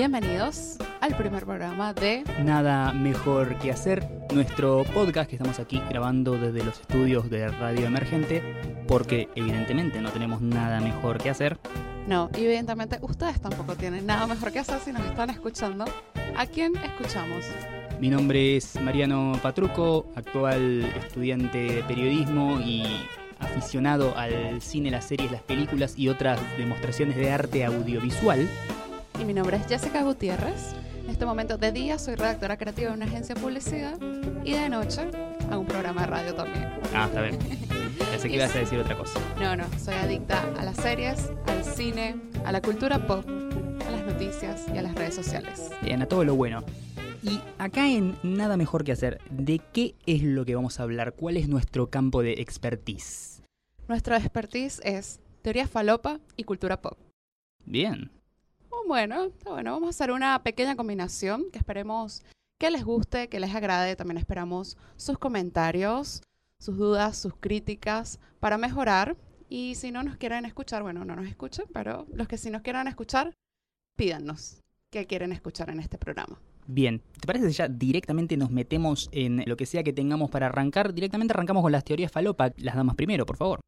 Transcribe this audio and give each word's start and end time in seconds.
Bienvenidos 0.00 0.78
al 1.02 1.14
primer 1.14 1.44
programa 1.44 1.92
de 1.92 2.24
Nada 2.42 2.90
mejor 2.94 3.58
que 3.58 3.70
hacer, 3.70 4.08
nuestro 4.32 4.82
podcast 4.94 5.28
que 5.28 5.36
estamos 5.36 5.58
aquí 5.58 5.78
grabando 5.90 6.38
desde 6.38 6.64
los 6.64 6.80
estudios 6.80 7.28
de 7.28 7.48
Radio 7.48 7.84
Emergente, 7.86 8.42
porque 8.88 9.28
evidentemente 9.34 10.00
no 10.00 10.08
tenemos 10.10 10.40
nada 10.40 10.80
mejor 10.80 11.18
que 11.18 11.28
hacer. 11.28 11.58
No, 12.08 12.30
y 12.34 12.46
evidentemente 12.46 12.98
ustedes 13.02 13.42
tampoco 13.42 13.76
tienen 13.76 14.06
nada 14.06 14.26
mejor 14.26 14.52
que 14.52 14.60
hacer 14.60 14.80
si 14.80 14.90
nos 14.90 15.04
están 15.04 15.28
escuchando. 15.28 15.84
¿A 16.34 16.46
quién 16.46 16.72
escuchamos? 16.76 17.44
Mi 18.00 18.08
nombre 18.08 18.56
es 18.56 18.80
Mariano 18.80 19.38
Patruco, 19.42 20.10
actual 20.16 20.82
estudiante 20.96 21.58
de 21.58 21.82
periodismo 21.82 22.58
y 22.58 22.84
aficionado 23.38 24.16
al 24.16 24.62
cine, 24.62 24.90
las 24.90 25.04
series, 25.04 25.30
las 25.30 25.42
películas 25.42 25.92
y 25.98 26.08
otras 26.08 26.40
demostraciones 26.56 27.16
de 27.16 27.30
arte 27.30 27.66
audiovisual. 27.66 28.48
Y 29.20 29.24
mi 29.26 29.34
nombre 29.34 29.58
es 29.58 29.66
Jessica 29.66 30.02
Gutiérrez. 30.02 30.74
En 31.04 31.10
este 31.10 31.26
momento 31.26 31.58
de 31.58 31.72
día 31.72 31.98
soy 31.98 32.14
redactora 32.14 32.56
creativa 32.56 32.88
de 32.88 32.96
una 32.96 33.04
agencia 33.04 33.34
de 33.34 33.40
publicidad 33.40 33.98
y 34.44 34.52
de 34.52 34.68
noche 34.70 35.02
a 35.50 35.58
un 35.58 35.66
programa 35.66 36.02
de 36.02 36.06
radio 36.06 36.34
también. 36.34 36.80
Ah, 36.94 37.04
está 37.06 37.20
bien. 37.20 37.38
Pensé 38.10 38.28
que 38.28 38.36
ibas 38.36 38.56
a 38.56 38.60
decir 38.60 38.78
otra 38.78 38.96
cosa. 38.96 39.20
No, 39.38 39.54
no, 39.56 39.64
soy 39.78 39.94
adicta 39.94 40.42
a 40.58 40.64
las 40.64 40.76
series, 40.76 41.30
al 41.46 41.64
cine, 41.64 42.16
a 42.46 42.52
la 42.52 42.62
cultura 42.62 43.06
pop, 43.06 43.28
a 43.28 43.90
las 43.90 44.06
noticias 44.06 44.64
y 44.74 44.78
a 44.78 44.82
las 44.82 44.94
redes 44.94 45.16
sociales. 45.16 45.70
Bien, 45.82 46.00
a 46.00 46.06
todo 46.06 46.24
lo 46.24 46.34
bueno. 46.34 46.64
Y 47.22 47.40
acá 47.58 47.90
en 47.90 48.16
Nada 48.22 48.56
Mejor 48.56 48.84
que 48.84 48.92
Hacer, 48.92 49.20
¿de 49.28 49.60
qué 49.74 49.96
es 50.06 50.22
lo 50.22 50.46
que 50.46 50.54
vamos 50.54 50.80
a 50.80 50.84
hablar? 50.84 51.12
¿Cuál 51.12 51.36
es 51.36 51.46
nuestro 51.46 51.90
campo 51.90 52.22
de 52.22 52.40
expertise? 52.40 53.42
Nuestro 53.86 54.16
expertise 54.16 54.80
es 54.82 55.20
teoría 55.42 55.68
falopa 55.68 56.20
y 56.36 56.44
cultura 56.44 56.80
pop. 56.80 56.96
Bien. 57.66 58.10
Bueno, 58.86 59.24
está 59.24 59.50
bueno, 59.50 59.72
vamos 59.72 59.86
a 59.86 59.90
hacer 59.90 60.10
una 60.10 60.42
pequeña 60.42 60.76
combinación 60.76 61.50
que 61.52 61.58
esperemos 61.58 62.24
que 62.58 62.70
les 62.70 62.84
guste, 62.84 63.28
que 63.28 63.40
les 63.40 63.54
agrade. 63.54 63.96
También 63.96 64.18
esperamos 64.18 64.76
sus 64.96 65.18
comentarios, 65.18 66.22
sus 66.58 66.76
dudas, 66.76 67.16
sus 67.16 67.34
críticas 67.34 68.18
para 68.40 68.58
mejorar. 68.58 69.16
Y 69.48 69.74
si 69.76 69.90
no 69.90 70.02
nos 70.02 70.16
quieren 70.16 70.44
escuchar, 70.44 70.82
bueno, 70.82 71.04
no 71.04 71.16
nos 71.16 71.26
escuchen, 71.26 71.66
pero 71.72 72.06
los 72.12 72.28
que 72.28 72.36
sí 72.36 72.50
nos 72.50 72.62
quieran 72.62 72.86
escuchar, 72.88 73.34
pídanos 73.96 74.60
qué 74.90 75.06
quieren 75.06 75.32
escuchar 75.32 75.70
en 75.70 75.80
este 75.80 75.98
programa. 75.98 76.38
Bien, 76.66 77.02
¿te 77.18 77.26
parece 77.26 77.46
que 77.46 77.52
ya 77.52 77.68
directamente 77.68 78.36
nos 78.36 78.50
metemos 78.50 79.08
en 79.12 79.42
lo 79.46 79.56
que 79.56 79.66
sea 79.66 79.82
que 79.82 79.92
tengamos 79.92 80.30
para 80.30 80.46
arrancar? 80.46 80.92
Directamente 80.94 81.32
arrancamos 81.32 81.62
con 81.62 81.72
las 81.72 81.84
teorías 81.84 82.12
falopa, 82.12 82.52
las 82.58 82.76
damas 82.76 82.94
primero, 82.94 83.26
por 83.26 83.36
favor. 83.36 83.60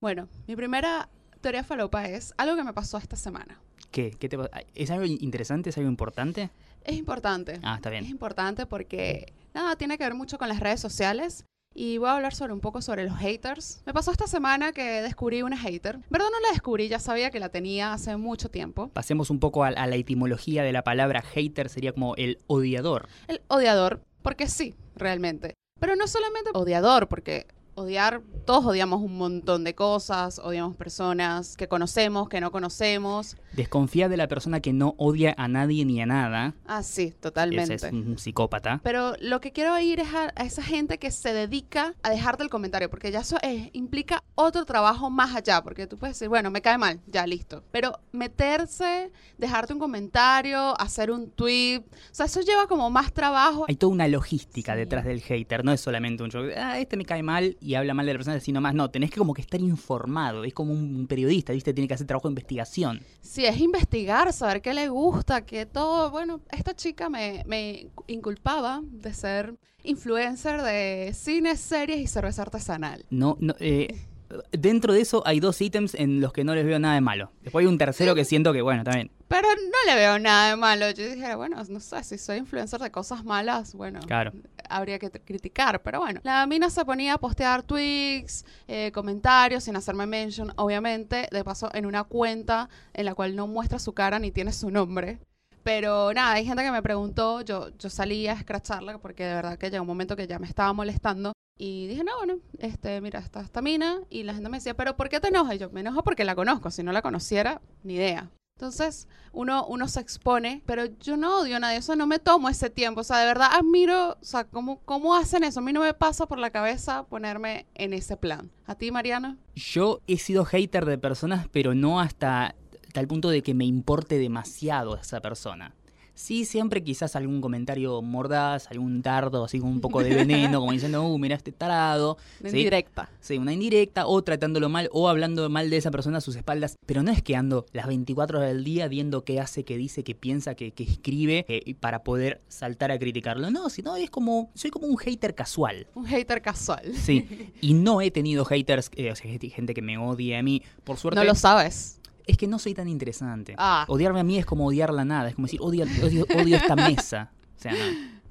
Bueno, 0.00 0.28
mi 0.48 0.56
primera 0.56 1.08
teoría 1.40 1.62
falopa 1.62 2.08
es 2.08 2.34
algo 2.36 2.56
que 2.56 2.64
me 2.64 2.72
pasó 2.72 2.98
esta 2.98 3.16
semana. 3.16 3.60
¿Qué? 3.92 4.10
¿Qué 4.18 4.28
te 4.28 4.36
pa- 4.36 4.50
¿Es 4.74 4.90
algo 4.90 5.04
interesante? 5.04 5.70
¿Es 5.70 5.78
algo 5.78 5.88
importante? 5.90 6.50
Es 6.82 6.96
importante. 6.96 7.60
Ah, 7.62 7.76
está 7.76 7.90
Es 7.94 8.00
bien. 8.00 8.10
importante 8.10 8.66
porque, 8.66 9.32
nada, 9.54 9.76
tiene 9.76 9.96
que 9.98 10.04
ver 10.04 10.14
mucho 10.14 10.38
con 10.38 10.48
las 10.48 10.58
redes 10.58 10.80
sociales. 10.80 11.44
Y 11.74 11.96
voy 11.96 12.08
a 12.10 12.16
hablar 12.16 12.34
sobre 12.34 12.52
un 12.52 12.60
poco 12.60 12.82
sobre 12.82 13.04
los 13.04 13.16
haters. 13.16 13.82
Me 13.86 13.94
pasó 13.94 14.10
esta 14.10 14.26
semana 14.26 14.72
que 14.72 15.00
descubrí 15.00 15.40
una 15.42 15.56
hater. 15.56 16.00
Verdad 16.10 16.26
no 16.30 16.38
la 16.40 16.50
descubrí, 16.52 16.88
ya 16.88 16.98
sabía 16.98 17.30
que 17.30 17.40
la 17.40 17.48
tenía 17.48 17.94
hace 17.94 18.14
mucho 18.18 18.50
tiempo. 18.50 18.88
Pasemos 18.88 19.30
un 19.30 19.38
poco 19.40 19.64
a, 19.64 19.68
a 19.68 19.86
la 19.86 19.96
etimología 19.96 20.64
de 20.64 20.72
la 20.72 20.84
palabra 20.84 21.22
hater, 21.22 21.70
sería 21.70 21.92
como 21.92 22.14
el 22.16 22.40
odiador. 22.46 23.08
El 23.26 23.40
odiador, 23.48 24.02
porque 24.20 24.48
sí, 24.48 24.74
realmente. 24.96 25.54
Pero 25.80 25.96
no 25.96 26.06
solamente 26.08 26.50
odiador, 26.52 27.08
porque 27.08 27.46
odiar, 27.74 28.20
todos 28.46 28.64
odiamos 28.66 29.00
un 29.00 29.16
montón 29.16 29.64
de 29.64 29.74
cosas, 29.74 30.38
odiamos 30.38 30.76
personas 30.76 31.56
que 31.56 31.68
conocemos, 31.68 32.28
que 32.28 32.40
no 32.40 32.50
conocemos. 32.50 33.36
Desconfía 33.52 34.08
de 34.08 34.16
la 34.16 34.28
persona 34.28 34.60
que 34.60 34.72
no 34.72 34.94
odia 34.98 35.34
a 35.38 35.48
nadie 35.48 35.84
ni 35.84 36.00
a 36.00 36.06
nada. 36.06 36.54
Ah, 36.66 36.82
sí, 36.82 37.04
Ese 37.04 37.12
totalmente. 37.20 37.74
es 37.74 37.82
un 37.84 38.18
psicópata. 38.18 38.80
Pero 38.82 39.14
lo 39.20 39.40
que 39.40 39.52
quiero 39.52 39.78
ir 39.78 40.00
es 40.00 40.08
a, 40.14 40.32
a 40.34 40.44
esa 40.44 40.62
gente 40.62 40.98
que 40.98 41.10
se 41.10 41.32
dedica 41.32 41.94
a 42.02 42.10
dejarte 42.10 42.42
el 42.42 42.50
comentario, 42.50 42.90
porque 42.90 43.10
ya 43.10 43.20
eso 43.20 43.36
eh, 43.42 43.70
implica 43.72 44.22
otro 44.34 44.64
trabajo 44.64 45.10
más 45.10 45.34
allá, 45.34 45.62
porque 45.62 45.86
tú 45.86 45.96
puedes 45.98 46.16
decir, 46.16 46.28
bueno, 46.28 46.50
me 46.50 46.62
cae 46.62 46.78
mal, 46.78 47.00
ya 47.06 47.26
listo. 47.26 47.62
Pero 47.70 47.98
meterse, 48.12 49.12
dejarte 49.38 49.72
un 49.72 49.78
comentario, 49.78 50.78
hacer 50.80 51.10
un 51.10 51.30
tweet, 51.30 51.78
o 51.80 52.14
sea, 52.14 52.26
eso 52.26 52.40
lleva 52.40 52.66
como 52.66 52.90
más 52.90 53.12
trabajo. 53.12 53.66
Hay 53.68 53.76
toda 53.76 53.92
una 53.92 54.08
logística 54.08 54.72
Sí. 54.72 54.78
detrás 54.78 55.04
del 55.04 55.20
hater, 55.20 55.64
no 55.64 55.72
es 55.72 55.80
solamente 55.80 56.22
un 56.22 56.30
show, 56.30 56.44
ah, 56.56 56.78
este 56.78 56.96
me 56.96 57.04
cae 57.04 57.22
mal 57.22 57.56
y 57.62 57.74
habla 57.74 57.94
mal 57.94 58.06
de 58.06 58.12
la 58.12 58.18
persona, 58.18 58.40
sino 58.40 58.60
más, 58.60 58.74
no, 58.74 58.90
tenés 58.90 59.10
que 59.10 59.18
como 59.18 59.34
que 59.34 59.42
estar 59.42 59.60
informado, 59.60 60.44
es 60.44 60.52
como 60.52 60.72
un 60.72 61.06
periodista, 61.06 61.52
¿viste? 61.52 61.72
Tiene 61.72 61.88
que 61.88 61.94
hacer 61.94 62.06
trabajo 62.06 62.28
de 62.28 62.32
investigación. 62.32 63.00
Si 63.20 63.44
es 63.44 63.60
investigar, 63.60 64.32
saber 64.32 64.60
qué 64.60 64.74
le 64.74 64.88
gusta, 64.88 65.46
que 65.46 65.66
todo, 65.66 66.10
bueno, 66.10 66.40
esta 66.50 66.74
chica 66.74 67.08
me, 67.08 67.44
me 67.46 67.88
inculpaba 68.08 68.82
de 68.84 69.14
ser 69.14 69.54
influencer 69.84 70.62
de 70.62 71.12
cine, 71.14 71.56
series 71.56 72.00
y 72.00 72.06
cerveza 72.06 72.42
artesanal. 72.42 73.04
No, 73.10 73.36
no, 73.40 73.54
eh, 73.58 74.06
dentro 74.52 74.92
de 74.92 75.00
eso 75.00 75.22
hay 75.26 75.40
dos 75.40 75.60
ítems 75.60 75.94
en 75.94 76.20
los 76.20 76.32
que 76.32 76.44
no 76.44 76.54
les 76.54 76.64
veo 76.64 76.78
nada 76.78 76.94
de 76.94 77.00
malo. 77.00 77.30
Después 77.42 77.62
hay 77.62 77.66
un 77.66 77.78
tercero 77.78 78.14
que 78.14 78.24
siento 78.24 78.52
que, 78.52 78.62
bueno, 78.62 78.84
también, 78.84 79.10
Pero 79.28 79.48
no 79.48 79.78
le 79.86 79.94
veo 79.94 80.18
nada 80.18 80.50
de 80.50 80.56
malo. 80.56 80.90
Yo 80.90 81.08
dije, 81.08 81.34
bueno, 81.34 81.62
no 81.68 81.80
sé, 81.80 82.04
si 82.04 82.18
soy 82.18 82.38
influencer 82.38 82.80
de 82.80 82.90
cosas 82.90 83.24
malas, 83.24 83.74
bueno, 83.74 84.00
claro. 84.00 84.32
habría 84.68 84.98
que 84.98 85.10
criticar. 85.10 85.82
Pero 85.82 86.00
bueno, 86.00 86.20
la 86.22 86.46
mina 86.46 86.70
se 86.70 86.84
ponía 86.84 87.14
a 87.14 87.18
postear 87.18 87.62
tweets, 87.62 88.44
eh, 88.68 88.90
comentarios, 88.92 89.64
sin 89.64 89.76
hacerme 89.76 90.06
mention, 90.06 90.52
obviamente. 90.56 91.28
De 91.30 91.44
paso, 91.44 91.70
en 91.74 91.86
una 91.86 92.04
cuenta 92.04 92.68
en 92.94 93.04
la 93.04 93.14
cual 93.14 93.36
no 93.36 93.46
muestra 93.46 93.78
su 93.78 93.92
cara 93.92 94.18
ni 94.18 94.30
tiene 94.30 94.52
su 94.52 94.70
nombre. 94.70 95.18
Pero 95.62 96.12
nada, 96.12 96.32
hay 96.32 96.44
gente 96.44 96.62
que 96.62 96.72
me 96.72 96.82
preguntó, 96.82 97.40
yo, 97.42 97.68
yo 97.78 97.88
salí 97.88 98.26
a 98.26 98.32
escracharla 98.32 98.98
porque 98.98 99.24
de 99.24 99.34
verdad 99.34 99.58
que 99.58 99.70
llegó 99.70 99.82
un 99.82 99.88
momento 99.88 100.16
que 100.16 100.26
ya 100.26 100.38
me 100.38 100.46
estaba 100.46 100.72
molestando. 100.72 101.32
Y 101.64 101.86
dije, 101.86 102.02
no, 102.02 102.16
bueno, 102.16 102.40
este, 102.58 103.00
mira, 103.00 103.20
está 103.20 103.40
esta 103.40 103.62
mina. 103.62 104.00
Y 104.10 104.24
la 104.24 104.34
gente 104.34 104.48
me 104.48 104.56
decía, 104.56 104.74
pero 104.74 104.96
¿por 104.96 105.08
qué 105.08 105.20
te 105.20 105.28
enojas? 105.28 105.54
Y 105.54 105.58
yo, 105.58 105.70
me 105.70 105.78
enojo 105.78 106.02
porque 106.02 106.24
la 106.24 106.34
conozco. 106.34 106.72
Si 106.72 106.82
no 106.82 106.90
la 106.90 107.02
conociera, 107.02 107.62
ni 107.84 107.94
idea. 107.94 108.32
Entonces, 108.56 109.06
uno, 109.30 109.64
uno 109.66 109.86
se 109.86 110.00
expone, 110.00 110.64
pero 110.66 110.86
yo 110.86 111.16
no 111.16 111.38
odio 111.38 111.58
a 111.58 111.60
nadie, 111.60 111.76
eso 111.76 111.94
no 111.94 112.08
me 112.08 112.18
tomo 112.18 112.48
ese 112.48 112.68
tiempo. 112.68 113.02
O 113.02 113.04
sea, 113.04 113.18
de 113.18 113.26
verdad 113.26 113.50
admiro, 113.52 114.18
o 114.20 114.24
sea, 114.24 114.42
cómo, 114.42 114.80
cómo 114.80 115.14
hacen 115.14 115.44
eso. 115.44 115.60
A 115.60 115.62
mí 115.62 115.72
no 115.72 115.82
me 115.82 115.94
pasa 115.94 116.26
por 116.26 116.40
la 116.40 116.50
cabeza 116.50 117.04
ponerme 117.04 117.66
en 117.74 117.92
ese 117.92 118.16
plan. 118.16 118.50
¿A 118.66 118.74
ti, 118.74 118.90
Mariana? 118.90 119.38
Yo 119.54 120.00
he 120.08 120.18
sido 120.18 120.44
hater 120.44 120.84
de 120.84 120.98
personas, 120.98 121.46
pero 121.52 121.76
no 121.76 122.00
hasta 122.00 122.56
tal 122.92 123.06
punto 123.06 123.30
de 123.30 123.44
que 123.44 123.54
me 123.54 123.66
importe 123.66 124.18
demasiado 124.18 124.96
esa 124.96 125.20
persona. 125.20 125.76
Sí, 126.14 126.44
siempre 126.44 126.82
quizás 126.84 127.16
algún 127.16 127.40
comentario 127.40 128.00
mordaz, 128.02 128.68
algún 128.70 129.00
dardo, 129.02 129.44
así 129.44 129.58
con 129.58 129.70
un 129.70 129.80
poco 129.80 130.02
de 130.02 130.14
veneno, 130.14 130.60
como 130.60 130.72
diciendo, 130.72 131.02
uh, 131.04 131.18
mira 131.18 131.34
este 131.36 131.52
tarado. 131.52 132.18
En 132.42 132.50
Sí. 132.50 132.56
directa. 132.58 133.10
Sí, 133.20 133.38
una 133.38 133.52
indirecta, 133.52 134.06
o 134.06 134.22
tratándolo 134.22 134.68
mal, 134.68 134.88
o 134.92 135.08
hablando 135.08 135.48
mal 135.48 135.70
de 135.70 135.78
esa 135.78 135.90
persona 135.90 136.18
a 136.18 136.20
sus 136.20 136.36
espaldas. 136.36 136.76
Pero 136.86 137.02
no 137.02 137.10
es 137.10 137.22
que 137.22 137.34
ando 137.34 137.66
las 137.72 137.86
24 137.86 138.38
horas 138.38 138.52
del 138.52 138.62
día 138.64 138.88
viendo 138.88 139.24
qué 139.24 139.40
hace, 139.40 139.64
qué 139.64 139.76
dice, 139.76 140.04
qué 140.04 140.14
piensa, 140.14 140.54
qué, 140.54 140.70
qué 140.72 140.84
escribe, 140.84 141.44
eh, 141.48 141.74
para 141.80 142.04
poder 142.04 142.42
saltar 142.48 142.90
a 142.92 142.98
criticarlo. 142.98 143.50
No, 143.50 143.70
sino 143.70 143.96
es 143.96 144.10
como, 144.10 144.50
soy 144.54 144.70
como 144.70 144.86
un 144.86 144.98
hater 144.98 145.34
casual. 145.34 145.86
Un 145.94 146.06
hater 146.06 146.42
casual. 146.42 146.92
Sí, 146.94 147.50
y 147.60 147.74
no 147.74 148.00
he 148.00 148.10
tenido 148.10 148.44
haters, 148.44 148.90
eh, 148.96 149.10
o 149.10 149.16
sea, 149.16 149.30
gente 149.38 149.74
que 149.74 149.82
me 149.82 149.96
odie 149.98 150.36
a 150.36 150.42
mí. 150.42 150.62
Por 150.84 150.98
suerte, 150.98 151.18
No 151.20 151.24
lo 151.24 151.34
sabes. 151.34 151.98
Es 152.26 152.36
que 152.36 152.46
no 152.46 152.58
soy 152.58 152.74
tan 152.74 152.88
interesante. 152.88 153.54
Ah, 153.58 153.84
Odiarme 153.88 154.20
a 154.20 154.24
mí 154.24 154.38
es 154.38 154.46
como 154.46 154.66
odiar 154.66 154.92
la 154.92 155.04
nada, 155.04 155.28
es 155.28 155.34
como 155.34 155.46
decir, 155.46 155.60
odio, 155.62 155.84
odio, 156.02 156.26
odio 156.34 156.56
esta 156.56 156.76
mesa. 156.76 157.32
O 157.56 157.60
sea, 157.62 157.72
no. 157.72 157.78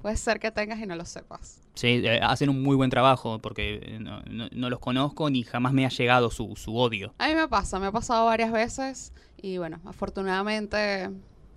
puede 0.01 0.17
ser 0.17 0.39
que 0.39 0.51
tengas 0.51 0.79
y 0.79 0.85
no 0.85 0.95
lo 0.95 1.05
sepas. 1.05 1.61
Sí, 1.73 2.01
eh, 2.03 2.19
hacen 2.21 2.49
un 2.49 2.61
muy 2.61 2.75
buen 2.75 2.89
trabajo 2.89 3.39
porque 3.39 3.79
eh, 3.81 3.99
no, 3.99 4.21
no- 4.29 4.49
no 4.51 4.69
los 4.69 4.79
conozco 4.79 5.29
ni 5.29 5.43
jamás 5.43 5.71
me 5.73 5.85
ha 5.85 5.89
llegado 5.89 6.29
su, 6.31 6.55
su 6.57 6.75
odio. 6.75 7.13
A 7.17 7.27
mí 7.29 7.35
me 7.35 7.47
pasa, 7.47 7.79
me 7.79 7.87
ha 7.87 7.91
pasado 7.91 8.25
varias 8.25 8.51
veces 8.51 9.13
y 9.41 9.57
bueno, 9.57 9.79
afortunadamente 9.85 11.03
he 11.03 11.09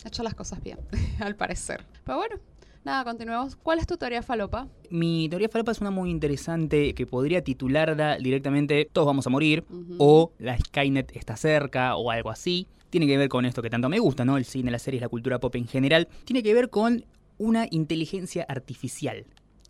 hecho 0.08 0.22
las 0.22 0.34
cosas 0.34 0.62
bien, 0.62 0.78
al 1.20 1.34
parecer. 1.36 1.84
Pero 2.04 2.18
bueno, 2.18 2.36
nada, 2.84 3.04
continuemos. 3.04 3.56
¿Cuál 3.56 3.78
es 3.78 3.86
tu 3.86 3.96
teoría 3.96 4.22
falopa? 4.22 4.68
Mi 4.90 5.28
teoría 5.28 5.48
falopa 5.48 5.72
es 5.72 5.80
una 5.80 5.90
muy 5.90 6.10
interesante 6.10 6.94
que 6.94 7.06
podría 7.06 7.42
titularla 7.42 8.18
directamente 8.18 8.88
Todos 8.92 9.06
vamos 9.06 9.26
a 9.26 9.30
morir 9.30 9.64
o 9.98 10.32
La 10.38 10.58
Skynet 10.58 11.16
está 11.16 11.36
cerca 11.36 11.96
o 11.96 12.10
algo 12.10 12.30
así. 12.30 12.68
Tiene 12.90 13.06
que 13.06 13.18
ver 13.18 13.28
con 13.28 13.44
esto 13.44 13.62
que 13.62 13.70
tanto 13.70 13.88
me 13.88 13.98
gusta, 13.98 14.24
¿no? 14.24 14.36
El 14.36 14.44
cine, 14.44 14.70
las 14.70 14.82
series, 14.82 15.02
la 15.02 15.08
cultura 15.08 15.40
pop 15.40 15.54
en 15.56 15.66
general. 15.66 16.08
Tiene 16.24 16.42
que 16.42 16.54
ver 16.54 16.70
con 16.70 17.04
una 17.38 17.66
inteligencia 17.70 18.46
artificial. 18.48 19.26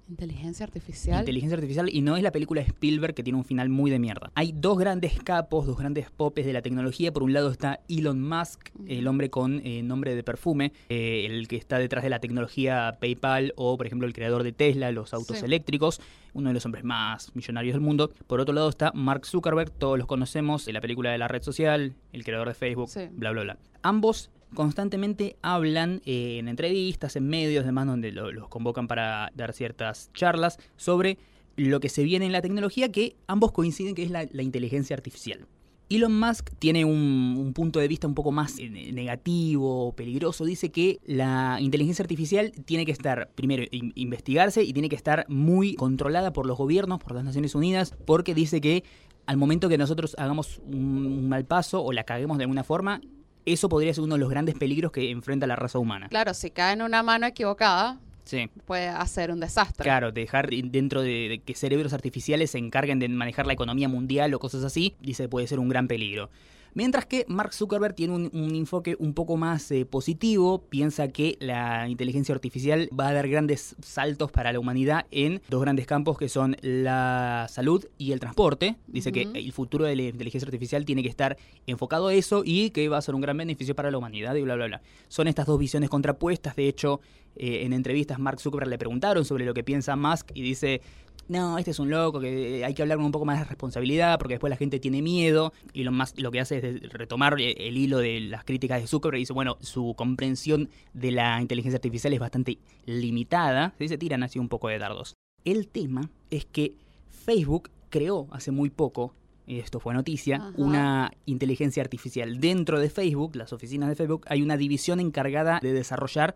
Inteligencia 0.08 0.64
artificial. 0.64 1.20
Inteligencia 1.20 1.54
artificial 1.56 1.88
y 1.90 2.02
no 2.02 2.16
es 2.16 2.22
la 2.22 2.30
película 2.30 2.60
de 2.60 2.66
Spielberg 2.68 3.14
que 3.14 3.22
tiene 3.22 3.38
un 3.38 3.44
final 3.44 3.70
muy 3.70 3.90
de 3.90 3.98
mierda. 3.98 4.30
Hay 4.34 4.52
dos 4.54 4.78
grandes 4.78 5.14
capos, 5.22 5.66
dos 5.66 5.78
grandes 5.78 6.10
popes 6.10 6.44
de 6.44 6.52
la 6.52 6.60
tecnología. 6.60 7.10
Por 7.12 7.22
un 7.22 7.32
lado 7.32 7.50
está 7.50 7.80
Elon 7.88 8.20
Musk, 8.20 8.68
el 8.86 9.06
hombre 9.06 9.30
con 9.30 9.62
eh, 9.64 9.82
nombre 9.82 10.14
de 10.14 10.22
perfume, 10.22 10.72
eh, 10.90 11.24
el 11.26 11.48
que 11.48 11.56
está 11.56 11.78
detrás 11.78 12.04
de 12.04 12.10
la 12.10 12.18
tecnología 12.20 12.98
PayPal 13.00 13.54
o, 13.56 13.78
por 13.78 13.86
ejemplo, 13.86 14.06
el 14.06 14.12
creador 14.12 14.42
de 14.42 14.52
Tesla, 14.52 14.92
los 14.92 15.14
autos 15.14 15.38
Sí. 15.38 15.44
eléctricos, 15.46 16.00
uno 16.34 16.50
de 16.50 16.54
los 16.54 16.66
hombres 16.66 16.84
más 16.84 17.34
millonarios 17.34 17.72
del 17.72 17.80
mundo. 17.80 18.10
Por 18.26 18.40
otro 18.40 18.54
lado 18.54 18.68
está 18.68 18.92
Mark 18.94 19.24
Zuckerberg, 19.24 19.70
todos 19.70 19.96
los 19.96 20.06
conocemos, 20.06 20.66
de 20.66 20.74
la 20.74 20.82
película 20.82 21.12
de 21.12 21.18
la 21.18 21.28
red 21.28 21.42
social, 21.42 21.94
el 22.12 22.24
creador 22.24 22.48
de 22.48 22.54
Facebook, 22.54 22.90
Sí. 22.90 23.08
bla, 23.10 23.30
bla, 23.30 23.42
bla. 23.42 23.58
Ambos 23.82 24.30
constantemente 24.54 25.36
hablan 25.42 26.00
eh, 26.06 26.38
en 26.38 26.48
entrevistas, 26.48 27.16
en 27.16 27.26
medios, 27.28 27.64
demás, 27.64 27.86
donde 27.86 28.12
lo- 28.12 28.32
los 28.32 28.48
convocan 28.48 28.88
para 28.88 29.30
dar 29.34 29.52
ciertas 29.52 30.10
charlas 30.14 30.58
sobre 30.76 31.18
lo 31.56 31.80
que 31.80 31.88
se 31.88 32.02
viene 32.02 32.26
en 32.26 32.32
la 32.32 32.42
tecnología, 32.42 32.90
que 32.90 33.16
ambos 33.26 33.52
coinciden 33.52 33.94
que 33.94 34.02
es 34.02 34.10
la, 34.10 34.24
inteligencia 34.42 34.94
artificial. 34.96 35.46
Elon 35.90 36.18
Musk 36.18 36.50
tiene 36.58 36.84
un, 36.84 37.36
un 37.38 37.52
punto 37.52 37.78
de 37.78 37.86
vista 37.86 38.06
un 38.06 38.14
poco 38.14 38.32
más 38.32 38.58
eh, 38.58 38.68
negativo, 38.68 39.92
peligroso. 39.94 40.44
Dice 40.44 40.70
que 40.70 40.98
la 41.04 41.58
inteligencia 41.60 42.02
artificial 42.02 42.52
tiene 42.64 42.84
que 42.86 42.92
estar, 42.92 43.30
primero, 43.34 43.64
in- 43.70 43.92
investigarse 43.94 44.62
y 44.64 44.72
tiene 44.72 44.88
que 44.88 44.96
estar 44.96 45.26
muy 45.28 45.74
controlada 45.74 46.32
por 46.32 46.46
los 46.46 46.56
gobiernos, 46.58 46.98
por 47.00 47.12
las 47.14 47.24
Naciones 47.24 47.54
Unidas, 47.54 47.94
porque 48.06 48.34
dice 48.34 48.60
que 48.60 48.82
al 49.26 49.36
momento 49.36 49.68
que 49.68 49.78
nosotros 49.78 50.14
hagamos 50.18 50.60
un, 50.66 51.06
un 51.06 51.28
mal 51.28 51.44
paso 51.44 51.82
o 51.82 51.92
la 51.92 52.04
caguemos 52.04 52.38
de 52.38 52.44
alguna 52.44 52.64
forma, 52.64 53.00
eso 53.46 53.68
podría 53.68 53.92
ser 53.94 54.04
uno 54.04 54.14
de 54.14 54.20
los 54.20 54.30
grandes 54.30 54.54
peligros 54.54 54.92
que 54.92 55.10
enfrenta 55.10 55.46
la 55.46 55.56
raza 55.56 55.78
humana. 55.78 56.08
Claro, 56.08 56.34
si 56.34 56.50
cae 56.50 56.72
en 56.74 56.82
una 56.82 57.02
mano 57.02 57.26
equivocada, 57.26 57.98
Sí. 58.24 58.48
puede 58.66 58.88
hacer 58.88 59.30
un 59.30 59.40
desastre. 59.40 59.84
Claro, 59.84 60.10
dejar 60.12 60.48
dentro 60.48 61.02
de, 61.02 61.28
de 61.28 61.38
que 61.44 61.54
cerebros 61.54 61.92
artificiales 61.92 62.50
se 62.52 62.58
encarguen 62.58 62.98
de 62.98 63.08
manejar 63.08 63.46
la 63.46 63.52
economía 63.52 63.88
mundial 63.88 64.32
o 64.32 64.38
cosas 64.38 64.64
así, 64.64 64.94
dice 65.00 65.28
puede 65.28 65.46
ser 65.46 65.58
un 65.58 65.68
gran 65.68 65.88
peligro. 65.88 66.30
Mientras 66.74 67.06
que 67.06 67.24
Mark 67.28 67.54
Zuckerberg 67.54 67.94
tiene 67.94 68.14
un, 68.14 68.30
un 68.32 68.54
enfoque 68.56 68.96
un 68.98 69.14
poco 69.14 69.36
más 69.36 69.70
eh, 69.70 69.86
positivo, 69.86 70.64
piensa 70.68 71.06
que 71.06 71.36
la 71.38 71.88
inteligencia 71.88 72.34
artificial 72.34 72.88
va 72.98 73.08
a 73.08 73.12
dar 73.12 73.28
grandes 73.28 73.76
saltos 73.80 74.32
para 74.32 74.52
la 74.52 74.58
humanidad 74.58 75.06
en 75.12 75.40
dos 75.48 75.60
grandes 75.60 75.86
campos 75.86 76.18
que 76.18 76.28
son 76.28 76.56
la 76.62 77.46
salud 77.48 77.86
y 77.96 78.10
el 78.10 78.18
transporte. 78.18 78.74
Dice 78.88 79.12
que 79.12 79.22
el 79.22 79.52
futuro 79.52 79.84
de 79.84 79.94
la 79.94 80.02
inteligencia 80.02 80.46
artificial 80.46 80.84
tiene 80.84 81.04
que 81.04 81.08
estar 81.08 81.36
enfocado 81.68 82.08
a 82.08 82.14
eso 82.14 82.42
y 82.44 82.70
que 82.70 82.88
va 82.88 82.98
a 82.98 83.02
ser 83.02 83.14
un 83.14 83.20
gran 83.20 83.36
beneficio 83.36 83.76
para 83.76 83.92
la 83.92 83.98
humanidad 83.98 84.34
y 84.34 84.42
bla, 84.42 84.56
bla, 84.56 84.66
bla. 84.66 84.82
Son 85.06 85.28
estas 85.28 85.46
dos 85.46 85.60
visiones 85.60 85.90
contrapuestas. 85.90 86.56
De 86.56 86.66
hecho, 86.66 87.00
eh, 87.36 87.62
en 87.64 87.72
entrevistas 87.72 88.18
Mark 88.18 88.40
Zuckerberg 88.40 88.70
le 88.70 88.78
preguntaron 88.78 89.24
sobre 89.24 89.44
lo 89.44 89.54
que 89.54 89.62
piensa 89.62 89.94
Musk 89.94 90.32
y 90.34 90.42
dice, 90.42 90.80
no, 91.28 91.58
este 91.58 91.70
es 91.70 91.78
un 91.78 91.90
loco, 91.90 92.20
que 92.20 92.64
hay 92.64 92.74
que 92.74 92.82
hablar 92.82 92.98
con 92.98 93.06
un 93.06 93.12
poco 93.12 93.24
más 93.24 93.38
de 93.38 93.44
responsabilidad 93.44 94.18
porque 94.18 94.34
después 94.34 94.50
la 94.50 94.56
gente 94.56 94.78
tiene 94.78 95.02
miedo 95.02 95.52
y 95.72 95.84
lo 95.84 95.92
más 95.92 96.18
lo 96.18 96.30
que 96.30 96.40
hace 96.40 96.58
es 96.58 96.92
retomar 96.92 97.40
eh, 97.40 97.54
el 97.58 97.76
hilo 97.76 97.98
de 97.98 98.20
las 98.20 98.44
críticas 98.44 98.80
de 98.80 98.86
Zuckerberg 98.86 99.18
y 99.18 99.20
dice, 99.20 99.32
bueno, 99.32 99.56
su 99.60 99.94
comprensión 99.96 100.68
de 100.92 101.12
la 101.12 101.40
inteligencia 101.40 101.76
artificial 101.76 102.12
es 102.12 102.20
bastante 102.20 102.58
limitada, 102.84 103.74
se 103.78 103.98
tiran 103.98 104.22
así 104.22 104.38
un 104.38 104.48
poco 104.48 104.68
de 104.68 104.78
dardos. 104.78 105.14
El 105.44 105.68
tema 105.68 106.10
es 106.30 106.44
que 106.46 106.74
Facebook 107.10 107.70
creó 107.90 108.28
hace 108.30 108.50
muy 108.50 108.70
poco, 108.70 109.14
y 109.46 109.58
esto 109.58 109.78
fue 109.78 109.94
noticia, 109.94 110.36
Ajá. 110.36 110.52
una 110.56 111.12
inteligencia 111.26 111.82
artificial. 111.82 112.40
Dentro 112.40 112.80
de 112.80 112.88
Facebook, 112.90 113.36
las 113.36 113.52
oficinas 113.52 113.88
de 113.88 113.94
Facebook, 113.94 114.24
hay 114.28 114.42
una 114.42 114.56
división 114.56 115.00
encargada 115.00 115.60
de 115.60 115.72
desarrollar 115.72 116.34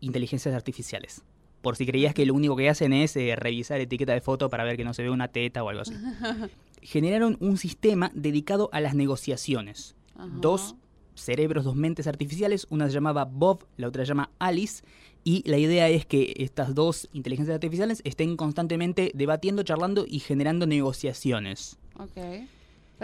inteligencias 0.00 0.54
artificiales. 0.54 1.22
Por 1.64 1.76
si 1.76 1.86
creías 1.86 2.14
que 2.14 2.26
lo 2.26 2.34
único 2.34 2.54
que 2.54 2.68
hacen 2.68 2.92
es 2.92 3.16
eh, 3.16 3.34
revisar 3.34 3.80
etiqueta 3.80 4.12
de 4.12 4.20
foto 4.20 4.50
para 4.50 4.62
ver 4.62 4.76
que 4.76 4.84
no 4.84 4.94
se 4.94 5.02
ve 5.02 5.10
una 5.10 5.28
teta 5.28 5.64
o 5.64 5.70
algo 5.70 5.82
así. 5.82 5.94
Generaron 6.82 7.38
un 7.40 7.56
sistema 7.56 8.12
dedicado 8.14 8.68
a 8.72 8.80
las 8.80 8.94
negociaciones. 8.94 9.96
Ajá. 10.14 10.28
Dos 10.40 10.76
cerebros, 11.14 11.64
dos 11.64 11.74
mentes 11.74 12.06
artificiales, 12.06 12.66
una 12.68 12.86
se 12.86 12.92
llamaba 12.92 13.24
Bob, 13.24 13.64
la 13.78 13.88
otra 13.88 14.04
se 14.04 14.08
llama 14.08 14.30
Alice, 14.38 14.84
y 15.24 15.42
la 15.48 15.56
idea 15.56 15.88
es 15.88 16.04
que 16.04 16.34
estas 16.36 16.74
dos 16.74 17.08
inteligencias 17.14 17.54
artificiales 17.54 18.02
estén 18.04 18.36
constantemente 18.36 19.10
debatiendo, 19.14 19.62
charlando 19.62 20.04
y 20.06 20.18
generando 20.18 20.66
negociaciones. 20.66 21.78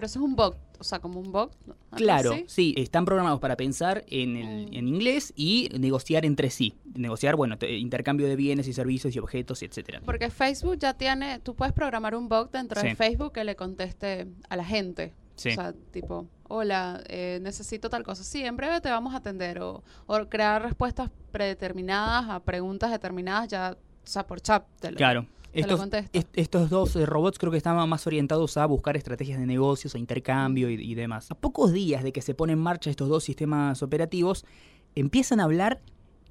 Pero 0.01 0.07
eso 0.07 0.19
es 0.19 0.25
un 0.25 0.35
bot, 0.35 0.57
o 0.79 0.83
sea, 0.85 0.99
como 0.99 1.21
un 1.21 1.31
bot. 1.31 1.55
¿algo 1.67 1.77
Claro, 1.95 2.35
sí, 2.47 2.73
están 2.79 3.05
programados 3.05 3.39
para 3.39 3.55
pensar 3.55 4.03
en, 4.09 4.35
el- 4.37 4.71
Mm. 4.71 4.75
en 4.75 4.89
inglés 4.89 5.35
y 5.37 5.69
negociar 5.79 6.25
entre 6.25 6.49
sí. 6.49 6.73
Negociar, 6.95 7.37
bueno, 7.37 7.59
te- 7.59 7.77
intercambio 7.77 8.27
de 8.27 8.35
bienes 8.35 8.67
y 8.67 8.73
servicios 8.73 9.15
y 9.15 9.19
objetos, 9.19 9.63
etcétera. 9.63 10.01
Porque 10.07 10.31
Facebook 10.31 10.79
ya 10.79 10.95
tiene, 10.95 11.39
tú 11.41 11.55
puedes 11.55 11.75
programar 11.75 12.15
un 12.15 12.31
bot 12.31 12.51
dentro 12.51 12.81
de. 12.81 12.95
Facebook 12.95 13.33
que 13.35 13.45
le 13.45 13.57
conteste 13.57 14.27
a 14.49 14.57
la 14.57 14.65
gente. 14.65 15.13
Sí. 15.35 15.51
O 15.51 15.53
sea, 15.53 15.75
tipo, 15.91 16.27
hola, 16.49 17.03
eh, 17.09 17.41
necesito 17.43 17.91
tal 17.91 18.03
cosa. 18.03 18.25
Sí, 18.25 18.43
en 18.43 18.57
breve 18.57 18.81
te 18.81 18.89
vamos 18.89 19.13
a 19.13 19.19
atender. 19.19 19.61
O, 19.61 19.83
o 20.07 20.29
crear 20.31 20.63
respuestas 20.63 21.11
predeterminadas 21.31 22.31
a 22.31 22.41
preguntas 22.41 22.91
determinadas 22.91 23.49
ya, 23.49 23.77
o 23.77 24.07
sea, 24.07 24.27
por 24.27 24.41
chat. 24.41 24.65
Te 24.81 24.91
lo, 24.93 24.97
Claro. 24.97 25.27
Estos, 25.53 25.81
est- 26.13 26.29
estos 26.39 26.71
dos 26.71 26.95
eh, 26.97 27.07
robots 27.07 27.39
creo 27.39 27.51
que 27.51 27.59
estaban 27.59 27.89
más 27.89 28.07
orientados 28.07 28.57
a 28.57 28.67
buscar 28.67 28.97
estrategias 28.97 29.39
de 29.41 29.47
negocios 29.47 29.95
o 29.95 29.99
intercambio 29.99 30.71
y, 30.71 30.75
y 30.75 30.95
demás. 30.95 31.31
A 31.31 31.35
pocos 31.35 31.73
días 31.73 32.05
de 32.05 32.13
que 32.13 32.23
se 32.23 32.35
ponen 32.35 32.59
en 32.59 32.63
marcha 32.63 32.91
estos 32.91 33.09
dos 33.09 33.25
sistemas 33.25 33.83
operativos, 33.83 34.45
empiezan 34.95 35.41
a 35.41 35.45
hablar 35.45 35.81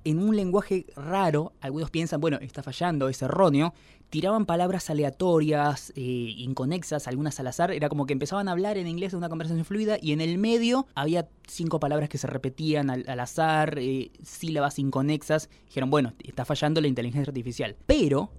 en 0.05 0.19
un 0.19 0.35
lenguaje 0.35 0.85
raro. 0.95 1.51
Algunos 1.59 1.89
piensan, 1.91 2.21
bueno, 2.21 2.37
está 2.41 2.63
fallando, 2.63 3.09
es 3.09 3.21
erróneo. 3.21 3.73
Tiraban 4.09 4.45
palabras 4.45 4.89
aleatorias, 4.89 5.91
eh, 5.95 6.01
inconexas, 6.37 7.07
algunas 7.07 7.39
al 7.39 7.47
azar. 7.47 7.71
Era 7.71 7.89
como 7.89 8.05
que 8.05 8.13
empezaban 8.13 8.47
a 8.47 8.53
hablar 8.53 8.77
en 8.77 8.87
inglés 8.87 9.11
de 9.11 9.17
una 9.17 9.29
conversación 9.29 9.65
fluida 9.65 9.97
y 10.01 10.13
en 10.13 10.21
el 10.21 10.37
medio 10.37 10.87
había 10.95 11.27
cinco 11.47 11.79
palabras 11.79 12.09
que 12.09 12.17
se 12.17 12.25
repetían 12.27 12.89
al, 12.89 13.03
al 13.07 13.19
azar, 13.19 13.77
eh, 13.77 14.11
sílabas 14.23 14.79
inconexas. 14.79 15.49
Dijeron, 15.67 15.89
bueno, 15.91 16.13
está 16.23 16.45
fallando 16.45 16.79
la 16.81 16.87
inteligencia 16.87 17.29
artificial. 17.29 17.75
Pero 17.85 18.31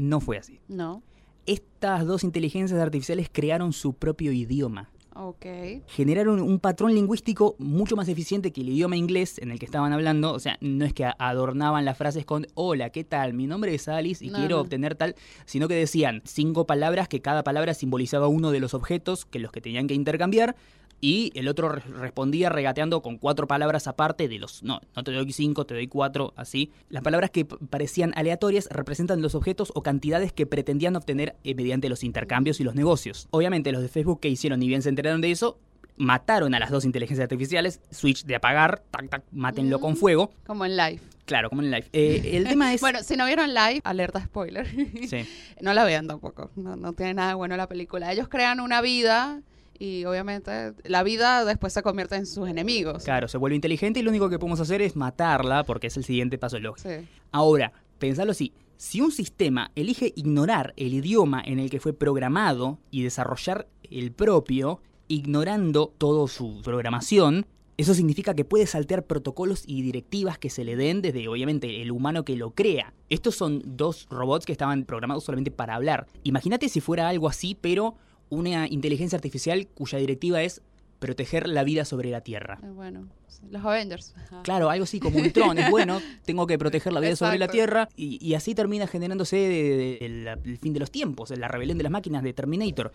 no 0.00 0.20
fue 0.20 0.38
así. 0.38 0.60
No. 0.68 1.02
Estas 1.46 2.06
dos 2.06 2.24
inteligencias 2.24 2.80
artificiales 2.80 3.28
crearon 3.30 3.72
su 3.72 3.92
propio 3.94 4.32
idioma. 4.32 4.90
Ok. 5.14 5.44
Generaron 5.88 6.40
un 6.40 6.60
patrón 6.60 6.94
lingüístico 6.94 7.56
mucho 7.58 7.96
más 7.96 8.08
eficiente 8.08 8.52
que 8.52 8.60
el 8.62 8.68
idioma 8.70 8.96
inglés 8.96 9.38
en 9.38 9.50
el 9.50 9.58
que 9.58 9.66
estaban 9.66 9.92
hablando. 9.92 10.32
O 10.32 10.38
sea, 10.38 10.56
no 10.60 10.84
es 10.84 10.94
que 10.94 11.04
adornaban 11.18 11.84
las 11.84 11.98
frases 11.98 12.24
con 12.24 12.46
hola, 12.54 12.90
¿qué 12.90 13.04
tal? 13.04 13.34
Mi 13.34 13.46
nombre 13.46 13.74
es 13.74 13.88
Alice 13.88 14.24
y 14.24 14.30
No, 14.30 14.38
quiero 14.38 14.56
no. 14.56 14.62
obtener 14.62 14.94
tal, 14.94 15.16
sino 15.44 15.66
que 15.68 15.74
decían 15.74 16.22
cinco 16.24 16.64
palabras 16.66 17.08
que 17.08 17.20
cada 17.20 17.42
palabra 17.42 17.74
simbolizaba 17.74 18.28
uno 18.28 18.50
de 18.52 18.60
los 18.60 18.72
objetos 18.72 19.24
que 19.26 19.40
los 19.40 19.50
que 19.52 19.60
tenían 19.60 19.88
que 19.88 19.94
intercambiar. 19.94 20.56
Y 21.00 21.32
el 21.34 21.48
otro 21.48 21.70
re- 21.70 21.80
respondía 21.80 22.50
regateando 22.50 23.00
con 23.00 23.16
cuatro 23.16 23.46
palabras 23.46 23.86
aparte 23.86 24.28
de 24.28 24.38
los... 24.38 24.62
No, 24.62 24.80
no 24.94 25.02
te 25.02 25.12
doy 25.12 25.32
cinco, 25.32 25.64
te 25.64 25.74
doy 25.74 25.86
cuatro, 25.88 26.34
así. 26.36 26.70
Las 26.90 27.02
palabras 27.02 27.30
que 27.30 27.44
parecían 27.46 28.12
aleatorias 28.16 28.68
representan 28.70 29.22
los 29.22 29.34
objetos 29.34 29.72
o 29.74 29.82
cantidades 29.82 30.32
que 30.32 30.44
pretendían 30.46 30.96
obtener 30.96 31.36
eh, 31.44 31.54
mediante 31.54 31.88
los 31.88 32.04
intercambios 32.04 32.60
y 32.60 32.64
los 32.64 32.74
negocios. 32.74 33.28
Obviamente 33.30 33.72
los 33.72 33.80
de 33.82 33.88
Facebook 33.88 34.20
que 34.20 34.28
hicieron, 34.28 34.60
ni 34.60 34.68
bien 34.68 34.82
se 34.82 34.90
enteraron 34.90 35.20
de 35.22 35.30
eso, 35.30 35.58
mataron 35.96 36.54
a 36.54 36.58
las 36.58 36.70
dos 36.70 36.84
inteligencias 36.84 37.24
artificiales, 37.24 37.80
switch 37.90 38.24
de 38.24 38.34
apagar, 38.36 38.82
tac, 38.90 39.08
tac, 39.08 39.22
mátenlo 39.32 39.78
Mm. 39.78 39.80
con 39.82 39.96
fuego. 39.96 40.30
Como 40.46 40.64
en 40.64 40.76
live. 40.76 41.00
Claro, 41.26 41.48
como 41.48 41.62
en 41.62 41.70
live. 41.70 41.86
Eh, 41.92 42.32
el 42.34 42.44
tema 42.48 42.74
es... 42.74 42.80
Bueno, 42.80 43.02
si 43.02 43.16
no 43.16 43.24
vieron 43.26 43.54
live, 43.54 43.80
alerta 43.84 44.22
spoiler. 44.24 44.66
Sí. 45.08 45.26
no 45.62 45.72
la 45.74 45.84
vean 45.84 46.06
tampoco. 46.06 46.50
No, 46.56 46.76
no 46.76 46.92
tiene 46.92 47.14
nada 47.14 47.34
bueno 47.36 47.56
la 47.56 47.68
película. 47.68 48.12
Ellos 48.12 48.28
crean 48.28 48.60
una 48.60 48.80
vida 48.80 49.40
y 49.80 50.04
obviamente 50.04 50.74
la 50.84 51.02
vida 51.02 51.44
después 51.46 51.72
se 51.72 51.82
convierte 51.82 52.14
en 52.14 52.26
sus 52.26 52.48
enemigos. 52.48 53.02
Claro, 53.02 53.26
se 53.26 53.38
vuelve 53.38 53.56
inteligente 53.56 53.98
y 53.98 54.02
lo 54.02 54.10
único 54.10 54.28
que 54.28 54.38
podemos 54.38 54.60
hacer 54.60 54.82
es 54.82 54.94
matarla 54.94 55.64
porque 55.64 55.86
es 55.88 55.96
el 55.96 56.04
siguiente 56.04 56.38
paso 56.38 56.60
lógico. 56.60 56.88
Sí. 56.88 57.08
Ahora, 57.32 57.72
pensalo 57.98 58.32
así. 58.32 58.52
Si 58.76 59.00
un 59.00 59.10
sistema 59.10 59.72
elige 59.74 60.12
ignorar 60.14 60.74
el 60.76 60.92
idioma 60.92 61.42
en 61.44 61.58
el 61.58 61.70
que 61.70 61.80
fue 61.80 61.94
programado 61.94 62.78
y 62.90 63.02
desarrollar 63.02 63.68
el 63.90 64.12
propio, 64.12 64.82
ignorando 65.08 65.92
toda 65.96 66.28
su 66.28 66.60
programación, 66.62 67.46
eso 67.78 67.94
significa 67.94 68.34
que 68.34 68.44
puede 68.44 68.66
saltear 68.66 69.06
protocolos 69.06 69.64
y 69.66 69.80
directivas 69.80 70.38
que 70.38 70.50
se 70.50 70.64
le 70.64 70.76
den 70.76 71.00
desde, 71.00 71.26
obviamente, 71.28 71.80
el 71.80 71.90
humano 71.90 72.26
que 72.26 72.36
lo 72.36 72.50
crea. 72.50 72.92
Estos 73.08 73.34
son 73.34 73.62
dos 73.64 74.06
robots 74.10 74.44
que 74.44 74.52
estaban 74.52 74.84
programados 74.84 75.24
solamente 75.24 75.50
para 75.50 75.74
hablar. 75.74 76.06
Imagínate 76.22 76.68
si 76.68 76.82
fuera 76.82 77.08
algo 77.08 77.28
así, 77.28 77.56
pero 77.58 77.96
una 78.30 78.66
inteligencia 78.68 79.16
artificial 79.16 79.66
cuya 79.68 79.98
directiva 79.98 80.42
es 80.42 80.62
proteger 80.98 81.48
la 81.48 81.64
vida 81.64 81.84
sobre 81.84 82.10
la 82.10 82.20
Tierra. 82.22 82.58
Eh, 82.62 82.68
Bueno, 82.68 83.08
los 83.50 83.64
Avengers. 83.64 84.14
Ajá. 84.18 84.42
Claro, 84.42 84.68
algo 84.68 84.84
así 84.84 85.00
como 85.00 85.18
Ultron, 85.18 85.56
es 85.58 85.70
bueno, 85.70 85.98
tengo 86.26 86.46
que 86.46 86.58
proteger 86.58 86.92
la 86.92 87.00
vida 87.00 87.16
sobre 87.16 87.38
la. 87.38 87.48
Tierra 87.48 87.88
y, 87.96 88.18
y 88.24 88.34
así 88.34 88.54
termina 88.54 88.86
generándose 88.86 89.36
de- 89.36 89.48
de- 89.48 89.98
el, 90.04 90.26
el 90.44 90.58
fin 90.58 90.74
de 90.74 90.80
los 90.80 90.90
tiempos, 90.90 91.30
la 91.30 91.48
rebelión 91.48 91.78
de 91.78 91.84
las 91.84 91.92
máquinas 91.92 92.22
de 92.22 92.34
Terminator. 92.34 92.92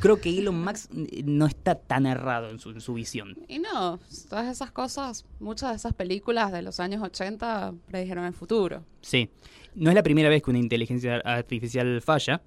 Creo 0.00 0.20
que 0.20 0.36
Elon 0.38 0.62
Musk 0.64 0.90
no 1.24 1.46
está 1.46 1.74
tan 1.74 2.06
errado 2.06 2.48
en 2.50 2.60
su, 2.60 2.70
en 2.70 2.80
su 2.80 2.94
visión. 2.94 3.36
Y 3.48 3.58
no, 3.58 3.98
todas 4.28 4.48
esas 4.48 4.70
cosas, 4.70 5.24
muchas 5.40 5.70
de 5.70 5.76
esas 5.76 5.94
películas 5.94 6.52
de 6.52 6.62
los 6.62 6.78
años 6.78 7.02
80 7.02 7.74
predijeron 7.88 8.24
el 8.24 8.34
futuro. 8.34 8.84
Sí, 9.00 9.30
no 9.74 9.90
es 9.90 9.94
la 9.96 10.02
primera 10.04 10.28
vez 10.28 10.42
que 10.44 10.50
una 10.50 10.58
inteligencia 10.60 11.16
artificial 11.24 12.00
falla. 12.02 12.40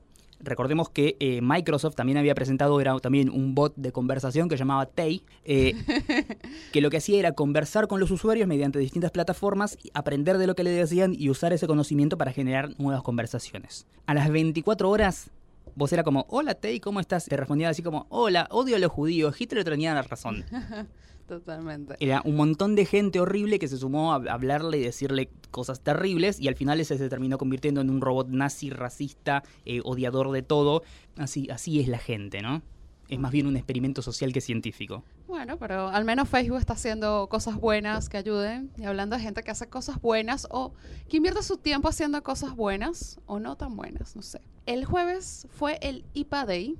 Recordemos 0.46 0.90
que 0.90 1.18
eh, 1.20 1.42
Microsoft 1.42 1.96
también 1.96 2.18
había 2.18 2.36
presentado, 2.36 2.80
era 2.80 2.98
también 3.00 3.30
un 3.30 3.56
bot 3.56 3.74
de 3.75 3.92
conversación 3.92 4.48
que 4.48 4.58
llamaba 4.58 4.86
Tay, 4.86 5.24
eh, 5.44 5.74
que 6.72 6.82
lo 6.82 6.90
que 6.90 6.98
hacía 6.98 7.20
era 7.20 7.32
conversar 7.32 7.88
con 7.88 8.00
los 8.00 8.12
usuarios 8.12 8.48
mediante 8.48 8.78
distintas 8.78 9.12
plataformas, 9.12 9.78
y 9.82 9.90
aprender 9.94 10.38
de 10.38 10.48
lo 10.48 10.56
que 10.56 10.64
le 10.64 10.70
decían 10.70 11.16
y 11.18 11.30
usar 11.30 11.52
ese 11.52 11.68
conocimiento 11.68 12.18
para 12.18 12.32
generar 12.32 12.80
nuevas 12.80 13.02
conversaciones. 13.02 13.88
A 14.06 14.14
las 14.14 14.30
24 14.30 14.90
horas, 14.90 15.32
vos 15.75 15.92
era 15.92 16.04
como, 16.04 16.28
hola 16.30 16.54
Tay, 16.54 16.80
¿cómo 16.80 17.00
estás? 17.00 17.25
Te 17.25 17.36
respondía 17.36 17.70
así 17.70 17.82
como, 17.82 18.06
hola, 18.10 18.48
odio 18.52 18.75
a 18.75 18.80
los 18.80 18.92
judíos, 18.92 19.40
Hitler 19.40 19.64
tenía 19.64 19.94
la 19.96 20.04
razón. 20.04 20.46
Totalmente. 21.27 21.96
Era 22.00 22.22
un 22.24 22.36
montón 22.36 22.75
de 22.75 22.86
gente 22.86 23.20
horrible 23.20 23.58
que 23.58 23.67
se 23.67 23.77
sumó 23.77 24.13
a 24.13 24.15
hablarle 24.15 24.77
y 24.77 24.82
decirle 24.82 25.29
cosas 25.51 25.79
terribles 25.79 26.39
y 26.39 26.48
al 26.48 26.55
final 26.55 26.79
ese 26.79 26.98
se 26.98 27.10
terminó 27.10 27.38
convirtiendo 27.38 27.82
en 27.82 27.89
un 27.89 28.01
robot 28.01 28.27
nazi, 28.29 28.70
racista, 28.70 29.44
eh, 29.65 29.82
odiador 29.84 30.32
de 30.32 30.44
todo. 30.44 30.84
Así, 31.17 31.50
así 31.50 31.79
es 31.79 31.88
la 31.88 31.98
gente, 31.98 32.41
¿no? 32.41 32.62
Es 33.08 33.20
más 33.20 33.32
bien 33.32 33.46
un 33.46 33.55
experimento 33.55 34.01
social 34.01 34.34
que 34.34 34.41
científico. 34.41 35.03
Bueno, 35.27 35.58
pero 35.58 35.89
al 35.89 36.05
menos 36.05 36.27
Facebook 36.27 36.58
está 36.58 36.74
haciendo 36.74 37.27
cosas 37.29 37.55
buenas 37.55 38.10
que 38.10 38.17
ayuden. 38.17 38.72
Y 38.77 38.86
hablando 38.86 39.15
de 39.15 39.22
gente 39.22 39.44
que 39.44 39.51
hace 39.51 39.67
cosas 39.67 40.01
buenas 40.01 40.48
o 40.50 40.74
que 41.08 41.17
invierte 41.17 41.44
su 41.44 41.58
tiempo 41.58 41.88
haciendo 41.88 42.24
cosas 42.24 42.55
buenas 42.55 43.20
o 43.27 43.39
no 43.39 43.55
tan 43.55 43.75
buenas, 43.75 44.15
no 44.15 44.24
sé. 44.24 44.41
El 44.65 44.86
jueves 44.86 45.48
fue 45.51 45.77
el 45.82 46.03
IPA 46.13 46.46
Day, 46.46 46.77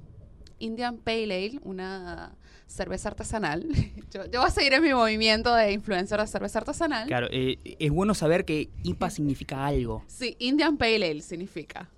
Indian 0.60 0.98
Pale 0.98 1.24
Ale, 1.24 1.60
una 1.64 2.36
cerveza 2.68 3.10
artesanal. 3.10 3.68
Yo, 4.12 4.26
yo 4.26 4.40
voy 4.40 4.48
a 4.48 4.52
seguir 4.52 4.74
en 4.74 4.82
mi 4.82 4.94
movimiento 4.94 5.54
de 5.54 5.72
influencer 5.72 6.20
de 6.20 6.28
cerveza 6.28 6.60
artesanal. 6.60 7.08
Claro, 7.08 7.28
eh, 7.32 7.58
es 7.80 7.92
bueno 7.92 8.14
saber 8.14 8.46
que 8.46 8.70
IPA 8.84 9.10
significa 9.10 9.66
algo. 9.66 10.04
Sí, 10.08 10.36
Indian 10.40 10.78
Pale 10.78 11.12
Ale 11.12 11.22
significa. 11.22 11.90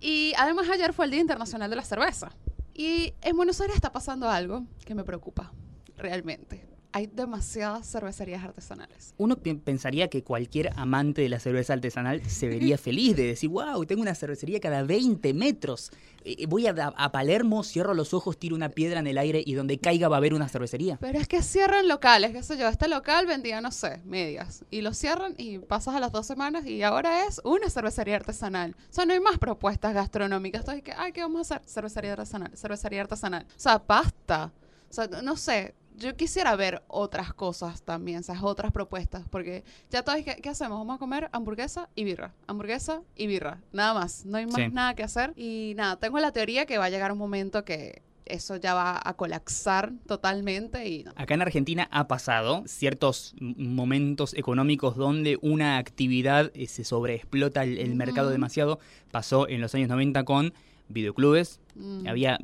Y 0.00 0.32
además 0.38 0.68
ayer 0.70 0.92
fue 0.92 1.04
el 1.04 1.10
Día 1.10 1.20
Internacional 1.20 1.68
de 1.68 1.76
la 1.76 1.84
Cerveza. 1.84 2.30
Y 2.74 3.12
en 3.20 3.36
Buenos 3.36 3.60
Aires 3.60 3.76
está 3.76 3.92
pasando 3.92 4.28
algo 4.28 4.64
que 4.84 4.94
me 4.94 5.04
preocupa, 5.04 5.52
realmente. 5.96 6.69
Hay 6.92 7.06
demasiadas 7.06 7.90
cervecerías 7.90 8.42
artesanales. 8.42 9.14
Uno 9.16 9.36
pensaría 9.36 10.08
que 10.08 10.24
cualquier 10.24 10.72
amante 10.76 11.22
de 11.22 11.28
la 11.28 11.38
cerveza 11.38 11.72
artesanal 11.72 12.28
se 12.28 12.48
vería 12.48 12.78
feliz 12.78 13.16
de 13.16 13.24
decir, 13.24 13.48
wow, 13.48 13.84
tengo 13.86 14.02
una 14.02 14.14
cervecería 14.14 14.58
cada 14.60 14.82
20 14.82 15.32
metros. 15.34 15.92
Eh, 16.24 16.46
voy 16.46 16.66
a, 16.66 16.74
a 16.96 17.12
Palermo, 17.12 17.62
cierro 17.62 17.94
los 17.94 18.12
ojos, 18.12 18.38
tiro 18.38 18.56
una 18.56 18.70
piedra 18.70 19.00
en 19.00 19.06
el 19.06 19.18
aire 19.18 19.42
y 19.44 19.54
donde 19.54 19.78
caiga 19.78 20.08
va 20.08 20.16
a 20.16 20.18
haber 20.18 20.34
una 20.34 20.48
cervecería. 20.48 20.98
Pero 21.00 21.18
es 21.18 21.28
que 21.28 21.42
cierran 21.42 21.86
locales, 21.86 22.32
qué 22.32 22.42
sé 22.42 22.58
yo. 22.58 22.68
Este 22.68 22.88
local 22.88 23.26
vendía, 23.26 23.60
no 23.60 23.70
sé, 23.70 24.00
medias. 24.04 24.64
Y 24.70 24.80
lo 24.80 24.92
cierran 24.92 25.34
y 25.38 25.58
pasas 25.58 25.94
a 25.94 26.00
las 26.00 26.12
dos 26.12 26.26
semanas 26.26 26.66
y 26.66 26.82
ahora 26.82 27.26
es 27.26 27.40
una 27.44 27.70
cervecería 27.70 28.16
artesanal. 28.16 28.74
O 28.90 28.92
sea, 28.92 29.06
no 29.06 29.12
hay 29.12 29.20
más 29.20 29.38
propuestas 29.38 29.94
gastronómicas. 29.94 30.60
Entonces, 30.60 30.82
¿qué, 30.82 30.92
ay, 30.96 31.12
¿qué 31.12 31.22
vamos 31.22 31.50
a 31.50 31.56
hacer? 31.56 31.68
Cervecería 31.68 32.12
artesanal, 32.14 32.50
cervecería 32.56 33.02
artesanal. 33.02 33.46
O 33.48 33.60
sea, 33.60 33.82
basta. 33.86 34.52
O 34.90 34.92
sea, 34.92 35.06
no 35.22 35.36
sé. 35.36 35.74
Yo 36.00 36.16
quisiera 36.16 36.56
ver 36.56 36.82
otras 36.88 37.34
cosas 37.34 37.82
también, 37.82 38.20
esas 38.20 38.42
otras 38.42 38.72
propuestas, 38.72 39.22
porque 39.30 39.64
ya 39.90 40.02
todos, 40.02 40.18
¿qué, 40.24 40.36
qué 40.42 40.48
hacemos? 40.48 40.78
Vamos 40.78 40.96
a 40.96 40.98
comer 40.98 41.28
hamburguesa 41.32 41.90
y 41.94 42.04
birra, 42.04 42.32
hamburguesa 42.46 43.02
y 43.14 43.26
birra, 43.26 43.60
nada 43.72 43.92
más, 43.94 44.24
no 44.24 44.38
hay 44.38 44.46
más 44.46 44.54
Sí. 44.56 44.68
nada 44.72 44.94
que 44.94 45.02
hacer. 45.02 45.34
Y 45.36 45.74
nada, 45.76 45.96
tengo 45.96 46.18
la 46.18 46.32
teoría 46.32 46.64
que 46.64 46.78
va 46.78 46.86
a 46.86 46.90
llegar 46.90 47.12
un 47.12 47.18
momento 47.18 47.64
que 47.66 48.02
eso 48.24 48.56
ya 48.56 48.72
va 48.74 48.98
a 49.04 49.14
colapsar 49.14 49.92
totalmente 50.06 50.88
y 50.88 51.04
no. 51.04 51.12
Acá 51.16 51.34
en 51.34 51.42
Argentina 51.42 51.86
ha 51.90 52.08
pasado 52.08 52.62
ciertos 52.66 53.34
momentos 53.40 54.32
económicos 54.34 54.96
donde 54.96 55.38
una 55.42 55.76
actividad 55.78 56.50
eh, 56.54 56.66
se 56.66 56.84
sobreexplota 56.84 57.62
el, 57.64 57.76
el 57.78 57.94
mercado 57.94 58.30
demasiado. 58.30 58.78
Pasó 59.10 59.48
en 59.48 59.60
los 59.60 59.74
años 59.74 59.88
90 59.88 60.24
con 60.24 60.54
videoclubes. 60.88 61.60
Mm. 61.74 62.06
Había 62.06 62.38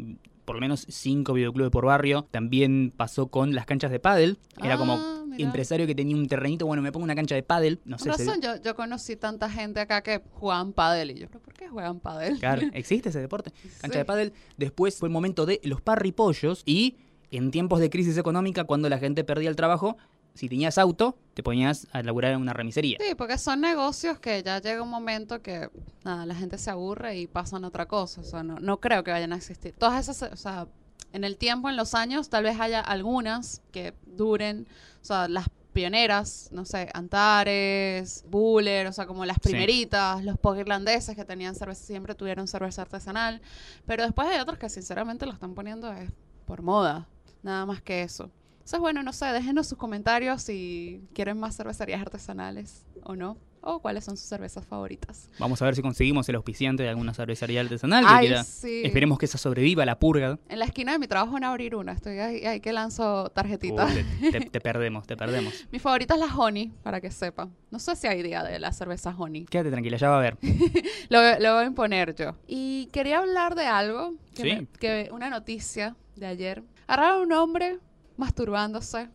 por 0.46 0.54
lo 0.56 0.60
menos 0.62 0.86
cinco 0.88 1.34
videoclubes 1.34 1.70
por 1.70 1.84
barrio. 1.84 2.26
También 2.30 2.94
pasó 2.96 3.26
con 3.26 3.54
las 3.54 3.66
canchas 3.66 3.90
de 3.90 4.00
pádel. 4.00 4.38
Era 4.62 4.78
como 4.78 4.94
Ah, 4.94 5.24
empresario 5.38 5.86
que 5.86 5.94
tenía 5.94 6.16
un 6.16 6.26
terrenito. 6.28 6.64
Bueno, 6.64 6.80
me 6.82 6.90
pongo 6.92 7.04
una 7.04 7.14
cancha 7.14 7.34
de 7.34 7.42
pádel. 7.42 7.80
No 7.84 7.98
sé. 7.98 8.08
Razón, 8.08 8.40
yo, 8.40 8.56
yo 8.62 8.74
conocí 8.74 9.16
tanta 9.16 9.50
gente 9.50 9.80
acá 9.80 10.00
que 10.02 10.22
jugaban 10.32 10.72
pádel 10.72 11.10
y 11.10 11.14
yo, 11.18 11.26
¿pero 11.28 11.40
por 11.40 11.52
qué 11.52 11.68
juegan 11.68 12.00
pádel? 12.00 12.38
Claro, 12.38 12.62
existe 12.72 13.10
ese 13.10 13.20
deporte. 13.20 13.50
Cancha 13.82 13.92
Sí. 13.94 13.98
de 13.98 14.04
pádel. 14.06 14.32
Después 14.56 14.96
fue 14.98 15.08
el 15.08 15.12
momento 15.12 15.44
de 15.44 15.60
los 15.64 15.82
parripollos 15.82 16.62
y 16.64 16.96
en 17.30 17.50
tiempos 17.50 17.80
de 17.80 17.90
crisis 17.90 18.16
económica, 18.16 18.64
cuando 18.64 18.88
la 18.88 18.98
gente 18.98 19.24
perdía 19.24 19.50
el 19.50 19.56
trabajo, 19.56 19.98
si 20.36 20.48
tenías 20.48 20.78
auto, 20.78 21.16
te 21.34 21.42
ponías 21.42 21.86
a 21.92 22.02
laburar 22.02 22.32
en 22.32 22.40
una 22.40 22.52
remisería. 22.52 22.98
Sí, 23.00 23.14
porque 23.16 23.38
son 23.38 23.60
negocios 23.60 24.18
que 24.18 24.42
ya 24.42 24.60
llega 24.60 24.82
un 24.82 24.90
momento 24.90 25.42
que 25.42 25.68
nada, 26.04 26.24
la 26.26 26.34
gente 26.34 26.58
se 26.58 26.70
aburre 26.70 27.18
y 27.18 27.26
pasan 27.26 27.64
a 27.64 27.68
otra 27.68 27.86
cosa. 27.86 28.20
O 28.20 28.24
sea, 28.24 28.42
no, 28.42 28.56
no 28.60 28.78
creo 28.80 29.02
que 29.04 29.10
vayan 29.10 29.32
a 29.32 29.36
existir. 29.36 29.74
Todas 29.78 30.08
esas, 30.08 30.30
o 30.32 30.36
sea, 30.36 30.66
en 31.12 31.24
el 31.24 31.36
tiempo, 31.38 31.68
en 31.68 31.76
los 31.76 31.94
años, 31.94 32.28
tal 32.28 32.44
vez 32.44 32.58
haya 32.60 32.80
algunas 32.80 33.62
que 33.72 33.94
duren. 34.06 34.66
O 35.02 35.04
sea, 35.04 35.28
las 35.28 35.46
pioneras, 35.72 36.48
no 36.52 36.64
sé, 36.64 36.88
Antares, 36.94 38.24
Buller, 38.30 38.86
o 38.86 38.92
sea, 38.92 39.06
como 39.06 39.24
las 39.26 39.36
Sí. 39.36 39.50
primeritas, 39.50 40.24
los 40.24 40.38
pog 40.38 40.56
irlandeses 40.58 41.14
que 41.14 41.24
tenían 41.24 41.54
cerveza, 41.54 41.84
siempre 41.84 42.14
tuvieron 42.14 42.48
cerveza 42.48 42.82
artesanal. 42.82 43.40
Pero 43.86 44.02
después 44.02 44.26
hay 44.28 44.40
otros 44.40 44.58
que 44.58 44.68
sinceramente 44.70 45.26
lo 45.26 45.32
están 45.32 45.54
poniendo 45.54 45.92
es 45.92 46.10
por 46.46 46.62
moda, 46.62 47.06
nada 47.42 47.66
más 47.66 47.82
que 47.82 48.02
eso. 48.02 48.30
Entonces, 48.66 48.80
bueno, 48.80 49.04
no 49.04 49.12
sé, 49.12 49.26
déjenos 49.26 49.68
sus 49.68 49.78
comentarios 49.78 50.42
si 50.42 51.00
quieren 51.14 51.38
más 51.38 51.56
cervecerías 51.56 52.00
artesanales 52.00 52.84
o 53.04 53.14
no. 53.14 53.36
O 53.68 53.80
cuáles 53.80 54.04
son 54.04 54.16
sus 54.16 54.26
cervezas 54.28 54.64
favoritas. 54.66 55.28
Vamos 55.40 55.60
a 55.62 55.64
ver 55.64 55.74
si 55.76 55.82
conseguimos 55.82 56.28
el 56.28 56.34
auspiciante 56.36 56.82
de 56.84 56.88
alguna 56.88 57.14
cervecería 57.14 57.60
artesanal. 57.60 58.04
que 58.04 58.10
Ay, 58.12 58.26
quiera- 58.26 58.44
sí. 58.44 58.82
Esperemos 58.84 59.18
que 59.18 59.26
esa 59.26 59.38
sobreviva 59.38 59.82
a 59.82 59.86
la 59.86 59.98
purga. 60.00 60.38
En 60.48 60.58
la 60.60 60.64
esquina 60.64 60.92
de 60.92 60.98
mi 61.00 61.06
trabajo 61.08 61.32
van 61.32 61.42
a 61.44 61.50
abrir 61.50 61.74
una. 61.76 61.92
Estoy 61.92 62.18
ahí, 62.18 62.44
ahí 62.44 62.60
que 62.60 62.72
lanzo 62.72 63.30
tarjetitas. 63.30 63.92
Uh, 63.92 64.30
te, 64.30 64.40
te- 64.40 64.50
te 64.50 64.60
perdemos, 64.60 65.06
te 65.06 65.16
perdemos. 65.16 65.66
Mi 65.72 65.78
favorita 65.80 66.14
es 66.14 66.20
la 66.20 66.26
Honey, 66.36 66.72
para 66.82 67.00
que 67.00 67.10
sepan. 67.12 67.52
No 67.70 67.78
sé 67.80 67.94
si 67.96 68.06
hay 68.08 68.22
día 68.22 68.42
de 68.44 68.58
la 68.60 68.72
cerveza 68.72 69.14
Honey. 69.16 69.44
Quédate 69.50 69.70
tranquila, 69.70 69.96
ya 69.96 70.10
va 70.10 70.18
a 70.18 70.22
ver. 70.22 70.38
Lo, 71.08 71.20
lo 71.38 71.54
voy 71.54 71.64
a 71.64 71.66
imponer 71.66 72.14
yo. 72.16 72.34
Y 72.48 72.86
quería 72.92 73.18
hablar 73.18 73.54
de 73.56 73.66
algo, 73.66 74.14
que, 74.34 74.42
Sí. 74.42 74.48
me- 74.48 74.66
que 74.78 75.08
una 75.12 75.30
noticia 75.30 75.96
de 76.16 76.26
ayer. 76.26 76.62
Agarraron 76.88 77.22
un 77.22 77.32
hombre 77.32 77.78
masturbándose 78.16 79.08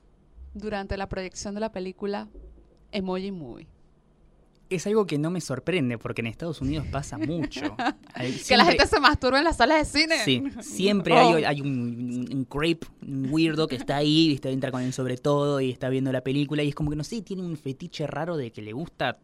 durante 0.54 0.98
la 0.98 1.08
proyección 1.10 1.54
de 1.56 1.62
la 1.62 1.72
película 1.72 2.28
Emoji 2.92 3.32
Movie. 3.32 3.68
Es 4.70 4.88
algo 4.88 5.06
que 5.06 5.18
no 5.18 5.30
me 5.32 5.42
sorprende 5.42 5.98
porque 5.98 6.22
en 6.22 6.28
Estados 6.28 6.62
Unidos 6.62 6.86
pasa 6.90 7.18
mucho. 7.18 7.76
Hay- 8.14 8.32
Que 8.32 8.56
la 8.56 8.64
siempre- 8.64 8.66
gente 8.78 8.88
se 8.88 9.00
masturba 9.02 9.38
en 9.40 9.44
las 9.44 9.58
salas 9.58 9.92
de 9.94 10.00
cine. 10.00 10.16
Sí, 10.24 10.44
siempre 10.62 11.14
Oh. 11.14 11.36
hay, 11.36 11.44
hay 11.44 11.62
un, 11.62 12.26
un 12.32 12.46
creep, 12.46 12.86
un 13.06 13.28
weirdo 13.32 13.68
que 13.68 13.76
está 13.76 13.98
ahí, 13.98 14.30
¿viste? 14.30 14.50
entra 14.50 14.72
con 14.72 14.82
el 14.82 14.94
sobre 14.94 15.18
todo 15.18 15.60
y 15.60 15.72
está 15.72 15.90
viendo 15.90 16.12
la 16.14 16.22
película 16.22 16.64
y 16.64 16.70
es 16.70 16.76
como 16.76 16.90
que 16.90 16.96
no 16.96 17.04
sé, 17.04 17.22
tiene 17.22 17.44
un 17.44 17.58
fetiche 17.58 18.08
raro 18.08 18.38
de 18.38 18.52
que 18.52 18.62
le 18.62 18.72
gusta 18.72 19.20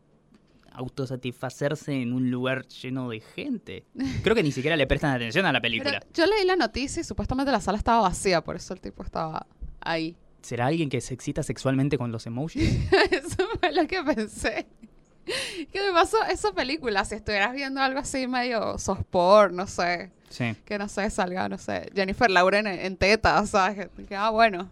autosatisfacerse 0.74 1.94
en 2.02 2.14
un 2.14 2.30
lugar 2.30 2.68
lleno 2.68 3.10
de 3.10 3.20
gente. 3.22 3.86
Creo 4.24 4.36
que 4.36 4.44
ni 4.44 4.52
siquiera 4.52 4.76
le 4.76 4.86
prestan 4.86 5.16
atención 5.16 5.46
a 5.46 5.52
la 5.52 5.60
Pero 5.62 5.72
película. 5.72 6.04
yo 6.14 6.26
leí 6.26 6.46
la 6.46 6.56
noticia 6.56 7.02
y 7.02 7.04
supuestamente 7.04 7.52
la 7.52 7.62
sala 7.62 7.78
estaba 7.78 8.02
vacía, 8.02 8.44
por 8.44 8.56
eso 8.58 8.74
el 8.74 8.82
tipo 8.82 9.02
estaba 9.04 9.48
ahí. 9.90 10.16
¿Será 10.42 10.68
alguien 10.68 10.90
que 10.90 11.02
se 11.02 11.14
excita 11.14 11.44
sexualmente 11.44 11.98
con 11.98 12.12
los 12.12 12.26
emojis? 12.26 12.64
Eso 13.12 13.48
fue 13.60 13.72
lo 13.74 13.86
que 13.88 14.02
pensé. 14.04 14.68
¿Qué 15.26 15.82
me 15.82 15.92
pasó 15.92 16.18
esa 16.32 16.54
película? 16.54 17.04
Si 17.04 17.16
estuvieras 17.16 17.54
viendo 17.54 17.82
algo 17.82 18.00
así 18.00 18.28
medio 18.28 18.78
sospor, 18.78 19.52
no 19.52 19.68
sé, 19.68 20.12
Sí. 20.30 20.56
que 20.64 20.78
no 20.78 20.88
sé, 20.88 21.10
salga, 21.10 21.50
no 21.50 21.58
sé, 21.58 21.90
Jennifer 21.94 22.30
Lauren 22.32 22.66
en, 22.68 22.80
en 22.80 22.96
tetas, 22.98 23.50
¿sabes? 23.50 23.90
Que, 24.08 24.16
ah, 24.16 24.30
bueno, 24.30 24.70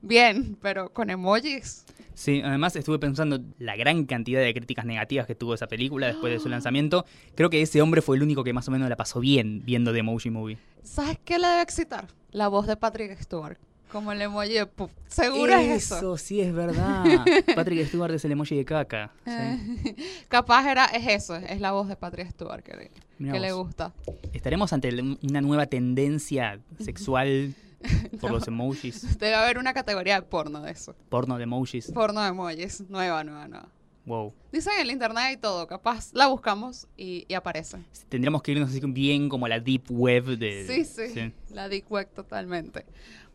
bien, 0.00 0.56
pero 0.60 0.92
con 0.92 1.08
emojis. 1.10 1.84
Sí, 2.14 2.42
además 2.44 2.74
estuve 2.76 2.98
pensando 2.98 3.40
la 3.58 3.76
gran 3.76 4.04
cantidad 4.04 4.40
de 4.40 4.52
críticas 4.52 4.84
negativas 4.84 5.26
que 5.26 5.34
tuvo 5.36 5.54
esa 5.54 5.66
película 5.68 6.08
después 6.08 6.32
de 6.32 6.40
su 6.40 6.48
lanzamiento. 6.50 7.04
Creo 7.36 7.48
que 7.48 7.62
ese 7.62 7.80
hombre 7.80 8.02
fue 8.02 8.16
el 8.16 8.22
único 8.24 8.42
que 8.44 8.52
más 8.52 8.66
o 8.66 8.70
menos 8.72 8.88
la 8.88 8.96
pasó 8.96 9.20
bien 9.20 9.62
viendo 9.64 9.92
The 9.92 10.00
Emoji 10.00 10.30
Movie. 10.30 10.58
¿Sabes 10.82 11.18
qué 11.24 11.38
le 11.38 11.46
debe 11.46 11.62
excitar? 11.62 12.08
La 12.32 12.48
voz 12.48 12.66
de 12.66 12.76
Patrick 12.76 13.16
Stewart. 13.22 13.56
Como 13.92 14.10
el 14.12 14.22
emoji 14.22 14.54
de 14.54 14.66
pup. 14.66 14.90
Seguro 15.06 15.54
es 15.54 15.84
eso. 15.92 16.16
sí 16.16 16.40
es 16.40 16.52
verdad. 16.54 17.04
Patrick 17.54 17.86
Stewart 17.86 18.12
es 18.14 18.24
el 18.24 18.32
emoji 18.32 18.56
de 18.56 18.64
caca. 18.64 19.12
Sí. 19.24 19.30
Eh, 19.30 19.96
Capaz 20.28 20.66
era, 20.70 20.86
es 20.86 21.06
eso, 21.06 21.36
es 21.36 21.60
la 21.60 21.72
voz 21.72 21.88
de 21.88 21.96
Patrick 21.96 22.30
Stewart 22.30 22.62
que, 22.62 22.90
le- 23.20 23.32
que 23.40 23.52
gusta. 23.52 23.92
¿Estaremos 24.32 24.72
ante 24.72 24.90
una 25.22 25.40
nueva 25.42 25.66
tendencia 25.66 26.58
sexual 26.80 27.54
por 28.20 28.30
los 28.30 28.48
emojis? 28.48 29.18
Debe 29.18 29.34
haber 29.34 29.58
una 29.58 29.74
categoría 29.74 30.14
de 30.16 30.22
porno 30.22 30.62
de 30.62 30.72
eso. 30.72 30.96
Porno 31.10 31.36
de 31.36 31.44
emojis. 31.44 31.90
Porno 31.92 32.22
de 32.22 32.28
emojis. 32.28 32.82
Nueva, 32.88 33.22
nueva, 33.24 33.46
nueva. 33.46 33.68
Wow. 34.04 34.32
Dicen 34.50 34.72
en 34.74 34.80
el 34.80 34.90
internet 34.90 35.34
y 35.34 35.36
todo, 35.36 35.66
capaz 35.68 36.12
la 36.12 36.26
buscamos 36.26 36.88
y, 36.96 37.24
y 37.28 37.34
aparece. 37.34 37.78
Tendríamos 38.08 38.42
que 38.42 38.50
irnos 38.52 38.70
así 38.70 38.80
bien 38.80 39.28
como 39.28 39.46
a 39.46 39.48
la 39.48 39.60
deep 39.60 39.84
web 39.90 40.24
de... 40.38 40.66
Sí, 40.66 40.84
sí, 40.84 41.32
La 41.50 41.68
Dick 41.68 41.88
Web 41.88 42.08
totalmente. 42.12 42.84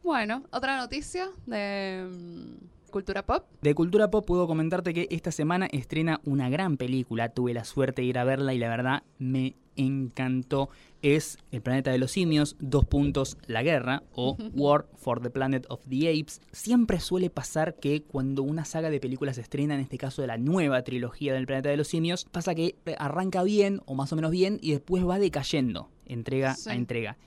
Bueno, 0.04 0.44
otra 0.52 0.78
noticia 0.78 1.30
de 1.46 2.08
mm, 2.10 2.92
cultura 2.92 3.26
pop. 3.26 3.46
De 3.62 3.76
cultura 3.76 4.10
pop 4.10 4.26
puedo 4.26 4.48
comentarte 4.48 4.94
que 4.94 5.08
esta 5.12 5.32
semana 5.32 5.68
estrena 5.72 6.22
una 6.26 6.50
gran 6.50 6.78
película. 6.78 7.30
Tuve 7.30 7.54
la 7.54 7.66
suerte 7.66 8.02
de 8.02 8.08
ir 8.08 8.18
a 8.18 8.24
verla 8.24 8.54
y 8.54 8.60
la 8.60 8.70
verdad 8.70 9.04
me 9.20 9.56
encantó. 9.76 10.70
es 11.04 11.38
El 11.52 11.62
planeta 11.62 11.92
de 11.92 12.00
los 12.00 12.12
simios, 12.12 12.56
dos 12.60 12.86
puntos, 12.86 13.38
La 13.46 13.62
guerra 13.62 14.04
o 14.14 14.36
War 14.56 14.88
for 14.96 15.22
the 15.22 15.30
Planet 15.30 15.66
of 15.70 15.82
the 15.88 16.10
Apes. 16.10 16.42
Siempre 16.52 17.00
suele 17.00 17.30
pasar 17.30 17.76
que 17.76 18.02
cuando 18.02 18.44
una 18.44 18.66
saga 18.66 18.90
de 18.90 19.00
películas 19.00 19.36
se 19.36 19.42
estrena, 19.42 19.76
en 19.76 19.82
este 19.82 19.98
caso 19.98 20.22
de 20.22 20.28
la 20.28 20.38
nueva 20.38 20.82
trilogía 20.84 21.34
del 21.34 21.46
planeta 21.46 21.70
de 21.70 21.78
los 21.78 21.88
simios, 21.88 22.26
pasa 22.32 22.56
que 22.56 22.76
arranca 22.98 23.44
bien 23.44 23.82
o 23.86 23.94
más 23.94 24.12
o 24.12 24.16
menos 24.16 24.32
bien 24.32 24.58
y 24.62 24.72
después 24.72 25.08
va 25.08 25.20
decayendo 25.20 25.90
entrega 26.06 26.56
a 26.66 26.74
entrega. 26.74 27.18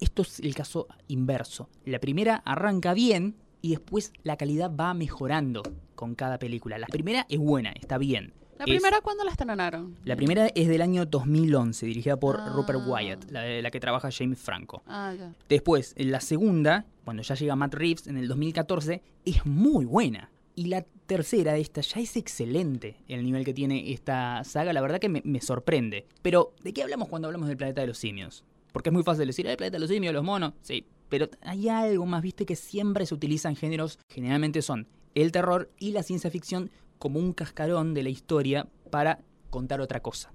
Esto 0.00 0.22
es 0.22 0.40
el 0.40 0.54
caso 0.54 0.88
inverso. 1.08 1.68
La 1.84 2.00
primera 2.00 2.36
arranca 2.44 2.94
bien 2.94 3.36
y 3.62 3.70
después 3.70 4.12
la 4.22 4.36
calidad 4.36 4.70
va 4.74 4.92
mejorando 4.94 5.62
con 5.94 6.14
cada 6.14 6.38
película. 6.38 6.78
La 6.78 6.86
primera 6.86 7.26
es 7.28 7.38
buena, 7.38 7.72
está 7.72 7.98
bien. 7.98 8.34
¿La 8.58 8.66
primera 8.66 9.00
cuándo 9.00 9.24
la 9.24 9.30
estrenaron? 9.30 9.96
La 10.04 10.16
primera 10.16 10.46
es 10.46 10.68
del 10.68 10.82
año 10.82 11.06
2011, 11.06 11.86
dirigida 11.86 12.16
por 12.18 12.36
ah. 12.38 12.52
Rupert 12.54 12.80
Wyatt, 12.86 13.30
la, 13.30 13.70
que 13.70 13.80
trabaja 13.80 14.10
James 14.12 14.38
Franco. 14.38 14.82
Ah, 14.86 15.14
Después, 15.48 15.94
la 15.96 16.20
segunda, 16.20 16.86
cuando 17.04 17.22
ya 17.22 17.34
llega 17.34 17.56
Matt 17.56 17.74
Reeves 17.74 18.06
en 18.06 18.16
el 18.16 18.28
2014, 18.28 19.02
es 19.24 19.44
muy 19.44 19.84
buena. 19.84 20.30
Y 20.54 20.66
la 20.66 20.82
tercera, 21.06 21.56
esta, 21.56 21.80
ya 21.80 22.00
es 22.00 22.16
excelente 22.16 22.96
el 23.08 23.24
nivel 23.24 23.44
que 23.44 23.52
tiene 23.52 23.92
esta 23.92 24.44
saga. 24.44 24.72
La 24.72 24.80
verdad 24.80 25.00
que 25.00 25.08
me, 25.08 25.20
me 25.24 25.40
sorprende. 25.40 26.06
Pero, 26.22 26.54
¿de 26.62 26.72
qué 26.72 26.82
hablamos 26.82 27.08
cuando 27.08 27.26
hablamos 27.26 27.48
del 27.48 27.56
planeta 27.56 27.80
de 27.80 27.88
los 27.88 27.98
simios? 27.98 28.44
Porque 28.74 28.88
es 28.88 28.92
muy 28.92 29.04
fácil 29.04 29.28
decir, 29.28 29.46
el 29.46 29.56
planeta 29.56 29.76
de 29.76 29.80
los 29.82 29.88
simios, 29.88 30.12
los 30.12 30.24
monos. 30.24 30.52
Sí, 30.62 30.84
pero 31.08 31.28
hay 31.42 31.68
algo 31.68 32.06
más, 32.06 32.22
viste, 32.22 32.44
que 32.44 32.56
siempre 32.56 33.06
se 33.06 33.14
utiliza 33.14 33.48
en 33.48 33.54
géneros, 33.54 34.00
generalmente 34.08 34.62
son 34.62 34.88
el 35.14 35.30
terror 35.30 35.70
y 35.78 35.92
la 35.92 36.02
ciencia 36.02 36.28
ficción 36.28 36.72
como 36.98 37.20
un 37.20 37.34
cascarón 37.34 37.94
de 37.94 38.02
la 38.02 38.08
historia 38.08 38.66
para 38.90 39.20
contar 39.50 39.80
otra 39.80 40.00
cosa. 40.00 40.32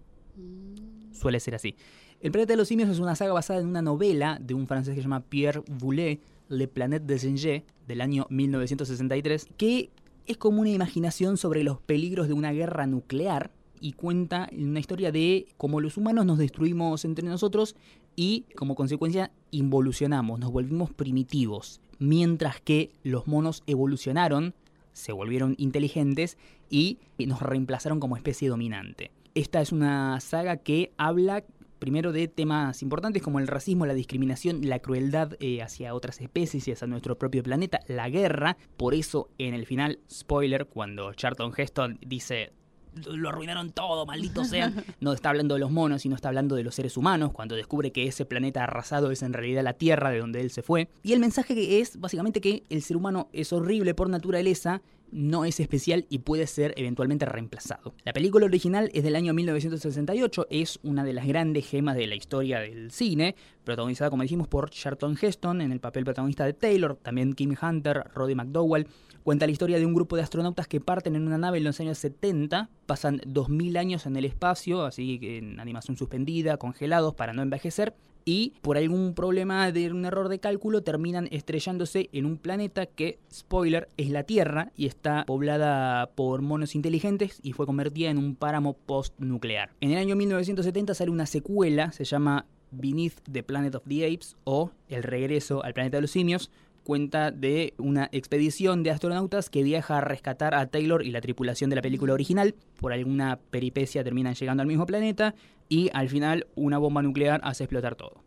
Suele 1.11 1.41
ser 1.41 1.55
así. 1.55 1.75
El 2.21 2.31
planeta 2.31 2.53
de 2.53 2.57
los 2.57 2.69
simios 2.69 2.87
es 2.87 2.99
una 2.99 3.17
saga 3.17 3.33
basada 3.33 3.59
en 3.59 3.67
una 3.67 3.81
novela 3.81 4.37
de 4.41 4.53
un 4.53 4.67
francés 4.67 4.95
que 4.95 5.01
se 5.01 5.03
llama 5.03 5.25
Pierre 5.25 5.61
Boulet, 5.67 6.21
Le 6.47 6.69
Planète 6.69 7.05
des 7.05 7.23
Singes, 7.23 7.63
del 7.87 7.99
año 7.99 8.25
1963, 8.29 9.47
que 9.57 9.89
es 10.27 10.37
como 10.37 10.61
una 10.61 10.69
imaginación 10.69 11.35
sobre 11.35 11.63
los 11.63 11.81
peligros 11.81 12.29
de 12.29 12.33
una 12.35 12.53
guerra 12.53 12.87
nuclear 12.87 13.51
y 13.81 13.93
cuenta 13.93 14.49
una 14.51 14.79
historia 14.79 15.11
de 15.11 15.47
cómo 15.57 15.81
los 15.81 15.97
humanos 15.97 16.25
nos 16.25 16.37
destruimos 16.37 17.05
entre 17.05 17.27
nosotros 17.27 17.75
y 18.15 18.45
como 18.55 18.75
consecuencia 18.75 19.31
involucionamos, 19.51 20.39
nos 20.39 20.51
volvimos 20.51 20.91
primitivos, 20.91 21.81
mientras 21.99 22.59
que 22.61 22.91
los 23.03 23.27
monos 23.27 23.63
evolucionaron, 23.67 24.53
se 24.91 25.11
volvieron 25.11 25.55
inteligentes 25.57 26.37
y 26.69 26.97
nos 27.17 27.41
reemplazaron 27.41 27.99
como 27.99 28.17
especie 28.17 28.49
dominante. 28.49 29.11
Esta 29.35 29.61
es 29.61 29.71
una 29.71 30.19
saga 30.19 30.57
que 30.57 30.91
habla 30.97 31.43
primero 31.79 32.11
de 32.11 32.27
temas 32.27 32.81
importantes 32.83 33.23
como 33.23 33.39
el 33.39 33.47
racismo, 33.47 33.85
la 33.85 33.93
discriminación, 33.93 34.67
la 34.67 34.79
crueldad 34.79 35.33
eh, 35.39 35.61
hacia 35.61 35.93
otras 35.93 36.21
especies 36.21 36.67
y 36.67 36.71
hacia 36.73 36.87
nuestro 36.87 37.17
propio 37.17 37.41
planeta, 37.41 37.79
la 37.87 38.09
guerra. 38.09 38.57
Por 38.77 38.93
eso, 38.93 39.29
en 39.37 39.53
el 39.53 39.65
final, 39.65 39.99
spoiler, 40.11 40.65
cuando 40.67 41.13
Charlton 41.13 41.53
Heston 41.55 41.97
dice 42.05 42.51
lo 43.05 43.29
arruinaron 43.29 43.71
todo, 43.71 44.05
malditos 44.05 44.47
sean. 44.47 44.83
No 44.99 45.13
está 45.13 45.29
hablando 45.29 45.55
de 45.55 45.59
los 45.59 45.71
monos, 45.71 46.01
sino 46.01 46.15
está 46.15 46.29
hablando 46.29 46.55
de 46.55 46.63
los 46.63 46.75
seres 46.75 46.97
humanos, 46.97 47.31
cuando 47.31 47.55
descubre 47.55 47.91
que 47.91 48.07
ese 48.07 48.25
planeta 48.25 48.63
arrasado 48.63 49.11
es 49.11 49.21
en 49.23 49.33
realidad 49.33 49.63
la 49.63 49.73
Tierra 49.73 50.09
de 50.09 50.19
donde 50.19 50.41
él 50.41 50.51
se 50.51 50.61
fue. 50.61 50.89
Y 51.03 51.13
el 51.13 51.19
mensaje 51.19 51.79
es 51.79 51.99
básicamente 51.99 52.41
que 52.41 52.63
el 52.69 52.81
ser 52.81 52.97
humano 52.97 53.29
es 53.33 53.53
horrible 53.53 53.93
por 53.93 54.09
naturaleza, 54.09 54.81
no 55.11 55.45
es 55.45 55.59
especial 55.59 56.05
y 56.09 56.19
puede 56.19 56.47
ser 56.47 56.73
eventualmente 56.77 57.25
reemplazado. 57.25 57.93
La 58.03 58.13
película 58.13 58.45
original 58.45 58.89
es 58.93 59.03
del 59.03 59.15
año 59.15 59.33
1968, 59.33 60.47
es 60.49 60.79
una 60.83 61.03
de 61.03 61.13
las 61.13 61.27
grandes 61.27 61.67
gemas 61.67 61.95
de 61.95 62.07
la 62.07 62.15
historia 62.15 62.59
del 62.59 62.91
cine, 62.91 63.35
protagonizada 63.63 64.09
como 64.09 64.23
dijimos 64.23 64.47
por 64.47 64.69
Charlton 64.69 65.17
Heston 65.19 65.61
en 65.61 65.71
el 65.71 65.79
papel 65.79 66.03
protagonista 66.03 66.45
de 66.45 66.53
Taylor, 66.53 66.95
también 67.01 67.33
Kim 67.33 67.55
Hunter, 67.59 68.03
Roddy 68.13 68.35
McDowell, 68.35 68.87
Cuenta 69.29 69.45
la 69.45 69.51
historia 69.51 69.77
de 69.77 69.85
un 69.85 69.93
grupo 69.93 70.15
de 70.15 70.23
astronautas 70.23 70.67
que 70.67 70.81
parten 70.81 71.15
en 71.15 71.27
una 71.27 71.37
nave 71.37 71.59
en 71.59 71.63
los 71.63 71.79
años 71.79 71.99
70, 71.99 72.67
pasan 72.87 73.21
2000 73.27 73.77
años 73.77 74.07
en 74.07 74.17
el 74.17 74.25
espacio, 74.25 74.85
así 74.85 75.19
en 75.21 75.59
animación 75.59 75.95
suspendida, 75.95 76.57
congelados 76.57 77.13
para 77.13 77.31
no 77.31 77.43
envejecer, 77.43 77.93
y 78.25 78.53
por 78.61 78.75
algún 78.75 79.13
problema 79.13 79.71
de 79.71 79.91
un 79.91 80.03
error 80.05 80.29
de 80.29 80.39
cálculo 80.39 80.81
terminan 80.81 81.27
estrellándose 81.29 82.09
en 82.11 82.25
un 82.25 82.37
planeta 82.37 82.87
que, 82.87 83.19
spoiler, 83.31 83.87
es 83.97 84.09
la 84.09 84.23
Tierra 84.23 84.71
y 84.75 84.87
está 84.87 85.25
poblada 85.27 86.09
por 86.15 86.41
monos 86.41 86.73
inteligentes 86.73 87.39
y 87.43 87.53
fue 87.53 87.67
convertida 87.67 88.09
en 88.09 88.17
un 88.17 88.35
páramo 88.35 88.73
postnuclear. 88.73 89.69
En 89.79 89.91
el 89.91 89.99
año 89.99 90.15
1970 90.15 90.95
sale 90.95 91.11
una 91.11 91.27
secuela, 91.27 91.91
se 91.91 92.03
llama 92.03 92.47
Beneath 92.71 93.21
the 93.31 93.43
Planet 93.43 93.75
of 93.75 93.83
the 93.87 94.05
Apes 94.05 94.35
o 94.43 94.71
El 94.87 95.03
regreso 95.03 95.63
al 95.63 95.75
planeta 95.75 95.97
de 95.97 96.01
los 96.01 96.11
simios, 96.11 96.49
cuenta 96.83 97.31
de 97.31 97.73
una 97.77 98.09
expedición 98.11 98.83
de 98.83 98.91
astronautas 98.91 99.49
que 99.49 99.63
viaja 99.63 99.97
a 99.97 100.01
rescatar 100.01 100.55
a 100.55 100.67
Taylor 100.67 101.05
y 101.05 101.11
la 101.11 101.21
tripulación 101.21 101.69
de 101.69 101.75
la 101.75 101.81
película 101.81 102.13
original. 102.13 102.55
Por 102.79 102.93
alguna 102.93 103.39
peripecia 103.51 104.03
terminan 104.03 104.35
llegando 104.35 104.61
al 104.61 104.67
mismo 104.67 104.85
planeta 104.85 105.35
y 105.67 105.89
al 105.93 106.09
final 106.09 106.47
una 106.55 106.77
bomba 106.77 107.01
nuclear 107.01 107.41
hace 107.43 107.63
explotar 107.63 107.95
todo. 107.95 108.23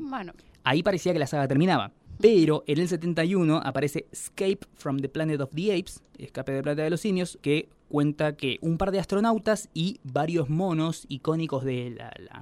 Bueno. 0.00 0.32
Ahí 0.64 0.82
parecía 0.82 1.12
que 1.12 1.18
la 1.18 1.26
saga 1.26 1.48
terminaba. 1.48 1.92
Pero 2.20 2.62
en 2.66 2.78
el 2.78 2.88
71 2.88 3.60
aparece 3.64 4.06
Escape 4.12 4.60
from 4.74 4.98
the 4.98 5.08
Planet 5.08 5.40
of 5.40 5.50
the 5.54 5.72
Apes, 5.72 6.02
Escape 6.18 6.52
del 6.52 6.62
planeta 6.62 6.84
de 6.84 6.90
los 6.90 7.00
simios, 7.00 7.38
que 7.42 7.68
cuenta 7.88 8.36
que 8.36 8.58
un 8.62 8.78
par 8.78 8.92
de 8.92 9.00
astronautas 9.00 9.68
y 9.74 9.98
varios 10.04 10.48
monos 10.48 11.04
icónicos 11.08 11.64
de 11.64 11.96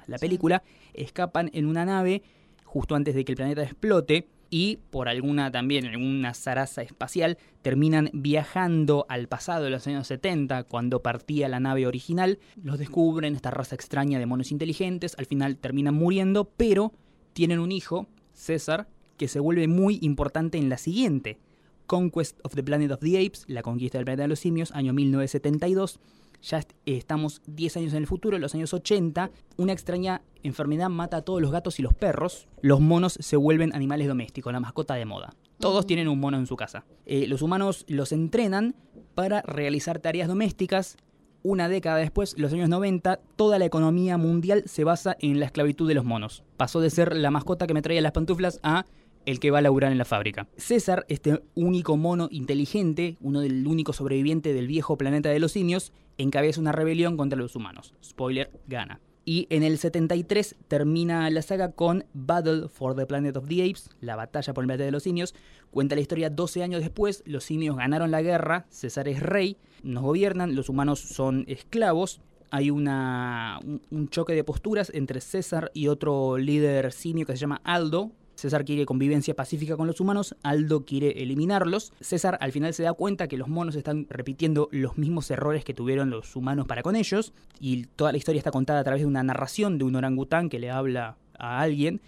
la, 0.07 0.19
película 0.19 0.63
escapan 0.93 1.51
en 1.55 1.67
una 1.67 1.85
nave 1.85 2.23
justo 2.65 2.95
antes 2.95 3.15
de 3.15 3.25
que 3.25 3.33
el 3.33 3.37
planeta 3.37 3.63
explote 3.63 4.29
y 4.51 4.79
por 4.91 5.09
alguna 5.09 5.51
también, 5.51 5.87
alguna 5.87 6.35
zaraza 6.35 6.83
espacial, 6.83 7.39
terminan 7.63 8.11
viajando 8.13 9.07
al 9.09 9.29
pasado 9.29 9.65
de 9.65 9.71
los 9.71 9.87
años 9.87 10.09
70, 10.09 10.65
cuando 10.65 11.03
partía 11.03 11.49
la 11.49 11.61
nave 11.61 11.87
original, 11.87 12.41
los 12.63 12.79
descubren, 12.79 13.37
esta 13.37 13.53
raza 13.53 13.77
extraña 13.77 14.19
de 14.19 14.27
monos 14.27 14.51
inteligentes, 14.51 15.15
al 15.19 15.27
final 15.27 15.57
terminan 15.57 15.95
muriendo, 15.95 16.51
pero 16.57 16.93
tienen 17.33 17.61
un 17.61 17.71
hijo, 17.71 18.09
César, 18.35 18.89
que 19.17 19.29
se 19.29 19.39
vuelve 19.39 19.69
muy 19.69 19.99
importante 20.03 20.59
en 20.59 20.69
la 20.69 20.79
siguiente, 20.79 21.39
Conquest 21.87 22.39
of 22.43 22.55
the 22.55 22.63
Planet 22.63 22.91
of 22.91 23.01
the 23.01 23.25
Apes, 23.25 23.45
la 23.47 23.63
conquista 23.63 23.99
del 23.99 24.05
planeta 24.05 24.23
de 24.23 24.29
los 24.29 24.41
simios, 24.41 24.73
año 24.73 24.93
1972, 24.93 26.01
ya 26.43 26.61
estamos 26.87 27.43
10 27.47 27.77
años 27.79 27.93
en 27.93 27.99
el 27.99 28.07
futuro, 28.07 28.37
en 28.37 28.43
los 28.43 28.55
años 28.55 28.73
80, 28.73 29.31
una 29.57 29.73
extraña 29.73 30.23
enfermedad 30.43 30.89
mata 30.89 31.19
a 31.19 31.23
todos 31.23 31.41
los 31.41 31.51
gatos 31.51 31.79
y 31.79 31.83
los 31.83 31.95
perros, 31.95 32.49
los 32.63 32.81
monos 32.81 33.19
se 33.21 33.37
vuelven 33.37 33.75
animales 33.75 34.09
domésticos, 34.09 34.53
la 34.53 34.61
mascota 34.61 34.95
de 34.95 35.05
moda. 35.05 35.35
Todos 35.59 35.87
tienen 35.87 36.09
un 36.09 36.19
mono 36.19 36.39
en 36.39 36.47
su 36.47 36.57
casa. 36.57 36.85
Eh, 37.05 37.27
los 37.27 37.43
humanos 37.43 37.85
los 37.87 38.13
entrenan 38.13 38.75
para 39.15 39.43
realizar 39.43 39.99
tareas 39.99 40.29
domésticas. 40.29 40.97
Una 41.43 41.69
década 41.69 41.97
después, 41.97 42.39
los 42.39 42.53
años 42.53 42.69
90, 42.69 43.21
toda 43.37 43.59
la 43.59 43.67
economía 43.67 44.17
mundial 44.17 44.63
se 44.67 44.85
basa 44.85 45.17
en 45.21 45.39
la 45.39 45.47
esclavitud 45.47 45.87
de 45.89 45.95
los 45.95 46.05
monos. 46.05 46.45
Pasó 46.57 46.81
de 46.81 46.91
ser 46.91 47.15
la 47.15 47.31
mascota 47.31 47.67
que 47.67 47.75
me 47.75 47.83
traía 47.83 48.01
las 48.01 48.13
pantuflas 48.13 48.61
a 48.63 48.87
el 49.27 49.41
que 49.41 49.51
va 49.51 49.59
a 49.59 49.63
laburar 49.63 49.93
en 49.93 49.99
la 49.99 50.05
fábrica. 50.05 50.49
César, 50.57 51.05
este 51.09 51.43
único 51.55 51.97
mono 51.97 52.29
inteligente, 52.31 53.17
uno 53.21 53.41
del 53.41 53.67
único 53.67 53.93
sobreviviente 53.93 54.53
del 54.53 54.67
viejo 54.67 54.97
planeta 54.97 55.29
de 55.29 55.39
los 55.39 55.53
simios, 55.53 55.93
encabeza 56.19 56.61
una 56.61 56.73
rebelión 56.73 57.17
contra 57.17 57.39
los 57.39 57.57
humanos. 57.57 57.95
Spoiler, 58.03 58.51
gana. 58.67 59.01
Y 59.25 59.47
en 59.51 59.63
el 59.63 59.79
73 59.79 60.57
termina 60.67 61.29
la 61.31 61.43
saga 61.43 61.73
con 61.73 62.05
Battle 62.15 62.69
for 62.69 62.97
the 62.97 63.07
Planet 63.07 63.37
of 63.37 63.47
the 63.49 63.63
Apes, 63.63 63.91
la 64.01 64.17
batalla 64.17 64.55
por 64.55 64.65
el 64.65 64.67
planeta 64.67 64.85
de 64.85 64.91
los 64.91 65.03
simios. 65.03 65.35
Cuenta 65.71 65.95
la 65.95 66.01
historia 66.01 66.31
12 66.31 66.63
años 66.63 66.81
después, 66.81 67.23
los 67.27 67.45
simios 67.45 67.77
ganaron 67.77 68.11
la 68.11 68.23
guerra, 68.23 68.67
César 68.71 69.09
es 69.09 69.21
rey, 69.21 69.57
nos 69.83 70.03
gobiernan, 70.03 70.55
los 70.55 70.69
humanos 70.69 71.01
son 71.01 71.45
esclavos. 71.49 72.21
Hay 72.51 72.71
una, 72.71 73.61
un 73.91 74.09
choque 74.09 74.33
de 74.33 74.43
posturas 74.43 74.91
entre 74.93 75.21
César 75.21 75.71
y 75.75 75.87
otro 75.87 76.37
líder 76.37 76.91
simio 76.91 77.25
que 77.25 77.35
se 77.35 77.39
llama 77.39 77.61
Aldo, 77.63 78.11
César 78.41 78.65
quiere 78.65 78.87
convivencia 78.87 79.37
pacífica 79.37 79.77
con 79.77 79.87
los 79.87 80.01
humanos, 80.01 80.35
Aldo 80.43 80.87
quiere 80.87 81.23
eliminarlos. 81.23 81.93
César 82.01 82.39
al 82.41 82.53
final 82.53 82.73
se 82.73 82.83
da 82.83 82.95
cuenta 82.95 83.29
que 83.29 83.37
los 83.37 83.49
monos 83.49 83.77
están 83.77 84.07
repitiendo 84.09 84.71
los 84.73 84.97
mismos 84.97 85.31
errores 85.31 85.63
que 85.63 85.75
tuvieron 85.75 86.09
los 86.09 86.35
humanos 86.35 86.67
para 86.67 86.83
con 86.83 86.97
ellos, 86.97 87.35
y 87.61 87.85
toda 87.85 88.13
la 88.13 88.19
historia 88.19 88.39
está 88.39 88.51
contada 88.51 88.81
a 88.81 88.85
través 88.85 89.03
de 89.03 89.07
una 89.07 89.23
narración 89.23 89.77
de 89.77 89.85
un 89.85 89.95
orangután 89.95 90.49
que 90.49 90.59
le 90.59 90.71
habla 90.71 91.19
a 91.39 91.61
alguien. 91.61 92.01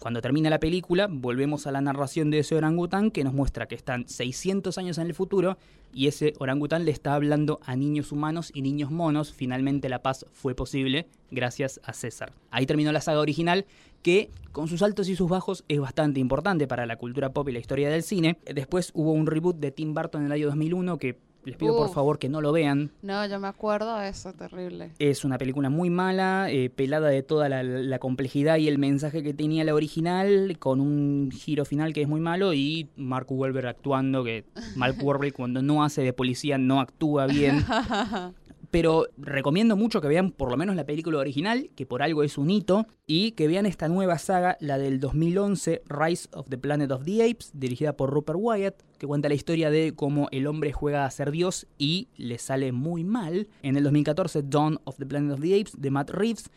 Cuando 0.00 0.22
termina 0.22 0.48
la 0.48 0.60
película, 0.60 1.08
volvemos 1.10 1.66
a 1.66 1.72
la 1.72 1.82
narración 1.82 2.30
de 2.30 2.38
ese 2.38 2.54
orangután 2.54 3.10
que 3.10 3.22
nos 3.22 3.34
muestra 3.34 3.68
que 3.68 3.74
están 3.74 4.08
600 4.08 4.78
años 4.78 4.96
en 4.96 5.06
el 5.06 5.12
futuro 5.12 5.58
y 5.92 6.06
ese 6.06 6.32
orangután 6.38 6.86
le 6.86 6.90
está 6.90 7.14
hablando 7.14 7.60
a 7.66 7.76
niños 7.76 8.10
humanos 8.10 8.50
y 8.54 8.62
niños 8.62 8.90
monos. 8.90 9.30
Finalmente 9.30 9.90
la 9.90 10.00
paz 10.00 10.24
fue 10.32 10.54
posible 10.54 11.06
gracias 11.30 11.82
a 11.84 11.92
César. 11.92 12.32
Ahí 12.50 12.64
terminó 12.64 12.92
la 12.92 13.02
saga 13.02 13.20
original 13.20 13.66
que 14.02 14.30
con 14.52 14.68
sus 14.68 14.80
altos 14.80 15.06
y 15.10 15.16
sus 15.16 15.28
bajos 15.28 15.64
es 15.68 15.78
bastante 15.80 16.18
importante 16.18 16.66
para 16.66 16.86
la 16.86 16.96
cultura 16.96 17.34
pop 17.34 17.50
y 17.50 17.52
la 17.52 17.58
historia 17.58 17.90
del 17.90 18.02
cine. 18.02 18.38
Después 18.46 18.92
hubo 18.94 19.12
un 19.12 19.26
reboot 19.26 19.56
de 19.56 19.70
Tim 19.70 19.92
Burton 19.92 20.22
en 20.22 20.26
el 20.28 20.32
año 20.32 20.46
2001 20.46 20.96
que 20.96 21.18
Les 21.44 21.56
pido 21.56 21.76
por 21.76 21.90
favor 21.90 22.18
que 22.18 22.28
no 22.28 22.40
lo 22.40 22.52
vean. 22.52 22.90
No, 23.02 23.26
yo 23.26 23.40
me 23.40 23.48
acuerdo 23.48 23.98
de 23.98 24.08
eso, 24.08 24.32
terrible. 24.32 24.92
Es 24.98 25.24
una 25.24 25.38
película 25.38 25.70
muy 25.70 25.88
mala, 25.88 26.50
eh, 26.50 26.70
pelada 26.70 27.08
de 27.08 27.22
toda 27.22 27.48
la, 27.48 27.62
la 27.62 27.98
complejidad 27.98 28.58
y 28.58 28.68
el 28.68 28.78
mensaje 28.78 29.22
que 29.22 29.32
tenía 29.32 29.64
la 29.64 29.74
original, 29.74 30.56
con 30.58 30.80
un 30.80 31.30
giro 31.32 31.64
final 31.64 31.92
que 31.92 32.02
es 32.02 32.08
muy 32.08 32.20
malo 32.20 32.52
y 32.52 32.88
Mark 32.96 33.26
Wahlberg 33.30 33.68
actuando, 33.68 34.22
que 34.24 34.44
Mark 34.76 34.96
Wahlberg 35.02 35.32
cuando 35.32 35.62
no 35.62 35.82
hace 35.82 36.02
de 36.02 36.12
policía 36.12 36.58
no 36.58 36.80
actúa 36.80 37.26
bien. 37.26 37.64
Pero 38.70 39.08
recomiendo 39.16 39.76
mucho 39.76 40.00
que 40.00 40.06
vean 40.06 40.30
por 40.30 40.50
lo 40.50 40.56
menos 40.56 40.76
la 40.76 40.86
película 40.86 41.18
original, 41.18 41.70
que 41.74 41.86
por 41.86 42.02
algo 42.02 42.22
es 42.22 42.38
un 42.38 42.50
hito, 42.50 42.86
y 43.06 43.32
que 43.32 43.48
vean 43.48 43.66
esta 43.66 43.88
nueva 43.88 44.18
saga, 44.18 44.56
la 44.60 44.78
del 44.78 45.00
2011, 45.00 45.82
Rise 45.86 46.28
of 46.32 46.48
the 46.48 46.58
Planet 46.58 46.92
of 46.92 47.04
the 47.04 47.28
Apes, 47.28 47.50
dirigida 47.52 47.96
por 47.96 48.10
Rupert 48.10 48.38
Wyatt, 48.40 48.82
que 48.98 49.06
cuenta 49.08 49.28
la 49.28 49.34
historia 49.34 49.70
de 49.70 49.92
cómo 49.94 50.28
el 50.30 50.46
hombre 50.46 50.72
juega 50.72 51.04
a 51.04 51.10
ser 51.10 51.32
Dios 51.32 51.66
y 51.78 52.08
le 52.16 52.38
sale 52.38 52.70
muy 52.70 53.02
mal. 53.02 53.48
En 53.62 53.76
el 53.76 53.82
2014, 53.82 54.42
Dawn 54.44 54.78
of 54.84 54.96
the 54.98 55.06
Planet 55.06 55.32
of 55.32 55.40
the 55.40 55.58
Apes, 55.58 55.80
de 55.80 55.90
Matt 55.90 56.10
Reeves, 56.10 56.50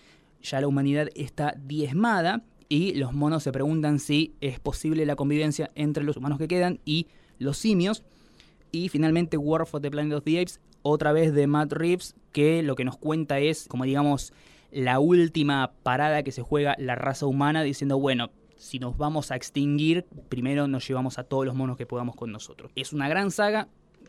ya 0.43 0.61
la 0.61 0.67
humanidad 0.67 1.07
está 1.15 1.55
diezmada 1.57 2.43
y 2.69 2.95
los 2.95 3.13
monos 3.13 3.43
se 3.43 3.51
preguntan 3.51 3.99
si 3.99 4.35
es 4.41 4.59
posible 4.59 5.05
la 5.05 5.15
convivencia 5.15 5.71
entre 5.75 6.03
los 6.03 6.17
humanos 6.17 6.37
que 6.37 6.47
quedan 6.47 6.79
y 6.85 7.07
los 7.39 7.57
simios. 7.57 8.03
Y 8.71 8.89
finalmente 8.89 9.37
War 9.37 9.65
for 9.65 9.81
the 9.81 9.89
Planet 9.89 10.17
of 10.17 10.23
the 10.23 10.39
Apes, 10.39 10.59
otra 10.83 11.11
vez 11.11 11.33
de 11.33 11.47
Matt 11.47 11.73
Reeves, 11.73 12.15
que 12.31 12.61
lo 12.61 12.75
que 12.75 12.85
nos 12.85 12.97
cuenta 12.97 13.39
es, 13.39 13.67
como 13.67 13.85
digamos, 13.85 14.33
la 14.71 14.99
última 14.99 15.73
parada 15.83 16.23
que 16.23 16.31
se 16.31 16.41
juega 16.41 16.75
la 16.77 16.95
raza 16.95 17.25
humana, 17.25 17.63
diciendo, 17.63 17.97
bueno, 17.99 18.29
si 18.57 18.79
nos 18.79 18.97
vamos 18.97 19.31
a 19.31 19.35
extinguir, 19.35 20.05
primero 20.29 20.67
nos 20.67 20.87
llevamos 20.87 21.19
a 21.19 21.23
todos 21.23 21.45
los 21.45 21.55
monos 21.55 21.77
que 21.77 21.85
podamos 21.85 22.15
con 22.15 22.31
nosotros. 22.31 22.71
Es 22.75 22.93
una 22.93 23.09
gran 23.09 23.31
saga, 23.31 23.67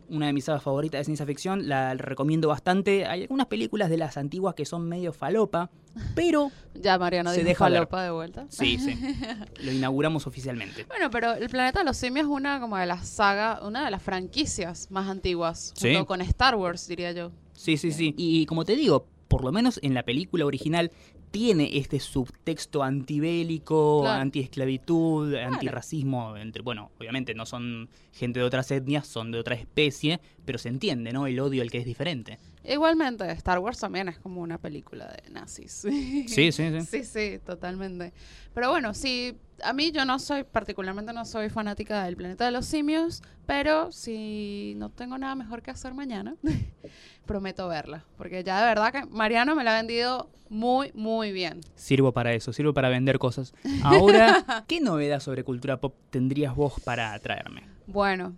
una 0.08 0.26
de 0.26 0.32
mis 0.32 0.44
sagas 0.44 0.62
favoritas 0.62 1.00
de 1.00 1.04
ciencia 1.04 1.24
ficción, 1.26 1.68
la 1.68 1.94
recomiendo 1.94 2.48
bastante. 2.48 3.06
Hay 3.06 3.22
algunas 3.22 3.46
películas 3.46 3.88
de 3.90 3.96
las 3.96 4.16
antiguas 4.16 4.54
que 4.54 4.64
son 4.64 4.88
medio 4.88 5.12
falopa, 5.12 5.70
pero 6.14 6.50
Ya 6.74 6.98
Mariano 6.98 7.32
Se 7.32 7.44
deja 7.44 7.64
ver. 7.68 7.74
falopa 7.74 8.02
de 8.02 8.10
vuelta. 8.10 8.46
sí, 8.48 8.78
sí, 8.78 8.98
lo 9.64 9.72
inauguramos 9.72 10.26
oficialmente. 10.26 10.84
Bueno, 10.84 11.10
pero 11.10 11.32
el 11.34 11.48
planeta 11.48 11.78
de 11.80 11.84
los 11.84 11.96
simios 11.96 12.26
es 12.26 12.30
una 12.30 12.60
como 12.60 12.76
de 12.76 12.86
las 12.86 13.08
sagas, 13.08 13.60
una 13.62 13.84
de 13.84 13.90
las 13.90 14.02
franquicias 14.02 14.90
más 14.90 15.08
antiguas, 15.08 15.72
Sí. 15.76 15.88
junto 15.94 16.06
con 16.06 16.20
Star 16.22 16.54
Wars, 16.56 16.86
diría 16.88 17.12
yo. 17.12 17.30
Sí, 17.52 17.76
sí, 17.76 17.92
sí. 17.92 18.14
Y 18.16 18.46
como 18.46 18.64
te 18.64 18.74
digo, 18.76 19.06
por 19.28 19.44
lo 19.44 19.52
menos 19.52 19.78
en 19.82 19.94
la 19.94 20.02
película 20.02 20.44
original 20.46 20.90
tiene 21.34 21.76
este 21.76 21.98
subtexto 21.98 22.84
antibélico, 22.84 24.02
Claro. 24.02 24.20
antiesclavitud, 24.22 25.34
antirracismo. 25.34 26.36
Entre, 26.36 26.62
bueno, 26.62 26.92
obviamente 26.96 27.34
no 27.34 27.44
son 27.44 27.88
gente 28.12 28.38
de 28.38 28.44
otras 28.46 28.70
etnias, 28.70 29.08
son 29.08 29.32
de 29.32 29.40
otra 29.40 29.56
especie, 29.56 30.20
pero 30.44 30.58
se 30.58 30.68
entiende, 30.68 31.12
¿no? 31.12 31.26
El 31.26 31.40
odio 31.40 31.62
al 31.62 31.72
que 31.72 31.78
es 31.78 31.84
diferente. 31.86 32.38
Igualmente, 32.62 33.28
Star 33.32 33.58
Wars 33.58 33.80
también 33.80 34.08
es 34.08 34.16
como 34.20 34.42
una 34.42 34.58
película 34.58 35.08
de 35.08 35.28
nazis. 35.30 35.82
Sí, 36.28 36.28
sí, 36.28 36.52
sí. 36.52 36.80
Sí, 36.88 37.02
sí, 37.04 37.40
totalmente. 37.44 38.12
Pero 38.54 38.70
bueno, 38.70 38.94
sí, 38.94 39.36
a 39.64 39.72
mí 39.72 39.90
yo 39.90 40.04
no 40.04 40.20
soy, 40.20 40.44
particularmente 40.44 41.12
no 41.12 41.24
soy 41.24 41.50
fanática 41.50 42.04
del 42.04 42.16
planeta 42.16 42.44
de 42.44 42.52
los 42.52 42.64
simios, 42.64 43.22
pero 43.44 43.90
si 43.90 44.74
no 44.76 44.88
tengo 44.88 45.18
nada 45.18 45.34
mejor 45.34 45.62
que 45.62 45.72
hacer 45.72 45.94
mañana, 45.94 46.36
prometo 47.24 47.68
verla. 47.68 48.04
Porque 48.16 48.44
ya 48.44 48.60
de 48.60 48.66
verdad 48.66 48.92
que 48.92 49.04
Mariano 49.06 49.54
me 49.54 49.64
la 49.64 49.72
ha 49.72 49.76
vendido 49.76 50.30
muy, 50.48 50.92
muy 50.94 51.32
bien. 51.32 51.60
Sirvo 51.74 52.12
para 52.12 52.32
eso, 52.32 52.52
sirvo 52.52 52.72
para 52.74 52.88
vender 52.88 53.18
cosas. 53.18 53.54
Ahora, 53.82 54.64
¿qué 54.68 54.80
novedad 54.80 55.20
sobre 55.20 55.44
cultura 55.44 55.80
pop 55.80 55.94
tendrías 56.10 56.54
vos 56.54 56.74
para 56.84 57.18
traerme? 57.18 57.62
Bueno, 57.87 58.34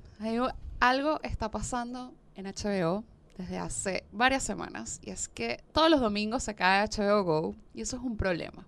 algo 0.81 1.21
está 1.23 1.51
pasando 1.51 2.13
en 2.35 2.47
HBO 2.47 3.05
desde 3.37 3.59
hace 3.59 4.05
varias 4.13 4.43
semanas 4.43 5.01
y 5.03 5.11
es 5.11 5.29
que 5.29 5.63
todos 5.73 5.91
los 5.91 6.01
domingos 6.01 6.43
se 6.43 6.55
cae 6.55 6.87
HBO 6.89 7.23
Go 7.23 7.55
y 7.75 7.83
eso 7.83 7.97
es 7.97 8.03
un 8.03 8.17
problema. 8.17 8.67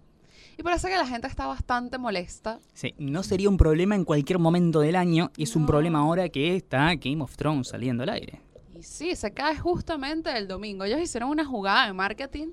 Y 0.58 0.62
parece 0.64 0.88
que 0.88 0.96
la 0.96 1.06
gente 1.06 1.28
está 1.28 1.46
bastante 1.46 1.98
molesta. 1.98 2.58
Sí, 2.74 2.92
no 2.98 3.22
sería 3.22 3.48
un 3.48 3.56
problema 3.56 3.94
en 3.94 4.04
cualquier 4.04 4.40
momento 4.40 4.80
del 4.80 4.96
año, 4.96 5.30
es 5.36 5.54
un 5.54 5.66
problema 5.66 6.00
ahora 6.00 6.28
que 6.28 6.56
está 6.56 6.92
Game 6.96 7.22
of 7.22 7.36
Thrones 7.36 7.68
saliendo 7.68 8.02
al 8.02 8.08
aire. 8.08 8.40
Y 8.78 8.84
sí, 8.84 9.16
se 9.16 9.34
cae 9.34 9.58
justamente 9.58 10.30
el 10.38 10.46
domingo. 10.46 10.84
Ellos 10.84 11.00
hicieron 11.00 11.30
una 11.30 11.44
jugada 11.44 11.86
de 11.86 11.92
marketing 11.92 12.52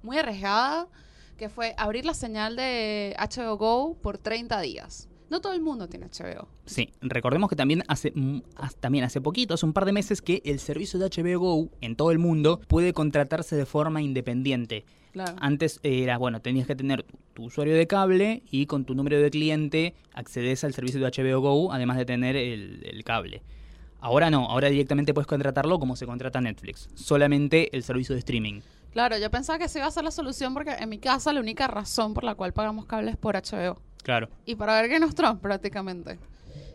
muy 0.00 0.16
arriesgada 0.16 0.86
que 1.36 1.48
fue 1.48 1.74
abrir 1.76 2.04
la 2.04 2.14
señal 2.14 2.54
de 2.54 3.16
HBO 3.18 3.56
Go 3.56 3.96
por 4.00 4.16
30 4.16 4.60
días. 4.60 5.08
No 5.28 5.40
todo 5.40 5.54
el 5.54 5.60
mundo 5.60 5.88
tiene 5.88 6.06
HBO. 6.06 6.46
Sí, 6.66 6.92
recordemos 7.00 7.50
que 7.50 7.56
también 7.56 7.82
hace, 7.88 8.12
también 8.78 9.02
hace 9.02 9.20
poquito, 9.20 9.54
hace 9.54 9.66
un 9.66 9.72
par 9.72 9.86
de 9.86 9.92
meses, 9.92 10.22
que 10.22 10.40
el 10.44 10.60
servicio 10.60 11.00
de 11.00 11.06
HBO 11.06 11.40
Go 11.40 11.70
en 11.80 11.96
todo 11.96 12.12
el 12.12 12.20
mundo 12.20 12.60
puede 12.68 12.92
contratarse 12.92 13.56
de 13.56 13.66
forma 13.66 14.00
independiente. 14.00 14.84
Claro. 15.10 15.34
Antes 15.40 15.80
era, 15.82 16.16
bueno, 16.16 16.40
tenías 16.40 16.68
que 16.68 16.76
tener 16.76 17.02
tu, 17.02 17.18
tu 17.34 17.44
usuario 17.46 17.74
de 17.74 17.88
cable 17.88 18.44
y 18.52 18.66
con 18.66 18.84
tu 18.84 18.94
número 18.94 19.20
de 19.20 19.30
cliente 19.30 19.94
accedes 20.14 20.62
al 20.62 20.74
servicio 20.74 21.00
de 21.00 21.10
HBO 21.10 21.40
Go, 21.40 21.72
además 21.72 21.96
de 21.96 22.04
tener 22.04 22.36
el, 22.36 22.84
el 22.84 23.02
cable. 23.02 23.42
Ahora 24.06 24.30
no, 24.30 24.48
ahora 24.48 24.68
directamente 24.68 25.12
puedes 25.12 25.26
contratarlo 25.26 25.80
como 25.80 25.96
se 25.96 26.06
contrata 26.06 26.40
Netflix, 26.40 26.88
solamente 26.94 27.76
el 27.76 27.82
servicio 27.82 28.14
de 28.14 28.20
streaming. 28.20 28.60
Claro, 28.92 29.18
yo 29.18 29.28
pensaba 29.32 29.58
que 29.58 29.64
esa 29.64 29.80
iba 29.80 29.88
a 29.88 29.90
ser 29.90 30.04
la 30.04 30.12
solución 30.12 30.54
porque 30.54 30.70
en 30.70 30.88
mi 30.88 30.98
casa 30.98 31.32
la 31.32 31.40
única 31.40 31.66
razón 31.66 32.14
por 32.14 32.22
la 32.22 32.36
cual 32.36 32.52
pagamos 32.52 32.86
cable 32.86 33.10
es 33.10 33.16
por 33.16 33.34
HBO. 33.34 33.82
Claro. 34.04 34.28
Y 34.44 34.54
para 34.54 34.80
ver 34.80 34.88
Game 34.90 35.04
of 35.04 35.16
Thrones 35.16 35.40
prácticamente. 35.40 36.20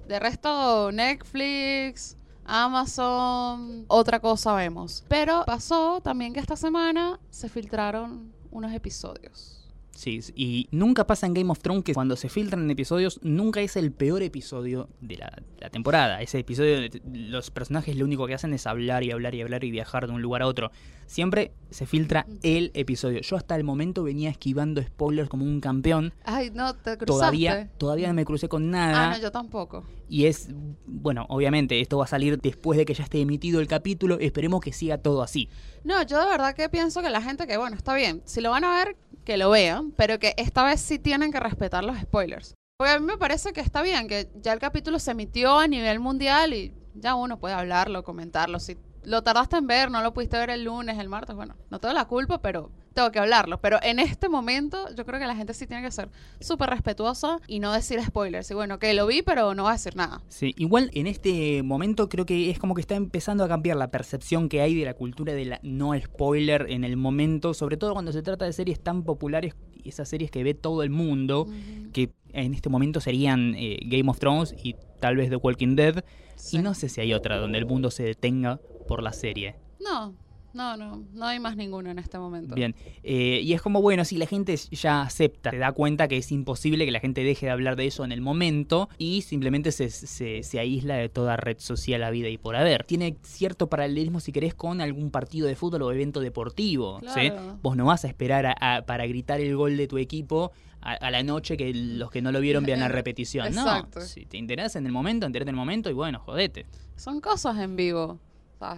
De 0.09 0.19
resto, 0.19 0.91
Netflix, 0.91 2.17
Amazon, 2.43 3.85
otra 3.87 4.19
cosa 4.19 4.53
vemos. 4.53 5.05
Pero 5.07 5.45
pasó 5.45 6.01
también 6.01 6.33
que 6.33 6.41
esta 6.41 6.57
semana 6.57 7.17
se 7.29 7.47
filtraron 7.47 8.33
unos 8.51 8.73
episodios. 8.73 9.60
Sí, 9.91 10.21
y 10.35 10.67
nunca 10.71 11.05
pasa 11.05 11.27
en 11.27 11.33
Game 11.33 11.51
of 11.51 11.59
Thrones 11.59 11.83
que 11.83 11.93
cuando 11.93 12.15
se 12.15 12.29
filtran 12.29 12.69
episodios, 12.71 13.19
nunca 13.23 13.61
es 13.61 13.75
el 13.75 13.91
peor 13.91 14.23
episodio 14.23 14.89
de 15.01 15.17
la, 15.17 15.43
la 15.59 15.69
temporada. 15.69 16.21
Ese 16.21 16.39
episodio, 16.39 16.75
donde 16.75 17.01
los 17.03 17.51
personajes 17.51 17.95
lo 17.95 18.05
único 18.05 18.25
que 18.25 18.33
hacen 18.33 18.53
es 18.53 18.65
hablar 18.67 19.03
y 19.03 19.11
hablar 19.11 19.35
y 19.35 19.41
hablar 19.41 19.63
y 19.63 19.71
viajar 19.71 20.07
de 20.07 20.13
un 20.13 20.21
lugar 20.21 20.41
a 20.41 20.47
otro. 20.47 20.71
Siempre 21.05 21.51
se 21.69 21.85
filtra 21.85 22.25
el 22.41 22.71
episodio. 22.73 23.19
Yo 23.19 23.35
hasta 23.35 23.57
el 23.57 23.65
momento 23.65 24.03
venía 24.03 24.29
esquivando 24.29 24.81
spoilers 24.81 25.29
como 25.29 25.43
un 25.43 25.59
campeón. 25.59 26.13
Ay, 26.23 26.51
no, 26.53 26.73
te 26.73 26.97
cruzaste. 26.97 27.05
Todavía, 27.05 27.69
todavía 27.77 28.07
no 28.07 28.13
me 28.13 28.23
crucé 28.23 28.47
con 28.47 28.71
nada. 28.71 29.11
Ah, 29.11 29.17
no, 29.17 29.21
yo 29.21 29.29
tampoco. 29.31 29.85
Y 30.07 30.25
es, 30.25 30.49
bueno, 30.85 31.25
obviamente 31.27 31.81
esto 31.81 31.97
va 31.97 32.05
a 32.05 32.07
salir 32.07 32.39
después 32.39 32.77
de 32.77 32.85
que 32.85 32.93
ya 32.93 33.03
esté 33.03 33.19
emitido 33.19 33.59
el 33.59 33.67
capítulo. 33.67 34.19
Esperemos 34.19 34.61
que 34.61 34.71
siga 34.71 34.97
todo 34.97 35.21
así. 35.21 35.49
No, 35.83 36.01
yo 36.03 36.19
de 36.19 36.25
verdad 36.27 36.55
que 36.55 36.69
pienso 36.69 37.01
que 37.01 37.09
la 37.09 37.21
gente 37.21 37.45
que, 37.45 37.57
bueno, 37.57 37.75
está 37.75 37.93
bien, 37.93 38.21
si 38.25 38.39
lo 38.39 38.51
van 38.51 38.63
a 38.63 38.73
ver, 38.73 38.95
que 39.25 39.37
lo 39.37 39.49
vean, 39.49 39.80
pero 39.89 40.19
que 40.19 40.35
esta 40.37 40.63
vez 40.63 40.79
sí 40.79 40.99
tienen 40.99 41.31
que 41.31 41.39
respetar 41.39 41.83
los 41.83 41.97
spoilers. 41.97 42.53
Porque 42.77 42.93
a 42.93 42.99
mí 42.99 43.05
me 43.05 43.17
parece 43.17 43.53
que 43.53 43.61
está 43.61 43.81
bien, 43.81 44.07
que 44.07 44.29
ya 44.41 44.53
el 44.53 44.59
capítulo 44.59 44.99
se 44.99 45.11
emitió 45.11 45.57
a 45.57 45.67
nivel 45.67 45.99
mundial 45.99 46.53
y 46.53 46.73
ya 46.93 47.15
uno 47.15 47.39
puede 47.39 47.55
hablarlo, 47.55 48.03
comentarlo. 48.03 48.59
Si 48.59 48.77
lo 49.03 49.23
tardaste 49.23 49.57
en 49.57 49.67
ver, 49.67 49.89
no 49.89 50.01
lo 50.01 50.13
pudiste 50.13 50.37
ver 50.37 50.49
el 50.51 50.63
lunes, 50.63 50.99
el 50.99 51.09
martes, 51.09 51.35
bueno, 51.35 51.55
no 51.69 51.79
tengo 51.79 51.93
la 51.93 52.05
culpa, 52.05 52.41
pero 52.41 52.71
tengo 52.93 53.11
que 53.11 53.19
hablarlo. 53.19 53.59
Pero 53.61 53.77
en 53.81 53.99
este 53.99 54.29
momento 54.29 54.87
yo 54.95 55.05
creo 55.05 55.19
que 55.19 55.25
la 55.27 55.35
gente 55.35 55.53
sí 55.53 55.67
tiene 55.67 55.83
que 55.83 55.91
ser 55.91 56.09
súper 56.39 56.69
respetuosa 56.69 57.39
y 57.47 57.59
no 57.59 57.71
decir 57.71 58.01
spoilers. 58.03 58.49
Y 58.51 58.53
bueno, 58.53 58.79
que 58.79 58.93
lo 58.93 59.07
vi, 59.07 59.21
pero 59.21 59.53
no 59.55 59.63
va 59.63 59.69
a 59.71 59.73
decir 59.73 59.95
nada. 59.95 60.21
Sí, 60.29 60.53
igual 60.57 60.89
en 60.93 61.07
este 61.07 61.63
momento 61.63 62.09
creo 62.09 62.25
que 62.25 62.49
es 62.49 62.59
como 62.59 62.75
que 62.75 62.81
está 62.81 62.95
empezando 62.95 63.43
a 63.43 63.47
cambiar 63.47 63.77
la 63.77 63.91
percepción 63.91 64.49
que 64.49 64.61
hay 64.61 64.75
de 64.75 64.85
la 64.85 64.93
cultura 64.93 65.33
de 65.33 65.45
la 65.45 65.59
no 65.63 65.97
spoiler 65.99 66.67
en 66.69 66.83
el 66.83 66.97
momento, 66.97 67.53
sobre 67.53 67.77
todo 67.77 67.93
cuando 67.93 68.11
se 68.11 68.21
trata 68.21 68.45
de 68.45 68.53
series 68.53 68.79
tan 68.81 69.03
populares, 69.03 69.55
esas 69.83 70.07
series 70.09 70.29
que 70.31 70.43
ve 70.43 70.53
todo 70.53 70.83
el 70.83 70.89
mundo, 70.89 71.47
que 71.93 72.11
en 72.33 72.53
este 72.53 72.69
momento 72.69 72.99
serían 73.01 73.55
eh, 73.57 73.77
Game 73.85 74.09
of 74.09 74.19
Thrones 74.19 74.53
y 74.63 74.75
tal 74.99 75.15
vez 75.17 75.29
The 75.29 75.37
Walking 75.37 75.75
Dead, 75.75 76.03
Sí. 76.35 76.57
y 76.57 76.61
no 76.61 76.73
sé 76.73 76.89
si 76.89 77.01
hay 77.01 77.13
otra 77.13 77.37
donde 77.37 77.57
el 77.59 77.65
mundo 77.67 77.91
se 77.91 78.03
detenga 78.03 78.59
por 78.87 79.03
la 79.03 79.13
serie. 79.13 79.55
No, 79.79 80.13
no, 80.53 80.75
no, 80.77 81.03
no 81.13 81.25
hay 81.25 81.39
más 81.39 81.55
ninguno 81.55 81.89
en 81.89 81.99
este 81.99 82.17
momento. 82.19 82.55
Bien, 82.55 82.75
eh, 83.03 83.39
y 83.43 83.53
es 83.53 83.61
como, 83.61 83.81
bueno, 83.81 84.05
si 84.05 84.17
la 84.17 84.25
gente 84.25 84.55
ya 84.55 85.01
acepta, 85.01 85.51
se 85.51 85.57
da 85.57 85.71
cuenta 85.71 86.07
que 86.07 86.17
es 86.17 86.31
imposible 86.31 86.85
que 86.85 86.91
la 86.91 86.99
gente 86.99 87.23
deje 87.23 87.45
de 87.47 87.51
hablar 87.51 87.75
de 87.75 87.87
eso 87.87 88.03
en 88.05 88.11
el 88.11 88.21
momento 88.21 88.89
y 88.97 89.21
simplemente 89.21 89.71
se, 89.71 89.89
se, 89.89 90.43
se 90.43 90.59
aísla 90.59 90.95
de 90.95 91.09
toda 91.09 91.37
red 91.37 91.57
social 91.59 92.03
a 92.03 92.09
vida 92.09 92.29
y 92.29 92.37
por 92.37 92.55
haber. 92.55 92.83
Tiene 92.85 93.17
cierto 93.23 93.67
paralelismo, 93.67 94.19
si 94.19 94.31
querés, 94.31 94.53
con 94.53 94.81
algún 94.81 95.11
partido 95.11 95.47
de 95.47 95.55
fútbol 95.55 95.81
o 95.83 95.91
evento 95.91 96.19
deportivo. 96.19 96.99
¿sí? 97.01 97.05
Claro. 97.29 97.57
Vos 97.61 97.75
no 97.77 97.85
vas 97.85 98.05
a 98.05 98.07
esperar 98.07 98.45
a- 98.45 98.55
a- 98.77 98.81
para 98.85 99.05
gritar 99.07 99.39
el 99.41 99.55
gol 99.55 99.77
de 99.77 99.87
tu 99.87 99.97
equipo 99.97 100.51
a, 100.81 100.93
a 100.93 101.11
la 101.11 101.21
noche 101.23 101.57
que 101.57 101.73
los 101.73 102.09
que 102.09 102.21
no 102.21 102.31
lo 102.31 102.39
vieron 102.41 102.63
vean 102.65 102.79
la 102.79 102.87
repetición. 102.87 103.45
Exacto. 103.47 103.99
No, 103.99 104.05
si 104.05 104.25
te 104.25 104.37
interesa 104.37 104.79
en 104.79 104.85
el 104.87 104.91
momento, 104.91 105.25
entérate 105.27 105.49
en 105.49 105.55
el 105.55 105.59
momento 105.59 105.89
y 105.89 105.93
bueno, 105.93 106.19
jodete. 106.19 106.65
Son 106.95 107.21
cosas 107.21 107.57
en 107.59 107.75
vivo. 107.75 108.19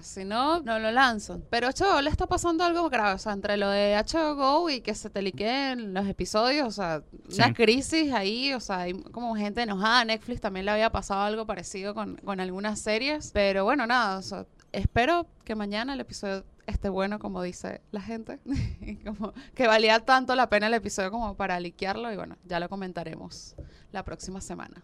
Si 0.02 0.24
no, 0.26 0.62
no 0.62 0.80
lo 0.80 0.92
lanzan. 0.92 1.44
Pero 1.50 1.68
HBO 1.70 2.02
le 2.02 2.10
está 2.10 2.26
pasando 2.28 2.64
algo 2.64 2.90
grave. 2.90 3.14
O 3.16 3.18
sea, 3.18 3.34
entre 3.34 3.58
lo 3.58 3.70
de 3.70 3.96
HBO 3.96 4.70
y 4.70 4.82
que 4.82 4.96
se 4.96 5.10
te 5.10 5.22
liqueen 5.22 5.94
los 5.94 6.08
episodios, 6.08 6.68
o 6.68 6.72
sea, 6.72 7.04
una 7.36 7.48
Sí. 7.48 7.54
crisis 7.54 8.14
ahí. 8.14 8.54
O 8.54 8.60
sea, 8.60 8.80
hay 8.82 8.94
como 8.94 9.36
gente 9.36 9.62
enojada. 9.62 10.06
Netflix 10.06 10.42
también 10.42 10.66
le 10.66 10.72
había 10.72 10.90
pasado 10.92 11.22
algo 11.22 11.46
parecido 11.46 11.94
con, 11.94 12.16
con 12.18 12.40
algunas 12.40 12.80
series. 12.80 13.32
Pero 13.34 13.64
bueno, 13.64 13.86
nada. 13.88 14.18
O 14.18 14.22
sea, 14.22 14.46
espero 14.72 15.28
que 15.44 15.56
mañana 15.56 15.94
el 15.94 16.00
episodio 16.00 16.44
esté 16.66 16.88
bueno, 16.90 17.20
como 17.20 17.42
dice 17.42 17.82
la 17.92 18.02
gente. 18.02 18.40
como 19.06 19.34
que 19.54 19.68
valía 19.68 20.00
tanto 20.00 20.34
la 20.36 20.50
pena 20.50 20.68
el 20.68 20.74
episodio 20.76 21.12
como 21.12 21.36
para 21.36 21.60
liquearlo. 21.60 22.12
Y 22.12 22.16
bueno, 22.16 22.38
ya 22.46 22.60
lo 22.60 22.70
comentaremos 22.70 23.56
la 23.92 24.04
próxima 24.04 24.40
semana. 24.42 24.82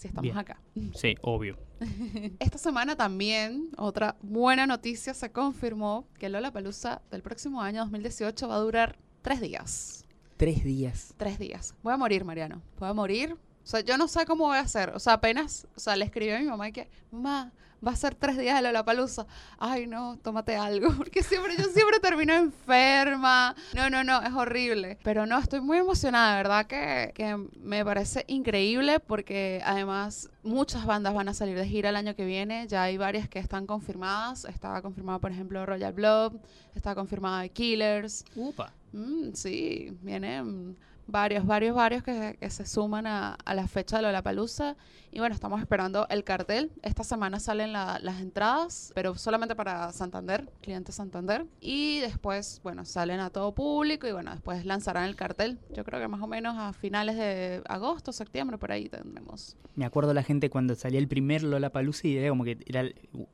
Si 0.00 0.08
estamos 0.08 0.22
Bien. 0.22 0.38
acá. 0.38 0.58
Sí, 0.94 1.14
obvio. 1.20 1.58
Esta 2.38 2.56
semana 2.56 2.96
también, 2.96 3.68
otra 3.76 4.16
buena 4.22 4.66
noticia, 4.66 5.12
se 5.12 5.30
confirmó 5.30 6.06
que 6.18 6.30
Lola 6.30 6.50
Palusa 6.50 7.02
del 7.10 7.20
próximo 7.20 7.60
año 7.60 7.82
2018 7.82 8.48
va 8.48 8.54
a 8.54 8.60
durar 8.60 8.98
tres 9.20 9.42
días. 9.42 10.06
Tres 10.38 10.64
días. 10.64 11.12
Tres 11.18 11.38
días. 11.38 11.74
Voy 11.82 11.92
a 11.92 11.98
morir, 11.98 12.24
Mariano. 12.24 12.62
Voy 12.78 12.88
a 12.88 12.94
morir. 12.94 13.36
O 13.70 13.72
sea, 13.72 13.80
yo 13.82 13.96
no 13.96 14.08
sé 14.08 14.26
cómo 14.26 14.46
voy 14.46 14.56
a 14.56 14.62
hacer. 14.62 14.90
O 14.96 14.98
sea, 14.98 15.12
apenas, 15.12 15.64
o 15.76 15.78
sea, 15.78 15.94
le 15.94 16.04
escribí 16.04 16.32
a 16.32 16.40
mi 16.40 16.46
mamá 16.46 16.70
y 16.70 16.72
que, 16.72 16.90
mamá, 17.12 17.52
va 17.86 17.92
a 17.92 17.96
ser 17.96 18.16
tres 18.16 18.36
días 18.36 18.56
de 18.56 18.62
Lollapalooza. 18.62 19.26
Ay, 19.60 19.86
no, 19.86 20.18
tómate 20.24 20.56
algo. 20.56 20.92
Porque 20.96 21.22
siempre, 21.22 21.54
yo 21.56 21.62
siempre 21.68 22.00
termino 22.00 22.34
enferma. 22.34 23.54
No, 23.76 23.88
no, 23.88 24.02
no, 24.02 24.22
es 24.22 24.32
horrible. 24.32 24.98
Pero 25.04 25.24
no, 25.24 25.38
estoy 25.38 25.60
muy 25.60 25.78
emocionada, 25.78 26.30
de 26.30 26.42
verdad 26.42 26.66
que, 26.66 27.12
que 27.14 27.36
me 27.62 27.84
parece 27.84 28.24
increíble 28.26 28.98
porque 28.98 29.62
además 29.64 30.28
muchas 30.42 30.84
bandas 30.84 31.14
van 31.14 31.28
a 31.28 31.34
salir 31.34 31.56
de 31.56 31.68
gira 31.68 31.90
el 31.90 31.96
año 31.96 32.16
que 32.16 32.24
viene. 32.24 32.66
Ya 32.66 32.82
hay 32.82 32.98
varias 32.98 33.28
que 33.28 33.38
están 33.38 33.68
confirmadas. 33.68 34.46
Estaba 34.46 34.82
confirmada, 34.82 35.20
por 35.20 35.30
ejemplo, 35.30 35.64
Royal 35.64 35.92
Blood. 35.92 36.32
Está 36.74 36.96
confirmada 36.96 37.42
The 37.42 37.50
Killers. 37.50 38.24
Upa. 38.34 38.72
Mm, 38.92 39.32
sí, 39.34 39.96
vienen 40.02 40.76
varios, 41.10 41.46
varios, 41.46 41.74
varios 41.74 42.02
que, 42.02 42.36
que 42.40 42.50
se 42.50 42.66
suman 42.66 43.06
a, 43.06 43.34
a 43.34 43.54
la 43.54 43.68
fecha 43.68 43.96
de 43.96 44.02
Lollapalooza. 44.02 44.76
Y 45.12 45.18
bueno, 45.18 45.34
estamos 45.34 45.60
esperando 45.60 46.06
el 46.08 46.22
cartel. 46.22 46.70
Esta 46.82 47.02
semana 47.02 47.40
salen 47.40 47.72
la- 47.72 47.98
las 48.00 48.20
entradas, 48.20 48.92
pero 48.94 49.16
solamente 49.16 49.56
para 49.56 49.92
Santander, 49.92 50.48
cliente 50.62 50.92
Santander. 50.92 51.46
Y 51.60 51.98
después, 51.98 52.60
bueno, 52.62 52.84
salen 52.84 53.18
a 53.18 53.30
todo 53.30 53.52
público 53.52 54.06
y 54.06 54.12
bueno, 54.12 54.30
después 54.30 54.64
lanzarán 54.64 55.04
el 55.06 55.16
cartel. 55.16 55.58
Yo 55.74 55.82
creo 55.84 55.98
que 56.00 56.06
más 56.06 56.22
o 56.22 56.28
menos 56.28 56.54
a 56.56 56.72
finales 56.72 57.16
de 57.16 57.60
agosto, 57.68 58.12
septiembre, 58.12 58.56
por 58.56 58.70
ahí 58.70 58.88
tendremos. 58.88 59.56
Me 59.74 59.84
acuerdo 59.84 60.14
la 60.14 60.22
gente 60.22 60.48
cuando 60.48 60.74
salía 60.76 61.00
el 61.00 61.08
primer 61.08 61.42
Lollapalooza 61.42 62.06
y 62.06 62.16
era 62.16 62.28
como 62.28 62.44
que 62.44 62.58
era 62.66 62.84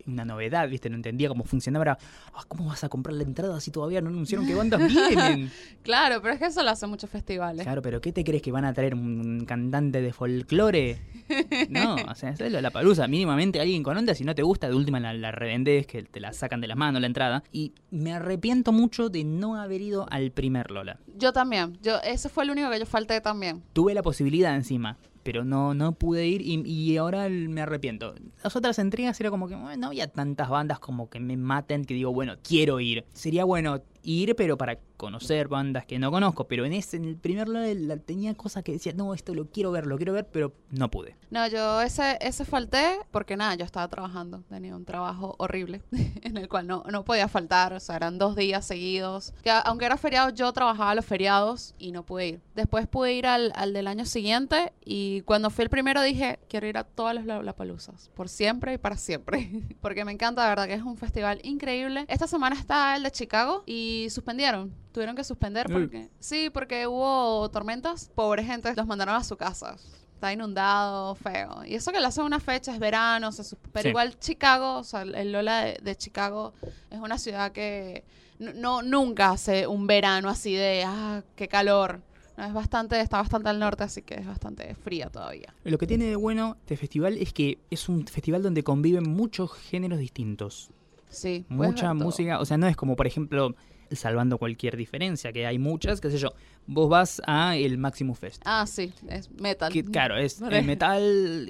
una 0.06 0.24
novedad, 0.24 0.68
¿viste? 0.70 0.88
No 0.88 0.96
entendía 0.96 1.28
cómo 1.28 1.44
funcionaba. 1.44 1.82
Era, 1.82 1.98
"Ah, 2.32 2.44
¿cómo 2.48 2.66
vas 2.66 2.84
a 2.84 2.88
comprar 2.88 3.14
la 3.16 3.22
entrada 3.24 3.60
si 3.60 3.70
todavía 3.70 4.00
no 4.00 4.08
anunciaron 4.08 4.46
qué 4.46 4.54
bandas 4.54 4.80
vienen? 5.36 5.50
Claro, 5.82 6.22
pero 6.22 6.34
es 6.34 6.40
que 6.40 6.46
eso 6.46 6.62
lo 6.62 6.70
hacen 6.70 6.88
muchos 6.88 7.10
festivales. 7.10 7.64
Claro, 7.64 7.82
pero 7.82 8.00
¿qué 8.00 8.12
te 8.12 8.24
crees 8.24 8.42
que 8.42 8.52
van 8.52 8.64
a 8.64 8.72
traer 8.72 8.94
un 8.94 9.44
cantante 9.46 10.00
de 10.00 10.12
folclore? 10.14 11.02
No, 11.68 11.94
o 12.10 12.14
sea, 12.14 12.30
es 12.30 12.40
la 12.40 12.70
palusa. 12.70 13.08
Mínimamente 13.08 13.60
alguien 13.60 13.82
con 13.82 13.96
onda, 13.96 14.14
si 14.14 14.24
no 14.24 14.34
te 14.34 14.42
gusta, 14.42 14.68
de 14.68 14.74
última 14.74 15.00
la, 15.00 15.12
la 15.12 15.32
revendés, 15.32 15.86
que 15.86 16.02
te 16.02 16.20
la 16.20 16.32
sacan 16.32 16.60
de 16.60 16.68
las 16.68 16.76
manos 16.76 17.00
la 17.00 17.06
entrada. 17.06 17.42
Y 17.52 17.72
me 17.90 18.12
arrepiento 18.12 18.72
mucho 18.72 19.08
de 19.08 19.24
no 19.24 19.56
haber 19.56 19.80
ido 19.80 20.06
al 20.10 20.30
primer 20.30 20.70
Lola. 20.70 20.98
Yo 21.16 21.32
también. 21.32 21.78
Yo, 21.82 21.98
ese 22.02 22.28
fue 22.28 22.44
el 22.44 22.50
único 22.50 22.70
que 22.70 22.78
yo 22.78 22.86
falté 22.86 23.20
también. 23.20 23.62
Tuve 23.72 23.94
la 23.94 24.02
posibilidad 24.02 24.54
encima, 24.54 24.98
pero 25.22 25.44
no, 25.44 25.74
no 25.74 25.92
pude 25.92 26.26
ir 26.26 26.40
y, 26.42 26.62
y 26.64 26.96
ahora 26.96 27.28
me 27.28 27.60
arrepiento. 27.60 28.14
Las 28.42 28.54
otras 28.54 28.78
entregas 28.78 29.20
era 29.20 29.30
como 29.30 29.48
que 29.48 29.56
bueno, 29.56 29.76
no 29.76 29.86
había 29.88 30.06
tantas 30.06 30.48
bandas 30.48 30.78
como 30.78 31.10
que 31.10 31.20
me 31.20 31.36
maten 31.36 31.84
que 31.84 31.94
digo, 31.94 32.12
bueno, 32.12 32.36
quiero 32.42 32.80
ir. 32.80 33.04
Sería 33.12 33.44
bueno 33.44 33.82
ir, 34.06 34.34
pero 34.36 34.56
para 34.56 34.78
conocer 34.96 35.48
bandas 35.48 35.84
que 35.84 35.98
no 35.98 36.10
conozco. 36.10 36.46
Pero 36.48 36.64
en 36.64 36.72
ese, 36.72 36.96
en 36.96 37.04
el 37.04 37.16
primer 37.16 37.48
Lola 37.48 37.66
la- 37.74 37.96
tenía 37.98 38.34
cosas 38.34 38.62
que 38.62 38.72
decía, 38.72 38.92
no, 38.94 39.12
esto 39.14 39.34
lo 39.34 39.50
quiero 39.50 39.70
ver, 39.72 39.86
lo 39.86 39.96
quiero 39.96 40.12
ver, 40.12 40.26
pero 40.30 40.52
no 40.70 40.90
pude. 40.90 41.16
No, 41.30 41.46
yo 41.48 41.82
ese, 41.82 42.16
ese 42.20 42.44
falté 42.44 42.98
porque 43.10 43.36
nada, 43.36 43.54
yo 43.56 43.64
estaba 43.64 43.88
trabajando, 43.88 44.42
tenía 44.48 44.74
un 44.76 44.84
trabajo 44.84 45.34
horrible 45.38 45.82
en 46.22 46.36
el 46.36 46.48
cual 46.48 46.66
no, 46.66 46.84
no 46.90 47.04
podía 47.04 47.28
faltar, 47.28 47.72
o 47.72 47.80
sea, 47.80 47.96
eran 47.96 48.16
dos 48.18 48.36
días 48.36 48.64
seguidos. 48.64 49.34
Que 49.42 49.50
aunque 49.50 49.84
era 49.86 49.96
feriado, 49.98 50.30
yo 50.30 50.52
trabajaba 50.52 50.94
los 50.94 51.04
feriados 51.04 51.74
y 51.78 51.90
no 51.92 52.04
pude 52.06 52.26
ir. 52.28 52.40
Después 52.54 52.86
pude 52.86 53.12
ir 53.14 53.26
al, 53.26 53.52
al 53.56 53.72
del 53.72 53.86
año 53.88 54.06
siguiente 54.06 54.72
y 54.84 55.22
cuando 55.22 55.50
fui 55.50 55.64
el 55.64 55.70
primero 55.70 56.00
dije, 56.00 56.38
quiero 56.48 56.66
ir 56.68 56.78
a 56.78 56.84
todas 56.84 57.14
las 57.14 57.26
Lollapaloozas, 57.26 58.10
por 58.14 58.28
siempre 58.28 58.74
y 58.74 58.78
para 58.78 58.96
siempre, 58.96 59.50
porque 59.80 60.04
me 60.04 60.12
encanta, 60.12 60.42
de 60.44 60.48
verdad 60.48 60.66
que 60.66 60.74
es 60.74 60.82
un 60.82 60.96
festival 60.96 61.40
increíble. 61.42 62.04
Esta 62.08 62.26
semana 62.28 62.56
está 62.56 62.96
el 62.96 63.02
de 63.02 63.10
Chicago 63.10 63.62
y 63.66 63.95
suspendieron. 64.10 64.72
Tuvieron 64.92 65.14
que 65.16 65.24
suspender 65.24 65.66
Uy. 65.68 65.72
porque... 65.82 66.08
Sí, 66.18 66.50
porque 66.50 66.86
hubo 66.86 67.48
tormentas. 67.50 68.10
Pobre 68.14 68.44
gente, 68.44 68.72
los 68.74 68.86
mandaron 68.86 69.14
a 69.14 69.24
su 69.24 69.36
casa. 69.36 69.76
Está 70.14 70.32
inundado, 70.32 71.14
feo. 71.14 71.64
Y 71.66 71.74
eso 71.74 71.92
que 71.92 72.00
le 72.00 72.06
hacen 72.06 72.24
una 72.24 72.40
fecha, 72.40 72.72
es 72.72 72.78
verano, 72.78 73.32
se 73.32 73.44
sus- 73.44 73.58
pero 73.72 73.82
Sí. 73.82 73.88
igual 73.90 74.18
Chicago, 74.18 74.78
o 74.78 74.84
sea, 74.84 75.02
el 75.02 75.30
Lola 75.32 75.64
de, 75.64 75.78
de 75.82 75.96
Chicago 75.96 76.54
es 76.90 76.98
una 76.98 77.18
ciudad 77.18 77.52
que 77.52 78.02
no, 78.38 78.80
nunca 78.82 79.30
hace 79.30 79.66
un 79.66 79.86
verano 79.86 80.28
así 80.30 80.54
de, 80.54 80.84
ah, 80.86 81.22
qué 81.36 81.48
calor. 81.48 82.00
No, 82.38 82.44
es 82.44 82.52
bastante, 82.52 82.98
está 83.00 83.18
bastante 83.18 83.48
al 83.50 83.58
norte, 83.58 83.84
así 83.84 84.02
que 84.02 84.14
es 84.14 84.26
bastante 84.26 84.74
fría 84.74 85.08
todavía. 85.10 85.54
Lo 85.64 85.78
que 85.78 85.86
tiene 85.86 86.04
de 86.06 86.16
bueno 86.16 86.56
este 86.60 86.76
festival 86.76 87.16
es 87.18 87.32
que 87.32 87.58
es 87.70 87.88
un 87.88 88.06
festival 88.06 88.42
donde 88.42 88.62
conviven 88.62 89.04
muchos 89.08 89.52
géneros 89.52 89.98
distintos. 89.98 90.70
Sí. 91.08 91.46
mucha 91.48 91.94
música, 91.94 92.40
o 92.40 92.44
sea, 92.44 92.58
no 92.58 92.66
es 92.66 92.76
como, 92.76 92.96
por 92.96 93.06
ejemplo, 93.06 93.54
salvando 93.92 94.38
cualquier 94.38 94.76
diferencia, 94.76 95.32
que 95.32 95.46
hay 95.46 95.58
muchas, 95.58 96.00
qué 96.00 96.10
sé 96.10 96.18
yo, 96.18 96.32
vos 96.66 96.88
vas 96.88 97.22
a 97.26 97.56
el 97.56 97.78
Maximus 97.78 98.18
Fest. 98.18 98.42
Ah, 98.44 98.66
sí, 98.66 98.92
es 99.08 99.30
metal. 99.30 99.72
Que, 99.72 99.84
claro, 99.84 100.16
es 100.16 100.40
eh, 100.50 100.62
metal, 100.62 101.46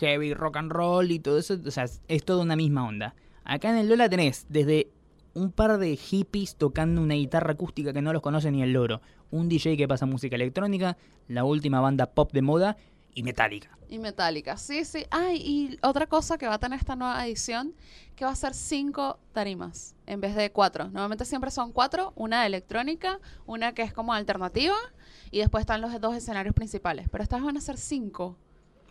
heavy, 0.00 0.34
rock 0.34 0.56
and 0.56 0.72
roll 0.72 1.10
y 1.10 1.18
todo 1.18 1.38
eso, 1.38 1.58
o 1.64 1.70
sea, 1.70 1.84
es, 1.84 2.00
es 2.08 2.24
toda 2.24 2.42
una 2.42 2.56
misma 2.56 2.86
onda. 2.86 3.14
Acá 3.44 3.70
en 3.70 3.76
el 3.76 3.88
Lola 3.88 4.08
tenés 4.08 4.46
desde 4.48 4.90
un 5.34 5.52
par 5.52 5.78
de 5.78 5.96
hippies 5.96 6.56
tocando 6.56 7.00
una 7.00 7.14
guitarra 7.14 7.52
acústica 7.52 7.92
que 7.92 8.02
no 8.02 8.12
los 8.12 8.22
conoce 8.22 8.50
ni 8.50 8.62
el 8.62 8.72
loro, 8.72 9.00
un 9.30 9.48
DJ 9.48 9.76
que 9.76 9.86
pasa 9.86 10.06
música 10.06 10.36
electrónica, 10.36 10.96
la 11.28 11.44
última 11.44 11.80
banda 11.80 12.06
pop 12.06 12.32
de 12.32 12.42
moda 12.42 12.76
y 13.14 13.22
Metallica. 13.22 13.70
Y 13.90 13.98
metálica, 13.98 14.58
sí, 14.58 14.84
sí. 14.84 15.06
Ay, 15.10 15.36
y 15.42 15.78
otra 15.82 16.06
cosa 16.06 16.36
que 16.36 16.46
va 16.46 16.54
a 16.54 16.58
tener 16.58 16.78
esta 16.78 16.94
nueva 16.94 17.26
edición, 17.26 17.74
que 18.16 18.26
va 18.26 18.32
a 18.32 18.36
ser 18.36 18.52
cinco 18.52 19.18
tarimas 19.32 19.94
en 20.06 20.20
vez 20.20 20.34
de 20.36 20.52
cuatro. 20.52 20.84
Normalmente 20.84 21.24
siempre 21.24 21.50
son 21.50 21.72
cuatro, 21.72 22.12
una 22.14 22.42
de 22.42 22.48
electrónica, 22.48 23.18
una 23.46 23.72
que 23.72 23.80
es 23.80 23.94
como 23.94 24.12
alternativa, 24.12 24.76
y 25.30 25.38
después 25.38 25.62
están 25.62 25.80
los 25.80 25.98
dos 26.02 26.14
escenarios 26.14 26.54
principales. 26.54 27.08
Pero 27.10 27.22
estas 27.24 27.42
van 27.42 27.56
a 27.56 27.62
ser 27.62 27.78
cinco. 27.78 28.36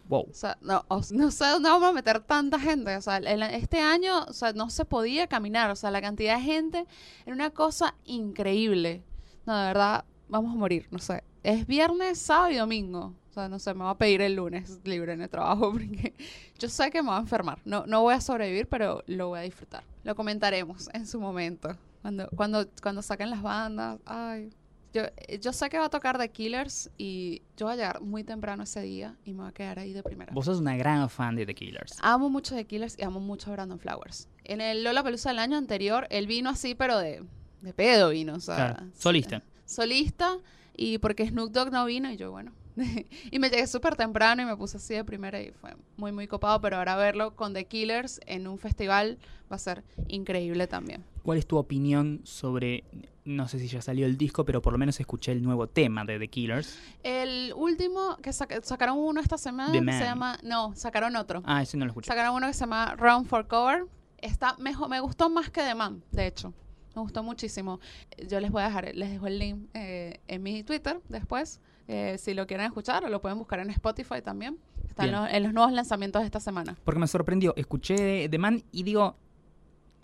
Wow. 0.09 0.29
O 0.31 0.33
sea, 0.33 0.57
no, 0.61 0.83
o- 0.87 1.01
no 1.11 1.29
sé 1.29 1.45
dónde 1.45 1.69
vamos 1.69 1.89
a 1.89 1.93
meter 1.93 2.19
tanta 2.21 2.59
gente. 2.59 2.95
O 2.97 3.01
sea, 3.01 3.17
el- 3.17 3.43
este 3.43 3.79
año, 3.79 4.23
o 4.23 4.33
sea, 4.33 4.51
no 4.53 4.71
se 4.71 4.83
podía 4.83 5.27
caminar. 5.27 5.69
O 5.69 5.75
sea, 5.75 5.91
la 5.91 6.01
cantidad 6.01 6.37
de 6.37 6.41
gente 6.43 6.87
era 7.23 7.35
una 7.35 7.51
cosa 7.51 7.93
increíble. 8.05 9.03
No, 9.45 9.55
de 9.59 9.67
verdad, 9.67 10.05
vamos 10.27 10.53
a 10.53 10.57
morir, 10.57 10.87
no 10.89 10.97
sé. 10.97 11.23
Es 11.43 11.67
viernes, 11.67 12.17
sábado 12.19 12.49
y 12.51 12.55
domingo. 12.55 13.13
Sea, 13.37 13.49
no 13.49 13.59
sé, 13.59 13.71
me 13.75 13.83
voy 13.83 13.91
a 13.91 13.95
pedir 13.95 14.21
el 14.21 14.33
lunes 14.33 14.79
libre 14.83 15.13
en 15.13 15.21
el 15.21 15.29
trabajo 15.29 15.71
porque 15.73 16.15
yo 16.57 16.69
sé 16.69 16.89
que 16.89 17.03
me 17.03 17.09
voy 17.09 17.17
a 17.17 17.21
enfermar. 17.21 17.59
No, 17.65 17.85
no 17.85 18.01
voy 18.01 18.15
a 18.15 18.21
sobrevivir, 18.21 18.67
pero 18.67 19.03
lo 19.05 19.27
voy 19.27 19.39
a 19.39 19.41
disfrutar. 19.43 19.83
Lo 20.03 20.15
comentaremos 20.15 20.89
en 20.91 21.05
su 21.05 21.19
momento. 21.19 21.77
Cuando, 22.01 22.27
cuando, 22.35 22.67
cuando 22.81 23.03
saquen 23.03 23.29
las 23.29 23.43
bandas. 23.43 23.99
Ay. 24.05 24.49
Yo, 24.91 25.03
yo 25.39 25.53
sé 25.53 25.69
que 25.69 25.77
va 25.77 25.85
a 25.85 25.89
tocar 25.89 26.17
The 26.17 26.29
Killers 26.29 26.89
y 26.97 27.43
yo 27.55 27.67
voy 27.67 27.73
a 27.73 27.75
llegar 27.75 28.01
muy 28.01 28.23
temprano 28.23 28.63
ese 28.63 28.81
día 28.81 29.15
y 29.23 29.33
me 29.33 29.41
voy 29.41 29.49
a 29.49 29.51
quedar 29.51 29.77
ahí 29.77 29.93
de 29.93 30.01
primera. 30.01 30.33
Vos 30.33 30.45
sos 30.45 30.59
una 30.59 30.75
gran 30.75 31.07
fan 31.07 31.35
de 31.35 31.45
The 31.45 31.53
Killers. 31.53 31.97
Amo 32.01 32.31
mucho 32.31 32.55
The 32.55 32.65
Killers 32.65 32.97
y 32.97 33.03
amo 33.03 33.19
mucho 33.19 33.51
a 33.51 33.53
Brandon 33.53 33.77
Flowers. 33.77 34.27
En 34.45 34.61
el 34.61 34.83
Lola 34.83 35.03
Pelusa 35.03 35.29
del 35.29 35.37
año 35.37 35.57
anterior, 35.57 36.07
él 36.09 36.25
vino 36.25 36.49
así, 36.49 36.73
pero 36.73 36.97
de, 36.97 37.23
de 37.61 37.73
pedo 37.73 38.09
vino. 38.09 38.33
O 38.33 38.39
sea, 38.39 38.55
Claro, 38.55 38.83
solista. 38.95 39.43
Solista, 39.65 40.39
y 40.75 40.97
porque 40.97 41.27
Snoop 41.27 41.51
Dogg 41.51 41.71
no 41.71 41.85
vino, 41.85 42.09
y 42.11 42.17
yo, 42.17 42.31
bueno. 42.31 42.51
y 43.31 43.39
me 43.39 43.49
llegué 43.49 43.67
súper 43.67 43.95
temprano 43.95 44.41
y 44.41 44.45
me 44.45 44.55
puse 44.55 44.77
así 44.77 44.93
de 44.93 45.03
primera 45.03 45.41
y 45.41 45.51
fue 45.51 45.75
muy, 45.97 46.11
muy 46.11 46.27
copado. 46.27 46.61
Pero 46.61 46.77
ahora 46.77 46.95
verlo 46.95 47.35
con 47.35 47.53
The 47.53 47.65
Killers 47.65 48.19
en 48.25 48.47
un 48.47 48.57
festival 48.59 49.17
va 49.51 49.55
a 49.55 49.59
ser 49.59 49.83
increíble 50.07 50.67
también. 50.67 51.03
¿Cuál 51.23 51.37
es 51.39 51.47
tu 51.47 51.57
opinión 51.57 52.21
sobre, 52.23 52.83
no 53.25 53.47
sé 53.47 53.59
si 53.59 53.67
ya 53.67 53.81
salió 53.81 54.05
el 54.05 54.17
disco, 54.17 54.45
pero 54.45 54.61
por 54.61 54.71
lo 54.73 54.79
menos 54.79 54.99
escuché 54.99 55.31
el 55.33 55.41
nuevo 55.41 55.67
tema 55.67 56.05
de 56.05 56.19
The 56.19 56.27
Killers? 56.29 56.79
El 57.03 57.53
último 57.55 58.17
que 58.21 58.31
saca- 58.31 58.61
sacaron 58.63 58.97
uno 58.97 59.19
esta 59.19 59.37
semana 59.37 59.71
The 59.71 59.79
se 59.79 59.83
Man. 59.83 59.99
llama. 60.03 60.39
No, 60.43 60.73
sacaron 60.75 61.15
otro. 61.15 61.41
Ah, 61.45 61.61
ese 61.61 61.75
no 61.77 61.85
lo 61.85 61.91
escuché. 61.91 62.07
Sacaron 62.07 62.35
uno 62.35 62.47
que 62.47 62.53
se 62.53 62.61
llama 62.61 62.95
Run 62.97 63.25
for 63.25 63.47
Cover. 63.47 63.85
Está 64.19 64.55
mejor, 64.57 64.89
me 64.89 64.99
gustó 64.99 65.29
más 65.29 65.49
que 65.49 65.61
The 65.61 65.75
Man, 65.75 66.03
de 66.11 66.27
hecho. 66.27 66.53
Me 66.95 67.01
gustó 67.01 67.21
muchísimo. 67.21 67.79
Yo 68.27 68.39
les 68.39 68.49
voy 68.49 68.63
a 68.63 68.67
dejar, 68.67 68.95
les 68.95 69.11
dejo 69.11 69.27
el 69.27 69.37
link 69.37 69.67
eh, 69.75 70.19
en 70.27 70.41
mi 70.41 70.63
Twitter 70.63 70.99
después. 71.09 71.59
Eh, 71.87 72.17
si 72.17 72.33
lo 72.33 72.45
quieren 72.47 72.65
escuchar 72.65 73.05
o 73.05 73.09
lo 73.09 73.21
pueden 73.21 73.37
buscar 73.37 73.59
en 73.59 73.69
Spotify 73.69 74.21
también. 74.23 74.57
Está 74.87 75.03
en 75.05 75.11
Bien. 75.11 75.21
los, 75.23 75.33
en 75.33 75.43
los 75.43 75.53
nuevos 75.53 75.71
lanzamientos 75.73 76.21
de 76.21 76.25
esta 76.25 76.39
semana. 76.39 76.75
Porque 76.83 76.99
me 76.99 77.07
sorprendió. 77.07 77.53
Escuché 77.55 78.27
The 78.29 78.37
Man 78.37 78.63
y 78.71 78.83
digo, 78.83 79.15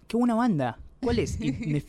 qué 0.08 0.18
buena 0.18 0.36
banda. 0.36 0.80
¿Cuál 1.02 1.20
es? 1.20 1.40
Y 1.42 1.52
me 1.52 1.84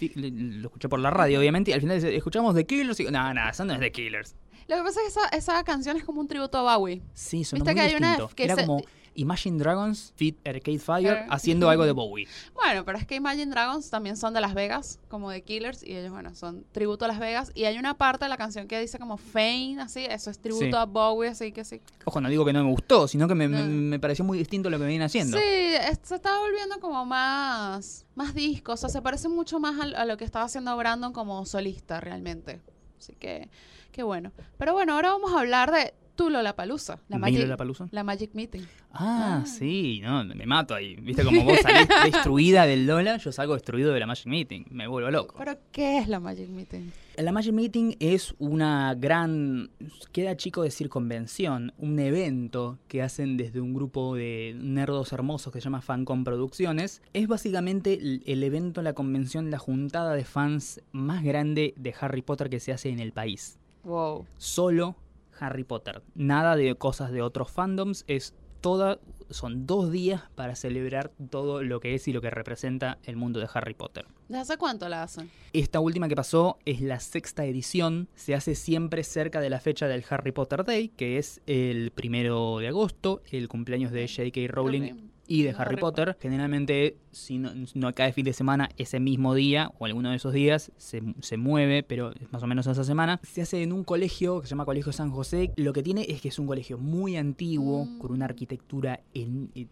lo 0.60 0.66
escuché 0.68 0.88
por 0.88 0.98
la 0.98 1.10
radio, 1.10 1.38
obviamente, 1.38 1.70
y 1.70 1.74
al 1.74 1.80
final 1.80 2.02
escuchamos 2.04 2.54
The 2.54 2.66
Killers 2.66 2.98
y 2.98 3.04
digo, 3.04 3.12
no, 3.12 3.32
no, 3.32 3.48
eso 3.48 3.64
no 3.64 3.74
es 3.74 3.80
The 3.80 3.92
Killers. 3.92 4.34
Lo 4.66 4.76
que 4.76 4.82
pasa 4.82 5.00
es 5.06 5.14
que 5.14 5.20
esa, 5.20 5.28
esa 5.36 5.64
canción 5.64 5.96
es 5.96 6.04
como 6.04 6.20
un 6.20 6.26
tributo 6.26 6.58
a 6.66 6.76
Bowie. 6.78 7.02
Sí, 7.12 7.44
sonó 7.44 7.62
Viste 7.64 7.74
muy 7.74 7.80
que 7.80 7.86
hay 7.88 7.94
una 7.96 8.08
distinto. 8.16 8.34
que 8.34 8.44
Era 8.44 8.54
se- 8.56 8.66
como 8.66 8.82
Imagine 9.16 9.58
Dragons 9.58 10.12
Fit 10.16 10.36
Arcade 10.46 10.78
Fire 10.78 11.26
haciendo 11.30 11.68
algo 11.70 11.84
de 11.84 11.92
Bowie. 11.92 12.26
Bueno, 12.54 12.84
pero 12.84 12.98
es 12.98 13.06
que 13.06 13.14
Imagine 13.14 13.46
Dragons 13.46 13.88
también 13.90 14.16
son 14.16 14.34
de 14.34 14.40
Las 14.40 14.54
Vegas, 14.54 14.98
como 15.08 15.30
de 15.30 15.42
Killers, 15.42 15.82
y 15.84 15.94
ellos, 15.96 16.10
bueno, 16.12 16.34
son 16.34 16.64
tributo 16.72 17.04
a 17.04 17.08
Las 17.08 17.18
Vegas. 17.18 17.52
Y 17.54 17.64
hay 17.64 17.78
una 17.78 17.94
parte 17.96 18.24
de 18.24 18.28
la 18.28 18.36
canción 18.36 18.66
que 18.68 18.80
dice 18.80 18.98
como 18.98 19.16
Fame, 19.16 19.76
así, 19.80 20.04
eso 20.04 20.30
es 20.30 20.38
tributo 20.38 20.64
Sí. 20.66 20.72
a 20.74 20.84
Bowie, 20.84 21.28
así 21.30 21.52
que 21.52 21.64
sí. 21.64 21.80
Ojo, 22.04 22.20
no 22.20 22.28
digo 22.28 22.44
que 22.44 22.52
no 22.52 22.64
me 22.64 22.70
gustó, 22.70 23.06
sino 23.08 23.28
que 23.28 23.34
me, 23.34 23.48
me- 23.48 23.58
No. 23.60 23.66
me 23.66 23.98
pareció 24.00 24.24
muy 24.24 24.38
distinto 24.38 24.68
a 24.68 24.70
lo 24.70 24.78
que 24.78 24.86
vienen 24.86 25.06
haciendo. 25.06 25.36
Sí, 25.38 25.44
es- 25.44 26.00
se 26.02 26.16
está 26.16 26.38
volviendo 26.40 26.80
como 26.80 27.04
más, 27.04 28.04
más 28.14 28.34
discos, 28.34 28.74
o 28.74 28.76
sea, 28.78 28.88
se 28.88 29.02
parece 29.02 29.28
mucho 29.28 29.60
más 29.60 29.80
al- 29.80 29.94
a, 29.94 30.04
lo 30.04 30.16
que 30.16 30.24
estaba 30.24 30.44
haciendo 30.44 30.76
Brandon 30.76 31.12
como 31.12 31.44
solista 31.46 32.00
realmente. 32.00 32.60
Así 32.98 33.14
que, 33.14 33.48
qué 33.92 34.02
bueno. 34.02 34.32
Pero 34.58 34.72
bueno, 34.72 34.94
ahora 34.94 35.10
vamos 35.10 35.32
a 35.34 35.40
hablar 35.40 35.70
de 35.70 35.94
Tu 36.16 36.30
Lollapalooza, 36.30 37.00
la 37.08 37.16
¿Mi 37.16 37.22
Magic, 37.22 37.40
Lollapalooza? 37.40 37.88
la 37.90 38.04
Magic 38.04 38.30
Meeting. 38.34 38.62
Ah, 38.92 39.40
Ah. 39.42 39.46
sí, 39.46 40.00
no, 40.02 40.24
me 40.24 40.46
mato 40.46 40.74
ahí. 40.74 40.94
Viste 40.96 41.24
como 41.24 41.42
vos 41.42 41.58
salís 41.60 41.88
destruida 42.04 42.66
del 42.66 42.86
Lola, 42.86 43.16
yo 43.16 43.32
salgo 43.32 43.54
destruido 43.54 43.92
de 43.92 43.98
la 44.00 44.06
Magic 44.06 44.26
Meeting. 44.26 44.64
Me 44.70 44.86
vuelvo 44.86 45.10
loco. 45.10 45.34
Pero, 45.36 45.58
¿qué 45.72 45.98
es 45.98 46.06
la 46.08 46.20
Magic 46.20 46.48
Meeting? 46.48 46.92
La 47.16 47.32
Magic 47.32 47.52
Meeting 47.52 47.96
es 47.98 48.34
una 48.38 48.94
gran, 48.94 49.70
queda 50.12 50.36
chico 50.36 50.62
decir 50.62 50.88
convención, 50.88 51.72
un 51.78 51.98
evento 51.98 52.78
que 52.86 53.02
hacen 53.02 53.36
desde 53.36 53.60
un 53.60 53.74
grupo 53.74 54.14
de 54.14 54.54
nerdos 54.56 55.12
hermosos 55.12 55.52
que 55.52 55.60
se 55.60 55.64
llama 55.64 55.80
Fancom 55.80 56.22
Producciones. 56.22 57.02
Es 57.12 57.26
básicamente 57.26 57.94
el, 57.94 58.22
el 58.26 58.42
evento, 58.44 58.82
la 58.82 58.92
convención, 58.92 59.50
la 59.50 59.58
juntada 59.58 60.14
de 60.14 60.24
fans 60.24 60.80
más 60.92 61.24
grande 61.24 61.74
de 61.76 61.92
Harry 62.00 62.22
Potter 62.22 62.48
que 62.50 62.60
se 62.60 62.72
hace 62.72 62.90
en 62.90 63.00
el 63.00 63.12
país. 63.12 63.58
Wow. 63.84 64.24
Solo 64.38 64.96
Harry 65.46 65.64
Potter. 65.64 66.02
Nada 66.14 66.56
de 66.56 66.74
cosas 66.74 67.12
de 67.12 67.22
otros 67.22 67.50
fandoms, 67.50 68.04
es 68.06 68.34
toda, 68.60 68.98
son 69.28 69.66
dos 69.66 69.92
días 69.92 70.22
para 70.34 70.56
celebrar 70.56 71.12
todo 71.30 71.62
lo 71.62 71.80
que 71.80 71.94
es 71.94 72.08
y 72.08 72.14
lo 72.14 72.22
que 72.22 72.30
representa 72.30 72.96
el 73.04 73.16
mundo 73.16 73.38
de 73.38 73.48
Harry 73.52 73.74
Potter. 73.74 74.06
¿Desde 74.28 74.40
hace 74.40 74.56
cuánto 74.56 74.88
la 74.88 75.02
hacen? 75.02 75.30
Esta 75.52 75.80
última 75.80 76.08
que 76.08 76.16
pasó 76.16 76.58
es 76.64 76.80
la 76.80 76.98
sexta 76.98 77.44
edición. 77.44 78.08
Se 78.14 78.34
hace 78.34 78.54
siempre 78.54 79.04
cerca 79.04 79.40
de 79.40 79.50
la 79.50 79.60
fecha 79.60 79.86
del 79.86 80.02
Harry 80.08 80.32
Potter 80.32 80.64
Day, 80.64 80.88
que 80.88 81.18
es 81.18 81.42
el 81.46 81.90
primero 81.90 82.58
de 82.58 82.68
agosto, 82.68 83.20
el 83.30 83.48
cumpleaños 83.48 83.92
de 83.92 84.08
J.K. 84.08 84.40
Rowling 84.48 85.10
y 85.26 85.42
de 85.42 85.50
Harry 85.56 85.76
Potter. 85.76 86.16
Generalmente, 86.20 86.96
si 87.10 87.38
no, 87.38 87.50
no 87.74 87.92
cae 87.94 88.12
fin 88.12 88.24
de 88.24 88.32
semana, 88.32 88.68
ese 88.76 89.00
mismo 89.00 89.34
día 89.34 89.70
o 89.78 89.86
alguno 89.86 90.10
de 90.10 90.16
esos 90.16 90.32
días 90.32 90.70
se, 90.76 91.02
se 91.20 91.36
mueve, 91.36 91.82
pero 91.82 92.12
es 92.12 92.30
más 92.32 92.42
o 92.42 92.46
menos 92.46 92.66
esa 92.66 92.84
semana. 92.84 93.20
Se 93.22 93.42
hace 93.42 93.62
en 93.62 93.72
un 93.72 93.84
colegio 93.84 94.40
que 94.40 94.46
se 94.46 94.50
llama 94.50 94.64
Colegio 94.64 94.92
San 94.92 95.10
José. 95.10 95.52
Lo 95.56 95.72
que 95.72 95.82
tiene 95.82 96.06
es 96.08 96.20
que 96.20 96.28
es 96.28 96.38
un 96.38 96.46
colegio 96.46 96.78
muy 96.78 97.16
antiguo, 97.16 97.86
Mm. 97.86 97.98
con 97.98 98.12
una 98.12 98.24
arquitectura 98.26 99.00
en- 99.14 99.50
eh, 99.54 99.66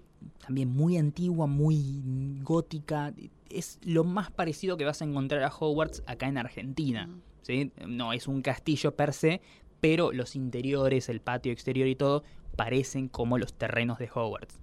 también 0.44 0.70
muy 0.70 0.96
antigua, 0.96 1.46
muy 1.46 2.38
gótica. 2.42 3.12
Es 3.50 3.78
lo 3.84 4.04
más 4.04 4.30
parecido 4.30 4.76
que 4.76 4.84
vas 4.84 5.02
a 5.02 5.04
encontrar 5.04 5.42
a 5.42 5.48
Hogwarts 5.54 6.02
acá 6.06 6.28
en 6.28 6.38
Argentina. 6.38 7.06
Mm. 7.08 7.20
¿sí? 7.42 7.72
No 7.88 8.12
es 8.12 8.28
un 8.28 8.40
castillo 8.40 8.94
per 8.94 9.12
se, 9.12 9.40
pero 9.80 10.12
los 10.12 10.36
interiores, 10.36 11.08
el 11.08 11.20
patio 11.20 11.50
exterior 11.52 11.88
y 11.88 11.96
todo 11.96 12.22
parecen 12.56 13.08
como 13.08 13.36
los 13.36 13.52
terrenos 13.54 13.98
de 13.98 14.08
Hogwarts. 14.14 14.60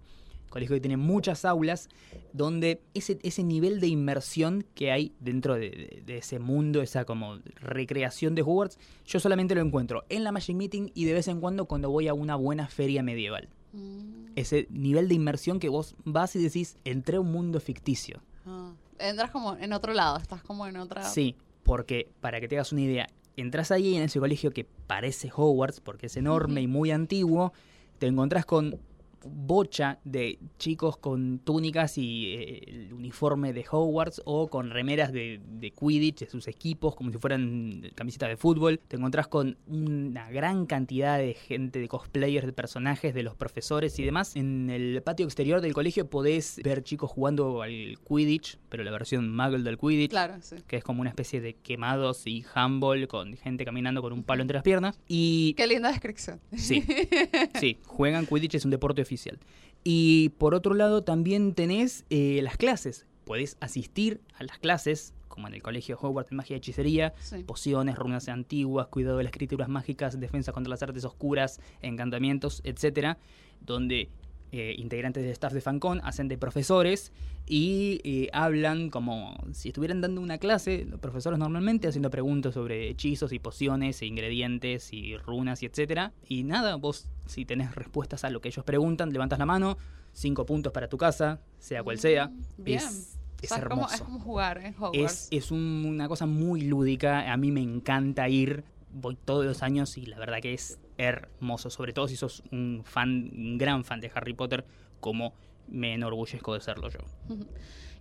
Colegio 0.49 0.75
que 0.75 0.81
tiene 0.81 0.97
muchas 0.97 1.45
aulas 1.45 1.89
donde 2.33 2.81
ese, 2.93 3.19
ese 3.23 3.43
nivel 3.43 3.79
de 3.79 3.87
inmersión 3.87 4.65
que 4.75 4.91
hay 4.91 5.13
dentro 5.19 5.55
de, 5.55 5.69
de- 5.69 6.03
de 6.05 6.17
ese 6.17 6.39
mundo, 6.39 6.81
esa 6.81 7.05
como 7.05 7.37
recreación 7.55 8.35
de 8.35 8.41
Hogwarts, 8.41 8.77
yo 9.05 9.19
solamente 9.19 9.55
lo 9.55 9.61
encuentro 9.61 10.05
en 10.09 10.23
la 10.23 10.31
Magic 10.31 10.55
Meeting 10.55 10.91
y 10.93 11.05
de 11.05 11.13
vez 11.13 11.27
en 11.27 11.39
cuando 11.39 11.65
cuando 11.65 11.89
voy 11.89 12.07
a 12.07 12.13
una 12.13 12.35
buena 12.35 12.67
feria 12.67 13.03
medieval. 13.03 13.49
Mm. 13.73 14.25
Ese 14.35 14.67
nivel 14.71 15.07
de 15.07 15.15
inmersión 15.15 15.59
que 15.59 15.69
vos 15.69 15.95
vas 16.03 16.35
y 16.35 16.41
decís, 16.41 16.77
entré 16.85 17.17
a 17.17 17.21
un 17.21 17.31
mundo 17.31 17.59
ficticio. 17.59 18.21
Ah. 18.45 18.73
Entras 18.97 19.31
como 19.31 19.55
en 19.55 19.71
otro 19.73 19.93
lado, 19.93 20.17
estás 20.17 20.41
como 20.43 20.67
en 20.67 20.75
otra... 20.77 21.03
Sí, 21.03 21.35
porque 21.63 22.09
para 22.19 22.39
que 22.41 22.47
te 22.47 22.55
hagas 22.55 22.71
una 22.73 22.81
idea, 22.81 23.07
entras 23.37 23.71
ahí 23.71 23.95
en 23.95 24.03
ese 24.03 24.19
colegio 24.19 24.51
que 24.51 24.65
parece 24.65 25.31
Hogwarts 25.33 25.79
porque 25.79 26.07
es 26.07 26.17
enorme 26.17 26.61
y 26.61 26.67
muy 26.67 26.91
antiguo, 26.91 27.53
te 27.97 28.07
encontrás 28.07 28.45
con 28.45 28.77
bocha 29.25 29.99
de 30.03 30.39
chicos 30.57 30.97
con 30.97 31.39
túnicas 31.39 31.97
y 31.97 32.33
eh, 32.33 32.63
el 32.67 32.93
uniforme 32.93 33.53
de 33.53 33.65
Hogwarts 33.69 34.21
o 34.25 34.47
con 34.49 34.69
remeras 34.69 35.11
de, 35.11 35.41
de 35.45 35.71
Quidditch, 35.71 36.19
de 36.19 36.29
sus 36.29 36.47
equipos, 36.47 36.95
como 36.95 37.11
si 37.11 37.17
fueran 37.17 37.91
camisetas 37.95 38.29
de 38.29 38.37
fútbol. 38.37 38.79
Te 38.87 38.97
encontrás 38.97 39.27
con 39.27 39.57
una 39.67 40.29
gran 40.31 40.65
cantidad 40.65 41.17
de 41.17 41.33
gente, 41.33 41.79
de 41.79 41.87
cosplayers, 41.87 42.45
de 42.45 42.53
personajes, 42.53 43.13
de 43.13 43.23
los 43.23 43.35
profesores 43.35 43.97
y 43.99 44.03
demás. 44.03 44.35
En 44.35 44.69
el 44.69 45.01
patio 45.03 45.25
exterior 45.25 45.61
del 45.61 45.73
colegio 45.73 46.09
podés 46.09 46.59
ver 46.63 46.83
chicos 46.83 47.11
jugando 47.11 47.61
al 47.61 47.97
Quidditch, 48.07 48.57
pero 48.69 48.83
la 48.83 48.91
versión 48.91 49.35
muggle 49.35 49.63
del 49.63 49.77
Quidditch 49.77 50.09
Claro, 50.11 50.35
sí. 50.41 50.57
que 50.67 50.77
es 50.77 50.83
como 50.83 51.01
una 51.01 51.09
especie 51.09 51.41
de 51.41 51.53
quemados 51.55 52.25
y 52.27 52.45
handball 52.53 53.07
con 53.07 53.35
gente 53.37 53.65
caminando 53.65 54.01
con 54.01 54.13
un 54.13 54.23
palo 54.23 54.41
entre 54.41 54.55
las 54.55 54.63
piernas. 54.63 54.99
Y 55.07 55.53
Qué 55.55 55.67
linda 55.67 55.89
descripción. 55.89 56.39
sí, 56.55 56.83
sí, 57.59 57.77
juegan 57.85 58.25
Quidditch, 58.25 58.55
es 58.55 58.65
un 58.65 58.71
deporte 58.71 59.05
oficial. 59.09 59.39
Y 59.83 60.29
por 60.37 60.53
otro 60.53 60.73
lado 60.75 61.03
también 61.03 61.53
tenés 61.55 62.05
eh, 62.09 62.39
las 62.43 62.57
clases. 62.57 63.05
Podés 63.25 63.57
asistir 63.59 64.21
a 64.37 64.43
las 64.43 64.59
clases, 64.59 65.13
como 65.27 65.47
en 65.47 65.53
el 65.53 65.61
colegio 65.63 65.97
Hogwarts 65.99 66.29
de 66.31 66.35
magia 66.35 66.55
y 66.55 66.57
hechicería, 66.57 67.13
Sí. 67.21 67.43
pociones, 67.43 67.95
runas 67.95 68.27
antiguas, 68.29 68.87
cuidado 68.87 69.17
de 69.17 69.23
las 69.23 69.31
escrituras 69.31 69.69
mágicas, 69.69 70.19
defensa 70.19 70.51
contra 70.51 70.69
las 70.69 70.83
artes 70.83 71.05
oscuras, 71.05 71.59
encantamientos, 71.81 72.61
etcétera, 72.65 73.17
donde 73.61 74.09
eh, 74.51 74.75
integrantes 74.77 75.23
del 75.23 75.31
staff 75.31 75.53
de 75.53 75.61
Fancon 75.61 76.01
hacen 76.03 76.27
de 76.27 76.37
profesores 76.37 77.11
y 77.45 78.01
eh, 78.03 78.29
hablan 78.33 78.89
como 78.89 79.35
si 79.53 79.69
estuvieran 79.69 80.01
dando 80.01 80.21
una 80.21 80.37
clase, 80.37 80.85
los 80.89 80.99
profesores 80.99 81.39
normalmente 81.39 81.87
haciendo 81.87 82.09
preguntas 82.09 82.53
sobre 82.53 82.89
hechizos 82.89 83.31
y 83.33 83.39
pociones 83.39 84.01
e 84.01 84.05
ingredientes 84.05 84.91
y 84.93 85.17
runas 85.17 85.61
y 85.63 85.65
etcétera. 85.67 86.13
Y 86.27 86.43
nada, 86.43 86.75
vos 86.75 87.07
si 87.25 87.45
tenés 87.45 87.73
respuestas 87.75 88.23
a 88.23 88.29
lo 88.29 88.41
que 88.41 88.49
ellos 88.49 88.65
preguntan, 88.65 89.11
levantas 89.13 89.39
la 89.39 89.45
mano, 89.45 89.77
cinco 90.13 90.45
puntos 90.45 90.73
para 90.73 90.87
tu 90.89 90.97
casa, 90.97 91.39
sea 91.59 91.83
cual 91.83 91.99
sea. 91.99 92.27
Mm, 92.27 92.63
Bien. 92.63 92.79
Es, 92.79 93.17
O 93.17 93.43
es 93.43 93.49
sea, 93.49 93.61
como, 93.63 93.81
hermoso. 93.83 93.95
es 93.95 94.01
como 94.01 94.19
jugar 94.19 94.57
en 94.59 94.65
Es, 94.73 94.75
Hogwarts. 94.79 95.27
es 95.31 95.51
un- 95.51 95.85
una 95.87 96.07
cosa 96.07 96.25
muy 96.25 96.61
lúdica. 96.61 97.31
A 97.31 97.37
mí 97.37 97.51
me 97.51 97.61
encanta 97.61 98.27
ir. 98.29 98.63
Voy 98.91 99.15
todos 99.23 99.45
los 99.45 99.61
años 99.63 99.97
y 99.97 100.05
la 100.07 100.17
verdad 100.19 100.39
que 100.41 100.53
es 100.53 100.79
hermoso. 100.99 101.69
Sobre 101.71 101.93
todo 101.93 102.07
si 102.07 102.15
sos 102.15 102.43
un 102.51 102.83
fan, 102.85 103.31
un 103.33 103.57
gran 103.57 103.83
fan 103.83 104.01
de 104.01 104.11
Harry 104.13 104.33
Potter, 104.33 104.65
como 104.99 105.33
me 105.67 105.93
enorgullezco 105.93 106.53
de 106.53 106.59
serlo 106.59 106.89
yo. 106.89 106.99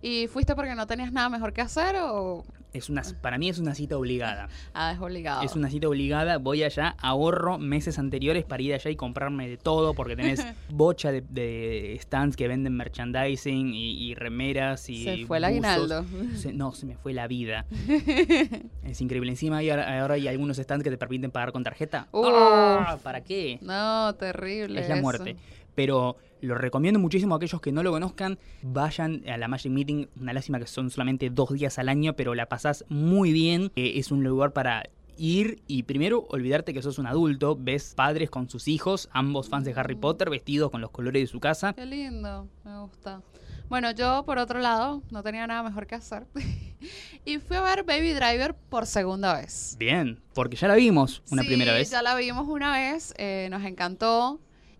¿Y 0.01 0.27
fuiste 0.27 0.55
porque 0.55 0.75
no 0.75 0.87
tenías 0.87 1.11
nada 1.11 1.29
mejor 1.29 1.51
que 1.53 1.61
hacer 1.61 1.95
o...? 2.01 2.45
Es 2.71 2.87
una, 2.87 3.01
para 3.21 3.39
mí 3.39 3.49
es 3.49 3.57
una 3.57 3.73
cita 3.73 3.97
obligada. 3.97 4.47
Ah, 4.75 4.91
es 4.93 4.99
obligado. 4.99 5.41
Es 5.41 5.55
una 5.55 5.69
cita 5.69 5.89
obligada. 5.89 6.37
Voy 6.37 6.63
allá, 6.63 6.95
ahorro 6.99 7.57
meses 7.57 7.97
anteriores 7.99 8.45
para 8.45 8.61
ir 8.61 8.73
allá 8.73 8.91
y 8.91 8.95
comprarme 8.95 9.49
de 9.49 9.57
todo, 9.57 9.93
porque 9.93 10.15
tenés 10.15 10.45
bocha 10.69 11.11
de, 11.11 11.21
de 11.21 11.97
stands 12.01 12.37
que 12.37 12.47
venden 12.47 12.77
merchandising 12.77 13.73
y, 13.73 14.09
y 14.09 14.13
remeras 14.13 14.87
y. 14.89 15.03
Se 15.03 15.25
fue 15.25 15.37
el 15.37 15.45
aguinaldo. 15.45 16.05
Se- 16.35 16.53
no, 16.53 16.71
se 16.73 16.85
me 16.85 16.95
fue 16.95 17.13
la 17.13 17.27
vida. 17.27 17.65
es 18.83 19.01
increíble. 19.01 19.31
Encima 19.31 19.57
hay, 19.57 19.71
ahora, 19.71 20.13
hay 20.13 20.27
algunos 20.27 20.57
stands 20.57 20.83
que 20.83 20.91
te 20.91 20.97
permiten 20.97 21.31
pagar 21.31 21.51
con 21.51 21.63
tarjeta. 21.63 22.07
Uh. 22.11 22.25
¡Ah! 22.27 22.99
¿Para 23.03 23.21
qué? 23.21 23.57
No, 23.61 24.13
terrible. 24.15 24.79
Es 24.79 24.87
la 24.87 24.95
eso. 24.95 25.01
muerte. 25.03 25.35
Pero 25.75 26.17
lo 26.41 26.55
recomiendo 26.55 26.99
muchísimo 26.99 27.35
a 27.35 27.37
aquellos 27.37 27.61
que 27.61 27.71
no 27.71 27.83
lo 27.83 27.91
conozcan. 27.91 28.37
Vayan 28.61 29.23
a 29.29 29.37
la 29.37 29.47
Magic 29.47 29.71
Meeting. 29.71 30.07
Una 30.19 30.33
lástima 30.33 30.59
que 30.59 30.67
son 30.67 30.89
solamente 30.89 31.29
dos 31.29 31.51
días 31.53 31.79
al 31.79 31.89
año, 31.89 32.13
pero 32.15 32.35
la 32.35 32.47
pasás 32.47 32.85
muy 32.89 33.31
bien. 33.31 33.71
Eh, 33.75 33.93
es 33.95 34.11
un 34.11 34.23
lugar 34.23 34.53
para 34.53 34.83
ir 35.17 35.61
y 35.67 35.83
primero 35.83 36.25
olvidarte 36.29 36.73
que 36.73 36.81
sos 36.81 36.97
un 36.97 37.07
adulto. 37.07 37.57
Ves 37.59 37.93
padres 37.95 38.29
con 38.29 38.49
sus 38.49 38.67
hijos, 38.67 39.09
ambos 39.11 39.49
fans 39.49 39.65
de 39.65 39.73
Harry 39.75 39.95
Potter, 39.95 40.29
vestidos 40.29 40.71
con 40.71 40.81
los 40.81 40.91
colores 40.91 41.21
de 41.23 41.27
su 41.27 41.39
casa. 41.39 41.73
Qué 41.73 41.85
lindo, 41.85 42.47
me 42.63 42.79
gusta. 42.79 43.21
Bueno, 43.67 43.91
yo 43.91 44.23
por 44.25 44.39
otro 44.39 44.59
lado 44.59 45.03
no 45.11 45.21
tenía 45.21 45.45
nada 45.45 45.61
mejor 45.61 45.85
que 45.85 45.93
hacer 45.93 46.25
y 47.25 47.37
fui 47.37 47.55
a 47.57 47.61
ver 47.61 47.83
Baby 47.83 48.13
Driver 48.13 48.55
por 48.55 48.87
segunda 48.87 49.35
vez. 49.35 49.75
Bien, 49.77 50.19
porque 50.33 50.55
ya 50.55 50.67
la 50.67 50.75
vimos 50.75 51.21
una 51.29 51.43
Sí, 51.43 51.49
primera 51.49 51.73
vez. 51.73 51.91
ya 51.91 52.01
la 52.01 52.15
vimos 52.15 52.47
una 52.47 52.71
vez, 52.71 53.13
eh, 53.19 53.47
nos 53.51 53.63
encantó 53.63 54.39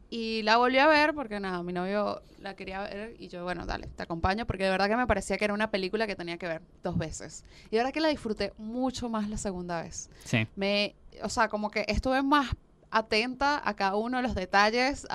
y 0.10 0.42
la 0.44 0.58
volví 0.58 0.78
a 0.78 0.88
ver 0.88 1.14
porque 1.14 1.40
nada, 1.40 1.62
mi 1.62 1.72
novio 1.72 2.22
la 2.40 2.56
quería 2.56 2.82
ver 2.82 3.16
y 3.20 3.28
yo, 3.28 3.44
bueno, 3.44 3.66
dale, 3.66 3.88
te 3.88 4.04
acompaño 4.04 4.48
porque 4.48 4.64
de 4.64 4.72
verdad 4.72 4.88
que 4.88 4.96
me 4.96 5.06
parecía 5.06 5.38
que 5.38 5.46
era 5.46 5.54
una 5.54 5.70
película 5.70 6.08
que 6.08 6.16
tenía 6.16 6.38
que 6.38 6.48
ver 6.48 6.62
dos 6.84 6.98
veces. 6.98 7.44
Y 7.70 7.76
verdad 7.78 7.92
que 7.92 8.02
la 8.02 8.08
disfruté 8.08 8.54
mucho 8.58 9.10
más 9.10 9.30
la 9.30 9.38
segunda 9.38 9.84
vez. 9.84 10.10
Sí. 10.24 10.48
Me, 10.56 10.96
o 11.22 11.30
sea, 11.30 11.48
como 11.48 11.70
que 11.70 11.86
estuve 11.88 12.24
más 12.24 12.56
atenta 12.90 13.62
a 13.64 13.76
cada 13.76 13.96
uno 13.96 14.18
de 14.18 14.24
los 14.24 14.34
detalles. 14.34 15.08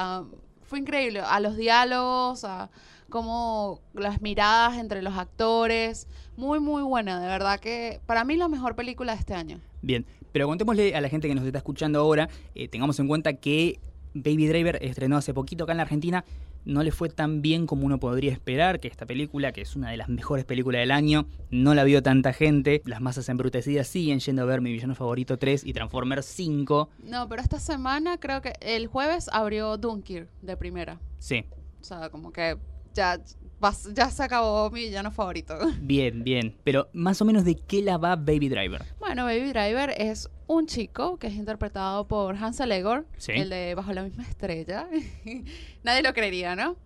fue 0.62 0.78
increíble, 0.78 1.20
a 1.20 1.40
los 1.40 1.56
diálogos, 1.56 2.44
a 2.44 2.70
como 3.10 3.80
las 3.94 4.22
miradas 4.22 4.78
entre 4.78 5.02
los 5.02 5.14
actores. 5.14 6.06
Muy, 6.36 6.60
muy 6.60 6.82
buena, 6.82 7.20
de 7.20 7.26
verdad 7.26 7.60
que 7.60 8.00
para 8.06 8.24
mí 8.24 8.36
la 8.36 8.48
mejor 8.48 8.74
película 8.76 9.12
de 9.12 9.18
este 9.18 9.34
año. 9.34 9.60
Bien, 9.82 10.06
pero 10.32 10.46
contémosle 10.46 10.94
a 10.94 11.00
la 11.00 11.08
gente 11.08 11.28
que 11.28 11.34
nos 11.34 11.44
está 11.44 11.58
escuchando 11.58 12.00
ahora, 12.00 12.28
eh, 12.54 12.68
tengamos 12.68 12.98
en 12.98 13.06
cuenta 13.06 13.34
que 13.34 13.78
Baby 14.14 14.46
Driver 14.46 14.78
estrenó 14.80 15.16
hace 15.16 15.34
poquito 15.34 15.64
acá 15.64 15.72
en 15.72 15.78
la 15.78 15.82
Argentina. 15.82 16.24
No 16.64 16.82
le 16.82 16.92
fue 16.92 17.10
tan 17.10 17.42
bien 17.42 17.66
como 17.66 17.84
uno 17.84 18.00
podría 18.00 18.32
esperar, 18.32 18.80
que 18.80 18.88
esta 18.88 19.04
película, 19.04 19.52
que 19.52 19.60
es 19.60 19.76
una 19.76 19.90
de 19.90 19.98
las 19.98 20.08
mejores 20.08 20.46
películas 20.46 20.80
del 20.80 20.92
año, 20.92 21.26
no 21.50 21.74
la 21.74 21.84
vio 21.84 22.02
tanta 22.02 22.32
gente. 22.32 22.80
Las 22.86 23.02
masas 23.02 23.28
embrutecidas 23.28 23.86
siguen 23.86 24.20
yendo 24.20 24.42
a 24.42 24.44
ver 24.46 24.62
Mi 24.62 24.72
Villano 24.72 24.94
Favorito 24.94 25.36
3 25.36 25.66
y 25.66 25.74
Transformers 25.74 26.24
5. 26.24 26.88
No, 27.02 27.28
pero 27.28 27.42
esta 27.42 27.60
semana 27.60 28.18
creo 28.18 28.40
que 28.40 28.54
el 28.60 28.86
jueves 28.86 29.28
abrió 29.30 29.76
Dunkirk 29.76 30.30
de 30.40 30.56
primera. 30.56 31.00
Sí, 31.18 31.44
O 31.80 31.84
sea, 31.84 32.08
como 32.08 32.32
que 32.32 32.56
ya, 32.94 33.20
vas- 33.64 33.88
ya 33.94 34.10
se 34.10 34.22
acabó 34.22 34.70
mi 34.70 34.80
villano 34.84 35.10
favorito. 35.10 35.56
bien, 35.80 36.22
bien. 36.22 36.54
Pero 36.64 36.88
más 36.92 37.20
o 37.22 37.24
menos 37.24 37.44
de 37.44 37.54
qué 37.56 37.80
la 37.82 37.96
va 37.98 38.16
Baby 38.16 38.48
Driver. 38.50 38.84
Bueno, 39.00 39.24
Baby 39.24 39.48
Driver 39.52 39.94
es 39.96 40.28
un 40.46 40.66
chico 40.66 41.16
que 41.18 41.28
es 41.28 41.34
interpretado 41.34 42.06
por 42.06 42.36
Hansel 42.36 42.70
Egor, 42.72 43.06
Sí. 43.16 43.32
el 43.32 43.48
de 43.48 43.74
Bajo 43.74 43.92
la 43.94 44.02
misma 44.02 44.24
estrella. 44.24 44.86
Nadie 45.82 46.02
lo 46.02 46.12
creería, 46.12 46.54
¿no? 46.56 46.76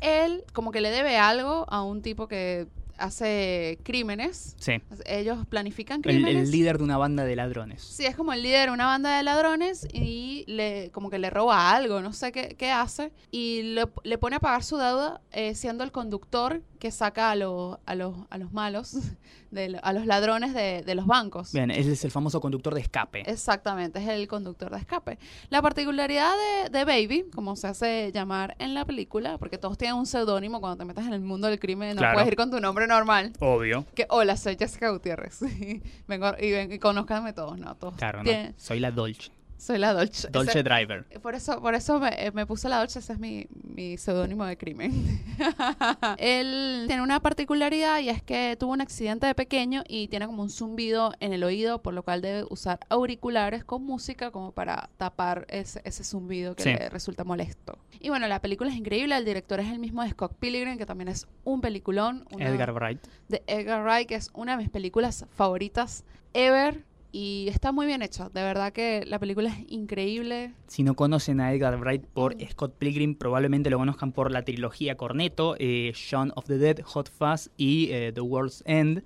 Él 0.00 0.44
como 0.52 0.70
que 0.72 0.80
le 0.80 0.90
debe 0.90 1.16
algo 1.18 1.66
a 1.68 1.82
un 1.82 2.00
tipo 2.02 2.26
que 2.28 2.66
hace 2.98 3.78
crímenes. 3.82 4.56
Sí. 4.58 4.80
Ellos 5.06 5.46
planifican 5.46 5.96
El, 5.98 6.02
crímenes. 6.02 6.44
el 6.44 6.50
líder 6.50 6.78
de 6.78 6.84
una 6.84 6.96
banda 6.98 7.24
de 7.24 7.36
ladrones. 7.36 7.82
Sí, 7.82 8.04
es 8.06 8.16
como 8.16 8.32
el 8.32 8.42
líder 8.42 8.68
de 8.68 8.74
una 8.74 8.86
banda 8.86 9.16
de 9.16 9.22
ladrones 9.22 9.86
y 9.92 10.44
le 10.46 10.90
como 10.92 11.10
que 11.10 11.18
le 11.18 11.30
roba 11.30 11.70
algo, 11.72 12.00
no 12.00 12.12
sé 12.12 12.32
qué, 12.32 12.54
qué 12.58 12.70
hace, 12.70 13.12
y 13.30 13.62
le, 13.62 13.86
le 14.04 14.18
pone 14.18 14.36
a 14.36 14.40
pagar 14.40 14.62
su 14.64 14.76
deuda 14.76 15.20
eh, 15.32 15.54
siendo 15.54 15.84
el 15.84 15.92
conductor 15.92 16.62
que 16.84 16.90
saca 16.90 17.30
a, 17.30 17.34
los 17.34 17.78
a, 17.86 17.94
los, 17.94 18.14
a 18.28 18.36
los 18.36 18.52
malos, 18.52 18.92
de 19.50 19.70
lo- 19.70 19.78
a 19.82 19.94
los 19.94 20.04
ladrones 20.04 20.52
de, 20.52 20.82
de 20.82 20.94
los 20.94 21.06
bancos. 21.06 21.50
Bien, 21.50 21.70
él 21.70 21.88
es 21.90 22.04
el 22.04 22.10
famoso 22.10 22.42
conductor 22.42 22.74
de 22.74 22.82
escape. 22.82 23.22
Exactamente, 23.24 24.00
es 24.00 24.08
el 24.10 24.28
conductor 24.28 24.70
de 24.70 24.76
escape. 24.80 25.18
La 25.48 25.62
particularidad 25.62 26.30
de, 26.64 26.68
de 26.78 26.84
Baby, 26.84 27.24
como 27.34 27.56
se 27.56 27.68
hace 27.68 28.12
llamar 28.12 28.54
en 28.58 28.74
la 28.74 28.84
película, 28.84 29.38
porque 29.38 29.56
todos 29.56 29.78
tienen 29.78 29.96
un 29.96 30.04
seudónimo 30.04 30.60
cuando 30.60 30.76
te 30.76 30.84
metes 30.84 31.06
en 31.06 31.14
el 31.14 31.22
mundo 31.22 31.46
del 31.46 31.58
crimen, 31.58 31.94
no 31.96 32.00
Claro. 32.00 32.16
puedes 32.16 32.28
ir 32.28 32.36
con 32.36 32.50
tu 32.50 32.60
nombre 32.60 32.86
normal. 32.86 33.32
Obvio. 33.40 33.86
Que, 33.94 34.06
hola, 34.10 34.36
soy 34.36 34.56
Jessica 34.58 34.90
Gutiérrez. 34.90 35.40
Vengo 36.06 36.32
y, 36.38 36.50
ven, 36.50 36.70
y 36.70 36.78
conózcanme 36.78 37.32
todos, 37.32 37.58
¿no? 37.58 37.74
Todos 37.76 37.94
Claro, 37.94 38.18
¿no? 38.18 38.24
tienen- 38.24 38.54
Soy 38.58 38.78
la 38.78 38.90
Dolce. 38.90 39.30
Soy 39.56 39.78
la 39.78 39.92
Dolce. 39.92 40.28
Dolce 40.30 40.50
Ese- 40.50 40.62
Driver. 40.62 41.04
por 41.22 41.34
eso, 41.34 41.60
por 41.60 41.74
eso 41.74 41.98
me, 41.98 42.08
eh, 42.26 42.30
me 42.32 42.46
puse 42.46 42.68
la 42.68 42.78
Dolce, 42.78 42.98
ese 42.98 43.12
es 43.14 43.18
mi, 43.18 43.46
mi 43.62 43.96
seudónimo 43.96 44.44
de 44.44 44.56
crimen. 44.56 44.92
Él 46.18 46.84
tiene 46.86 47.02
una 47.02 47.20
particularidad 47.20 48.00
y 48.00 48.08
es 48.08 48.22
que 48.22 48.56
tuvo 48.58 48.72
un 48.72 48.80
accidente 48.80 49.26
de 49.26 49.34
pequeño 49.34 49.82
y 49.88 50.08
tiene 50.08 50.26
como 50.26 50.42
un 50.42 50.50
zumbido 50.50 51.12
en 51.20 51.32
el 51.32 51.44
oído, 51.44 51.82
por 51.82 51.94
lo 51.94 52.02
cual 52.02 52.20
debe 52.22 52.44
usar 52.50 52.80
auriculares 52.88 53.64
con 53.64 53.84
música 53.84 54.30
como 54.30 54.52
para 54.52 54.90
tapar 54.96 55.46
ese, 55.48 55.80
ese 55.84 56.04
zumbido 56.04 56.54
que 56.54 56.62
Sí. 56.64 56.68
le 56.70 56.88
resulta 56.88 57.24
molesto. 57.24 57.78
Y 58.00 58.08
bueno, 58.10 58.26
la 58.28 58.40
película 58.40 58.70
es 58.70 58.76
increíble, 58.76 59.16
el 59.16 59.24
director 59.24 59.60
es 59.60 59.70
el 59.72 59.78
mismo 59.78 60.02
de 60.02 60.10
Scott 60.10 60.34
Pilgrim, 60.38 60.76
que 60.76 60.86
también 60.86 61.08
es 61.08 61.26
un 61.44 61.60
peliculón. 61.60 62.26
una- 62.32 62.48
Edgar 62.48 62.72
Wright. 62.72 63.00
de 63.28 63.42
Edgar 63.46 63.82
Wright, 63.82 64.08
que 64.08 64.14
es 64.16 64.30
una 64.34 64.52
de 64.52 64.58
mis 64.58 64.68
películas 64.70 65.24
favoritas 65.34 66.04
ever. 66.34 66.84
Y 67.16 67.46
está 67.46 67.70
muy 67.70 67.86
bien 67.86 68.02
hecha. 68.02 68.28
De 68.28 68.42
verdad 68.42 68.72
que 68.72 69.04
la 69.06 69.20
película 69.20 69.48
es 69.48 69.70
increíble. 69.70 70.52
Si 70.66 70.82
no 70.82 70.94
conocen 70.96 71.40
a 71.40 71.52
Edgar 71.52 71.78
Wright 71.78 72.04
por 72.06 72.34
Scott 72.50 72.74
Pilgrim, 72.76 73.14
probablemente 73.14 73.70
lo 73.70 73.78
conozcan 73.78 74.10
por 74.10 74.32
la 74.32 74.42
trilogía 74.42 74.96
Cornetto, 74.96 75.54
eh, 75.60 75.92
Shaun 75.94 76.32
of 76.34 76.46
the 76.46 76.58
Dead, 76.58 76.80
Hot 76.82 77.08
Fuzz 77.08 77.50
y 77.56 77.88
eh, 77.92 78.10
The 78.12 78.20
World's 78.20 78.64
End. 78.66 79.04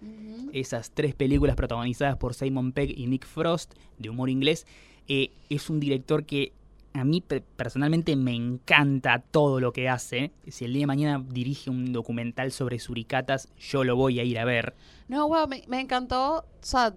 Esas 0.55 0.91
tres 0.93 1.15
películas 1.15 1.55
protagonizadas 1.55 2.17
por 2.17 2.33
Simon 2.33 2.73
Pegg 2.73 2.99
y 2.99 3.09
Nick 3.09 3.27
Frost, 3.27 3.75
de 3.99 4.09
humor 4.09 4.31
inglés. 4.31 4.67
Eh, 5.07 5.33
es 5.51 5.69
un 5.69 5.79
director 5.79 6.25
que 6.25 6.55
a 6.95 7.05
mí 7.05 7.21
pe- 7.21 7.43
personalmente 7.57 8.17
me 8.17 8.35
encanta 8.35 9.21
todo 9.31 9.61
lo 9.61 9.73
que 9.73 9.89
hace. 9.89 10.33
Si 10.49 10.65
el 10.65 10.73
día 10.73 10.83
de 10.83 10.87
mañana 10.87 11.25
dirige 11.29 11.71
un 11.71 11.93
documental 11.93 12.53
sobre 12.53 12.79
suricatas, 12.79 13.49
yo 13.59 13.85
lo 13.85 13.97
voy 13.97 14.21
a 14.21 14.25
ir 14.25 14.39
a 14.39 14.45
ver. 14.45 14.75
No, 15.09 15.29
wow, 15.29 15.47
me, 15.49 15.81
encantó 15.81 16.45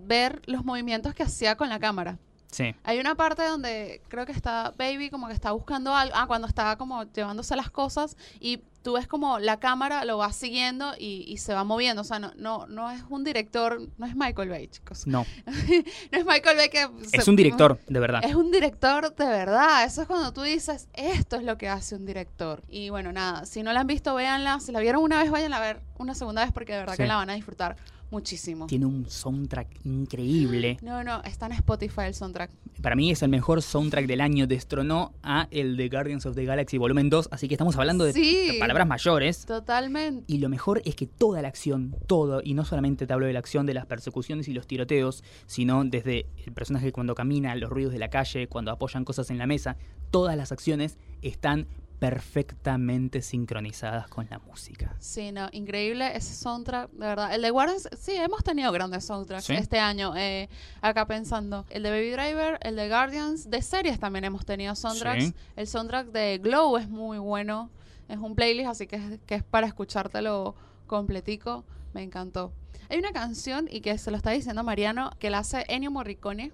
ver 0.08 0.42
los 0.46 0.66
movimientos 0.66 1.14
que 1.14 1.24
hacía 1.24 1.56
con 1.56 1.70
la 1.70 1.80
cámara. 1.80 2.18
Sí. 2.52 2.76
Hay 2.84 3.00
una 3.00 3.16
parte 3.16 3.44
donde 3.46 4.02
creo 4.10 4.26
que 4.26 4.32
está 4.34 4.74
Baby 4.78 5.10
como 5.10 5.28
que 5.28 5.34
está 5.34 5.52
buscando 5.52 5.96
algo. 5.96 6.14
Ah, 6.16 6.28
cuando 6.28 6.48
está 6.48 6.76
como 6.78 7.04
llevándose 7.12 7.56
las 7.56 7.70
cosas 7.72 8.18
y 8.40 8.62
tú 8.84 8.94
ves 8.94 9.08
como 9.08 9.38
la 9.40 9.60
cámara 9.60 10.04
lo 10.06 10.18
va 10.18 10.34
siguiendo 10.34 10.94
y, 10.98 11.24
y 11.28 11.38
se 11.38 11.54
va 11.54 11.64
moviendo. 11.64 12.02
O 12.02 12.04
sea, 12.06 12.20
no, 12.20 12.34
no, 12.36 12.68
no 12.68 12.92
es 12.92 13.02
un 13.10 13.24
director, 13.24 13.80
no 13.98 14.06
es 14.06 14.16
Michael 14.16 14.50
Bay, 14.50 14.68
chicos. 14.68 15.08
No, 15.08 15.26
No 15.46 16.18
es 16.20 16.26
Michael 16.26 16.58
Bay 16.58 16.70
que... 16.70 16.88
es 17.14 17.28
un 17.28 17.36
director, 17.36 17.80
de 17.88 18.00
verdad. 18.00 18.22
Es 18.24 18.36
un 18.36 18.52
director 18.52 19.16
de 19.16 19.26
verdad. 19.26 19.86
Eso 19.86 20.02
es 20.02 20.08
cuando 20.08 20.34
tú 20.34 20.42
dices, 20.42 20.90
esto 20.94 21.38
es 21.38 21.44
lo 21.44 21.58
que 21.58 21.70
hace 21.70 21.96
un 21.96 22.06
director. 22.06 22.64
Y 22.68 22.90
bueno, 22.90 23.12
nada, 23.14 23.46
si 23.46 23.64
no 23.64 23.72
la 23.72 23.82
han 23.82 23.88
visto, 23.88 24.14
véanla. 24.16 24.60
Si 24.60 24.72
la 24.72 24.80
vieron 24.82 25.02
una 25.04 25.22
vez, 25.22 25.32
vayan 25.32 25.54
a 25.54 25.60
ver 25.60 25.82
una 25.98 26.16
segunda 26.16 26.44
vez 26.44 26.52
porque 26.52 26.74
de 26.74 26.80
verdad 26.80 26.96
Sí. 26.96 27.04
que 27.04 27.08
la 27.08 27.16
van 27.16 27.30
a 27.30 27.34
disfrutar 27.34 27.78
muchísimo. 28.12 28.68
Tiene 28.68 28.86
un 28.86 29.10
soundtrack 29.10 29.86
increíble. 29.86 30.78
No, 30.82 31.04
no, 31.04 31.22
está 31.24 31.46
en 31.48 31.54
Spotify 31.54 32.02
el 32.08 32.14
soundtrack. 32.14 32.52
Para 32.82 32.96
mí 32.96 33.12
es 33.12 33.22
el 33.22 33.30
mejor 33.30 33.62
soundtrack 33.62 34.06
del 34.06 34.22
año. 34.22 34.48
Destronó 34.48 35.14
a 35.24 35.48
el 35.52 35.78
de 35.78 35.90
Guardians 35.90 36.26
of 36.26 36.36
the 36.36 36.46
Galaxy 36.46 36.78
Volumen 36.78 37.10
2. 37.10 37.30
Así 37.32 37.48
que 37.48 37.54
estamos 37.56 37.76
hablando 37.78 38.04
de 38.04 38.14
Sí. 38.14 38.58
palabras 38.60 38.88
mayores. 38.88 39.46
Totalmente. 39.46 40.24
Y 40.28 40.40
lo 40.40 40.50
mejor 40.50 40.82
es 40.86 40.96
que 40.96 41.08
toda 41.08 41.42
la 41.42 41.48
acción, 41.48 41.96
todo, 42.08 42.42
y 42.44 42.54
no 42.54 42.66
solamente 42.66 43.08
te 43.08 43.14
hablo 43.14 43.26
de 43.28 43.34
la 43.34 43.40
acción 43.40 43.66
de 43.66 43.74
las 43.74 43.86
persecuciones 43.86 44.48
y 44.48 44.54
los 44.54 44.68
tiroteos, 44.68 45.24
sino 45.46 45.84
desde 45.86 46.26
el 46.46 46.54
personaje 46.54 46.92
cuando 46.92 47.16
camina, 47.16 47.56
los 47.56 47.70
ruidos 47.70 47.94
de 47.94 48.00
la 48.00 48.10
calle, 48.10 48.48
cuando 48.48 48.72
apoyan 48.72 49.06
cosas 49.06 49.30
en 49.30 49.38
la 49.38 49.48
mesa, 49.48 49.78
todas 50.10 50.36
las 50.36 50.52
acciones 50.52 50.98
están 51.22 51.68
perfectamente 52.02 53.22
sincronizadas 53.22 54.08
con 54.08 54.26
la 54.32 54.40
música. 54.40 54.96
Sí, 54.98 55.32
no, 55.32 55.50
increíble 55.52 56.18
ese 56.18 56.34
soundtrack, 56.34 56.90
de 56.90 57.06
verdad. 57.06 57.36
El 57.36 57.44
de 57.44 57.52
Guardians, 57.52 57.88
sí, 57.96 58.14
hemos 58.16 58.44
tenido 58.44 58.72
grandes 58.72 59.06
soundtracks 59.06 59.46
¿Sí? 59.46 59.54
este 59.54 59.78
año. 59.78 60.18
eh, 60.18 60.50
acá 60.82 61.06
pensando, 61.06 61.64
el 61.70 61.84
de 61.84 61.92
Baby 61.92 62.10
Driver, 62.10 62.58
el 62.64 62.76
de 62.76 62.90
Guardians, 62.90 63.52
de 63.52 63.62
series 63.62 64.00
también 64.00 64.26
hemos 64.26 64.48
tenido 64.48 64.74
soundtracks. 64.74 65.26
Sí. 65.26 65.36
El 65.56 65.68
soundtrack 65.68 66.08
de 66.08 66.40
Glow 66.40 66.76
es 66.78 66.90
muy 66.90 67.20
bueno. 67.20 67.70
Es 68.10 68.18
un 68.18 68.34
playlist, 68.34 68.70
así 68.70 68.88
que 68.88 68.96
es, 68.96 69.20
que 69.28 69.36
es 69.36 69.44
para 69.44 69.68
escuchártelo 69.68 70.56
completico. 70.88 71.66
Me 71.94 72.02
encantó. 72.02 72.52
Hay 72.90 72.98
una 72.98 73.12
canción, 73.12 73.68
y 73.70 73.82
que 73.82 73.96
se 74.00 74.10
lo 74.10 74.18
está 74.18 74.32
diciendo 74.32 74.64
Mariano, 74.64 75.12
que 75.20 75.30
la 75.30 75.38
hace 75.38 75.66
Ennio 75.68 75.92
Morricone, 75.92 76.52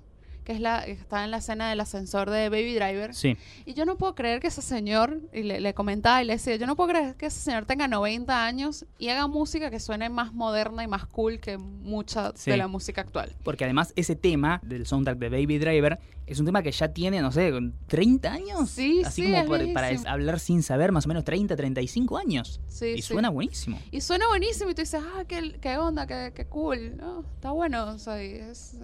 que 0.48 0.54
es 0.54 0.62
la 0.62 0.86
que 0.86 0.93
está 0.93 1.26
en 1.26 1.32
la 1.32 1.38
escena 1.39 1.70
del 1.70 1.82
ascensor 1.82 2.30
de 2.30 2.48
Baby 2.48 2.74
Driver. 2.74 3.14
Sí, 3.14 3.36
Y 3.66 3.74
yo 3.74 3.84
no 3.84 3.98
puedo 3.98 4.16
creer 4.16 4.39
que 4.39 4.48
ese 4.48 4.62
señor, 4.62 5.20
y 5.34 5.43
le, 5.43 5.60
le 5.60 5.74
comentaba 5.74 6.24
y 6.24 6.26
le 6.26 6.34
decía, 6.34 6.56
yo 6.56 6.66
no 6.66 6.78
puedo 6.78 6.91
creer 6.91 7.16
que 7.16 7.26
ese 7.26 7.41
señor 7.41 7.66
tenga 7.66 7.89
90 7.89 8.45
años 8.45 8.86
y 8.98 9.10
haga 9.10 9.28
música 9.28 9.70
que 9.70 9.82
suene 9.82 10.08
más 10.08 10.32
moderna 10.34 10.86
y 10.86 10.88
más 10.88 11.06
cool 11.06 11.41
que 11.41 11.58
mucha 11.58 12.32
Sí. 12.36 12.50
de 12.52 12.56
la 12.56 12.70
música 12.70 13.02
actual. 13.02 13.34
porque 13.43 13.66
además 13.66 13.91
ese 13.98 14.16
tema 14.16 14.62
del 14.64 14.86
soundtrack 14.88 15.18
de 15.18 15.28
Baby 15.28 15.58
Driver 15.58 16.00
es 16.28 16.40
un 16.40 16.46
tema 16.46 16.62
que 16.62 16.72
ya 16.72 16.90
tiene, 16.90 17.22
no 17.22 17.32
sé, 17.32 17.52
30 17.88 18.32
años. 18.32 18.70
Sí, 18.70 19.02
Así 19.04 19.26
sí, 19.26 19.34
como 19.46 19.74
para 19.74 19.90
hablar 20.08 20.40
sin 20.40 20.62
saber, 20.62 20.92
más 20.92 21.06
o 21.06 21.08
menos 21.08 21.24
30, 21.24 21.56
35 21.56 22.18
años. 22.18 22.60
Sí, 22.68 22.88
y 22.98 23.02
sí. 23.02 23.14
suena 23.14 23.30
buenísimo. 23.30 23.80
Y 23.92 24.02
suena 24.02 24.28
buenísimo 24.28 24.70
y 24.70 24.76
tú 24.76 24.82
dices, 24.82 25.02
ah, 25.02 25.24
qué, 25.26 25.58
qué 25.62 25.78
onda, 25.78 26.06
qué, 26.06 26.34
qué 26.36 26.46
cool. 26.46 26.98
No, 26.98 27.22
está 27.36 27.52
bueno, 27.52 27.86
o 27.88 27.98
sea, 27.98 28.22
es 28.22 28.78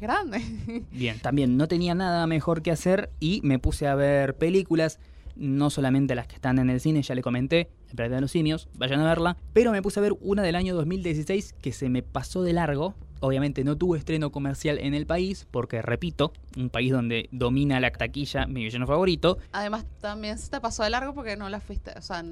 grande. 0.00 0.40
Bien, 0.90 1.20
también 1.20 1.58
no 1.58 1.68
tenía 1.68 1.94
nada 1.94 2.26
mejor 2.26 2.62
que 2.62 2.70
hacer 2.70 3.10
y 3.20 3.40
me 3.44 3.58
puse 3.58 3.86
a 3.86 3.94
ver 3.94 4.36
películas, 4.36 4.98
no 5.36 5.70
solamente 5.70 6.14
las 6.14 6.26
que 6.26 6.36
están 6.36 6.58
en 6.58 6.70
el 6.70 6.80
cine, 6.80 7.02
ya 7.02 7.14
le 7.14 7.22
comenté, 7.22 7.70
El 7.90 7.96
planeta 7.96 8.16
de 8.16 8.20
los 8.22 8.32
simios, 8.32 8.68
vayan 8.74 9.00
a 9.00 9.04
verla, 9.04 9.36
pero 9.52 9.72
me 9.72 9.82
puse 9.82 10.00
a 10.00 10.02
ver 10.02 10.14
una 10.20 10.42
del 10.42 10.56
año 10.56 10.74
2016 10.74 11.54
que 11.60 11.72
se 11.72 11.88
me 11.88 12.02
pasó 12.02 12.42
de 12.42 12.54
largo. 12.54 12.94
Obviamente 13.20 13.64
no 13.64 13.76
tuvo 13.76 13.96
estreno 13.96 14.30
comercial 14.30 14.78
en 14.78 14.94
el 14.94 15.06
país, 15.06 15.46
porque 15.50 15.82
repito, 15.82 16.32
un 16.56 16.70
país 16.70 16.92
donde 16.92 17.28
domina 17.32 17.80
la 17.80 17.90
taquilla 17.90 18.46
mi 18.46 18.64
villano 18.64 18.86
favorito. 18.86 19.38
Además, 19.52 19.84
también 20.00 20.38
se 20.38 20.50
te 20.50 20.60
pasó 20.60 20.82
de 20.84 20.90
largo 20.90 21.14
porque 21.14 21.36
no 21.36 21.48
la 21.48 21.60
fuiste, 21.60 21.92
o 21.96 22.02
sea, 22.02 22.22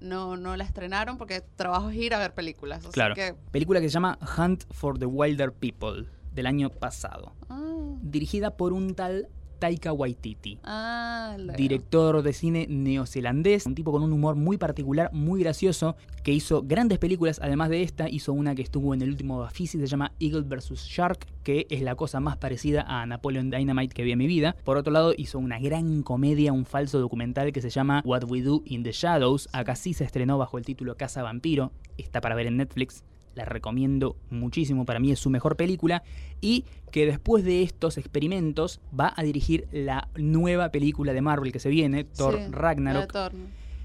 no, 0.00 0.36
no 0.36 0.56
la 0.56 0.64
estrenaron 0.64 1.16
porque 1.18 1.42
trabajo 1.56 1.90
es 1.90 1.96
ir 1.96 2.14
a 2.14 2.18
ver 2.18 2.34
películas. 2.34 2.80
Así 2.84 2.92
Claro. 2.92 3.14
que, 3.14 3.34
Película 3.50 3.80
que 3.80 3.88
se 3.88 3.94
llama 3.94 4.18
Hunt 4.38 4.64
for 4.70 4.98
the 4.98 5.06
Wilder 5.06 5.52
People, 5.52 6.06
del 6.32 6.46
año 6.46 6.68
pasado. 6.70 7.32
ah, 7.48 7.94
Dirigida 8.02 8.56
por 8.56 8.72
un 8.74 8.94
tal 8.94 9.28
Taika 9.58 9.92
Waititi. 9.92 10.58
ah, 10.64 11.36
director 11.56 12.22
de 12.22 12.32
cine 12.32 12.66
neozelandés, 12.68 13.66
un 13.66 13.74
tipo 13.74 13.92
con 13.92 14.02
un 14.02 14.12
humor 14.12 14.36
muy 14.36 14.58
particular, 14.58 15.10
muy 15.12 15.40
gracioso, 15.40 15.96
que 16.22 16.32
hizo 16.32 16.62
grandes 16.62 16.98
películas, 16.98 17.40
además 17.42 17.70
de 17.70 17.82
esta, 17.82 18.08
hizo 18.08 18.32
una 18.32 18.54
que 18.54 18.62
estuvo 18.62 18.94
en 18.94 19.02
el 19.02 19.10
último 19.10 19.38
Bafisi, 19.38 19.78
se 19.78 19.86
llama 19.86 20.12
Eagle 20.20 20.42
vs. 20.42 20.84
Shark, 20.86 21.26
que 21.42 21.66
es 21.70 21.82
la 21.82 21.94
cosa 21.94 22.20
más 22.20 22.36
parecida 22.36 22.82
a 22.82 23.06
Napoleon 23.06 23.50
Dynamite 23.50 23.94
que 23.94 24.02
vi 24.02 24.12
en 24.12 24.18
mi 24.18 24.26
vida. 24.26 24.56
Por 24.64 24.76
otro 24.76 24.92
lado, 24.92 25.14
hizo 25.16 25.38
una 25.38 25.58
gran 25.58 26.02
comedia, 26.02 26.52
un 26.52 26.64
falso 26.64 26.98
documental 26.98 27.52
que 27.52 27.60
se 27.60 27.70
llama 27.70 28.02
What 28.04 28.24
We 28.28 28.42
Do 28.42 28.62
in 28.64 28.82
the 28.82 28.92
Shadows, 28.92 29.48
acá 29.52 29.76
sí 29.76 29.94
se 29.94 30.04
estrenó 30.04 30.38
bajo 30.38 30.58
el 30.58 30.64
título 30.64 30.96
Casa 30.96 31.22
Vampiro, 31.22 31.72
está 31.96 32.20
para 32.20 32.34
ver 32.34 32.46
en 32.46 32.56
Netflix. 32.56 33.04
La 33.36 33.44
recomiendo 33.44 34.16
muchísimo, 34.30 34.84
para 34.84 34.98
mí 34.98 35.12
es 35.12 35.20
su 35.20 35.30
mejor 35.30 35.56
película, 35.56 36.02
y 36.40 36.64
que 36.90 37.06
después 37.06 37.44
de 37.44 37.62
estos 37.62 37.98
experimentos 37.98 38.80
va 38.98 39.12
a 39.14 39.22
dirigir 39.22 39.68
la 39.70 40.08
nueva 40.16 40.70
película 40.70 41.12
de 41.12 41.20
Marvel 41.20 41.52
que 41.52 41.60
se 41.60 41.68
viene, 41.68 42.04
Thor 42.04 42.34
Sí, 42.34 42.50
Ragnarok 42.50 43.14
la 43.14 43.28
de 43.28 43.30
Thor. 43.30 43.32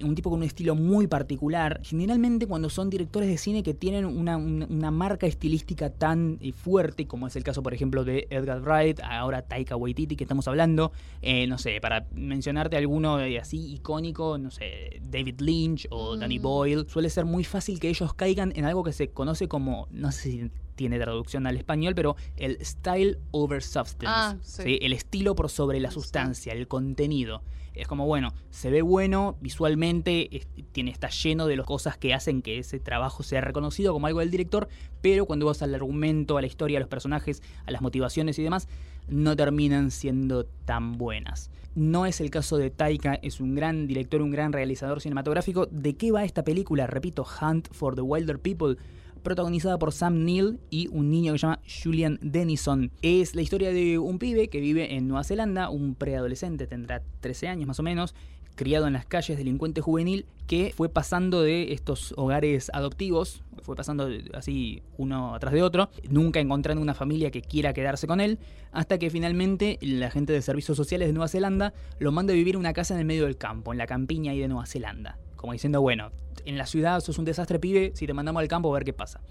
Un 0.04 0.16
tipo 0.16 0.30
con 0.30 0.40
un 0.40 0.44
estilo 0.46 0.76
muy 0.76 1.08
particular. 1.08 1.80
Generalmente 1.84 2.48
cuando 2.48 2.70
son 2.70 2.90
directores 2.90 3.30
de 3.30 3.38
cine 3.38 3.64
que 3.64 3.74
tienen 3.74 4.06
una, 4.06 4.38
una- 4.38 4.66
una 4.68 4.92
marca 4.92 5.28
estilística 5.28 5.90
tan 5.90 6.38
eh, 6.42 6.52
fuerte, 6.52 7.08
como 7.08 7.28
es 7.28 7.36
el 7.36 7.44
caso, 7.44 7.62
por 7.64 7.74
ejemplo, 7.74 8.04
de 8.04 8.28
Edgar 8.30 8.62
Wright, 8.62 9.00
ahora 9.04 9.42
Taika 9.44 9.76
Waititi, 9.76 10.16
que 10.16 10.24
estamos 10.24 10.48
hablando, 10.48 10.92
eh, 11.22 11.48
no 11.48 11.58
sé, 11.58 11.80
para 11.82 12.06
mencionarte 12.14 12.78
alguno 12.78 13.20
eh, 13.20 13.40
así 13.40 13.74
icónico, 13.74 14.38
no 14.38 14.52
sé, 14.52 15.00
David 15.10 15.42
Lynch 15.42 15.88
o 15.90 16.18
Danny 16.18 16.40
Mm. 16.40 16.42
Boyle, 16.42 16.86
suele 16.90 17.10
ser 17.10 17.26
muy 17.26 17.44
fácil 17.44 17.80
que 17.80 17.90
ellos 17.90 18.14
caigan 18.14 18.54
en 18.56 18.66
algo 18.66 18.84
que 18.84 18.94
se 18.94 19.10
conoce 19.10 19.48
como, 19.48 19.88
no 19.92 20.12
sé 20.12 20.32
si 20.32 20.52
tiene 20.76 20.98
traducción 20.98 21.46
al 21.46 21.58
español, 21.58 21.94
pero 21.94 22.16
el 22.38 22.58
style 22.66 23.20
over 23.32 23.62
substance. 23.62 24.06
Ah, 24.08 24.36
sí. 24.42 24.64
¿sí? 24.64 24.80
El 24.82 24.94
estilo 24.94 25.36
por 25.36 25.50
sobre 25.50 25.80
la 25.80 25.92
sustancia, 25.92 26.54
el 26.54 26.68
contenido. 26.68 27.42
Es 27.74 27.88
como, 27.88 28.06
bueno, 28.06 28.34
se 28.50 28.70
ve 28.70 28.82
bueno 28.82 29.38
visualmente, 29.42 30.48
tiene, 30.72 30.92
está 30.92 31.10
lleno 31.10 31.48
de 31.48 31.56
las 31.56 31.66
cosas 31.66 31.98
que 31.98 32.14
hacen 32.14 32.42
que 32.42 32.60
ese 32.60 32.80
trabajo 32.80 33.24
sea 33.24 33.42
reconocido 33.42 33.94
como 33.94 34.08
algo 34.08 34.20
del 34.20 34.32
director, 34.32 34.68
pero 35.02 35.26
cuando 35.26 35.46
vas 35.46 35.62
al 35.62 35.74
argumento, 35.74 36.38
a 36.38 36.42
la 36.42 36.48
historia, 36.48 36.78
a 36.78 36.82
los 36.82 36.90
personajes, 36.90 37.42
a 37.66 37.72
las 37.72 37.82
motivaciones 37.82 38.38
y 38.40 38.44
demás, 38.44 38.68
no 39.08 39.36
terminan 39.36 39.92
siendo 39.92 40.46
tan 40.46 40.98
buenas. 40.98 41.50
No 41.74 42.06
es 42.06 42.20
el 42.20 42.30
caso 42.30 42.58
de 42.58 42.70
Taika, 42.70 43.14
es 43.16 43.40
un 43.40 43.56
gran 43.56 43.88
director, 43.88 44.22
un 44.22 44.32
gran 44.32 44.52
realizador 44.52 45.00
cinematográfico. 45.00 45.68
¿De 45.68 45.96
qué 45.96 46.12
va 46.12 46.26
esta 46.26 46.44
película? 46.44 46.86
Repito, 46.86 47.26
Hunt 47.42 47.70
for 47.72 47.96
the 47.96 48.02
Wilder 48.02 48.40
People 48.40 48.76
protagonizada 49.22 49.78
por 49.80 49.92
Sam 49.92 50.24
Neill 50.26 50.60
y 50.70 50.88
un 50.88 51.10
niño 51.10 51.34
que 51.34 51.40
se 51.40 51.48
llama 51.48 51.60
Julian 51.84 52.20
Dennison. 52.22 52.92
Es 53.02 53.36
la 53.36 53.42
historia 53.42 53.72
de 53.72 54.00
un 54.00 54.20
pibe 54.20 54.50
que 54.50 54.60
vive 54.60 54.96
en 54.96 55.08
Nueva 55.08 55.24
Zelanda, 55.24 55.70
un 55.70 55.96
preadolescente, 55.96 56.68
tendrá 56.68 57.02
13 57.22 57.48
años 57.48 57.68
más 57.68 57.80
o 57.80 57.84
menos, 57.84 58.16
criado 58.56 58.88
en 58.88 58.94
las 58.94 59.06
calles, 59.06 59.38
delincuente 59.38 59.82
juvenil, 59.82 60.26
que 60.48 60.74
fue 60.76 60.90
pasando 60.90 61.42
de 61.42 61.74
estos 61.74 62.14
hogares 62.18 62.70
adoptivos, 62.74 63.44
fue 63.62 63.76
pasando 63.76 64.10
así 64.34 64.84
uno 64.98 65.34
atrás 65.34 65.54
de 65.54 65.64
otro, 65.64 65.90
nunca 66.10 66.40
encontrando 66.40 66.82
una 66.82 66.94
familia 66.94 67.32
que 67.32 67.42
quiera 67.42 67.74
quedarse 67.74 68.08
con 68.08 68.20
él, 68.20 68.40
hasta 68.72 68.98
que 68.98 69.10
finalmente 69.10 69.80
la 69.82 70.12
gente 70.12 70.34
de 70.34 70.42
servicios 70.42 70.78
sociales 70.78 71.08
de 71.08 71.14
Nueva 71.14 71.28
Zelanda 71.28 71.74
lo 72.00 72.12
manda 72.12 72.34
a 72.34 72.36
vivir 72.36 72.56
en 72.56 72.60
una 72.60 72.74
casa 72.74 72.94
en 72.94 73.00
el 73.00 73.06
medio 73.06 73.26
del 73.26 73.38
campo, 73.38 73.72
en 73.72 73.78
la 73.78 73.88
campiña 73.88 74.32
ahí 74.32 74.40
de 74.40 74.48
Nueva 74.48 74.66
Zelanda. 74.66 75.18
Como 75.36 75.54
diciendo, 75.54 75.82
bueno, 75.82 76.12
en 76.46 76.58
la 76.58 76.66
ciudad 76.66 77.00
sos 77.02 77.18
un 77.18 77.26
desastre 77.26 77.60
pibe, 77.60 77.92
si 77.96 78.08
te 78.08 78.14
mandamos 78.14 78.42
al 78.42 78.48
campo 78.48 78.70
a 78.70 78.78
ver 78.78 78.86
qué 78.86 78.94
pasa. 78.94 79.22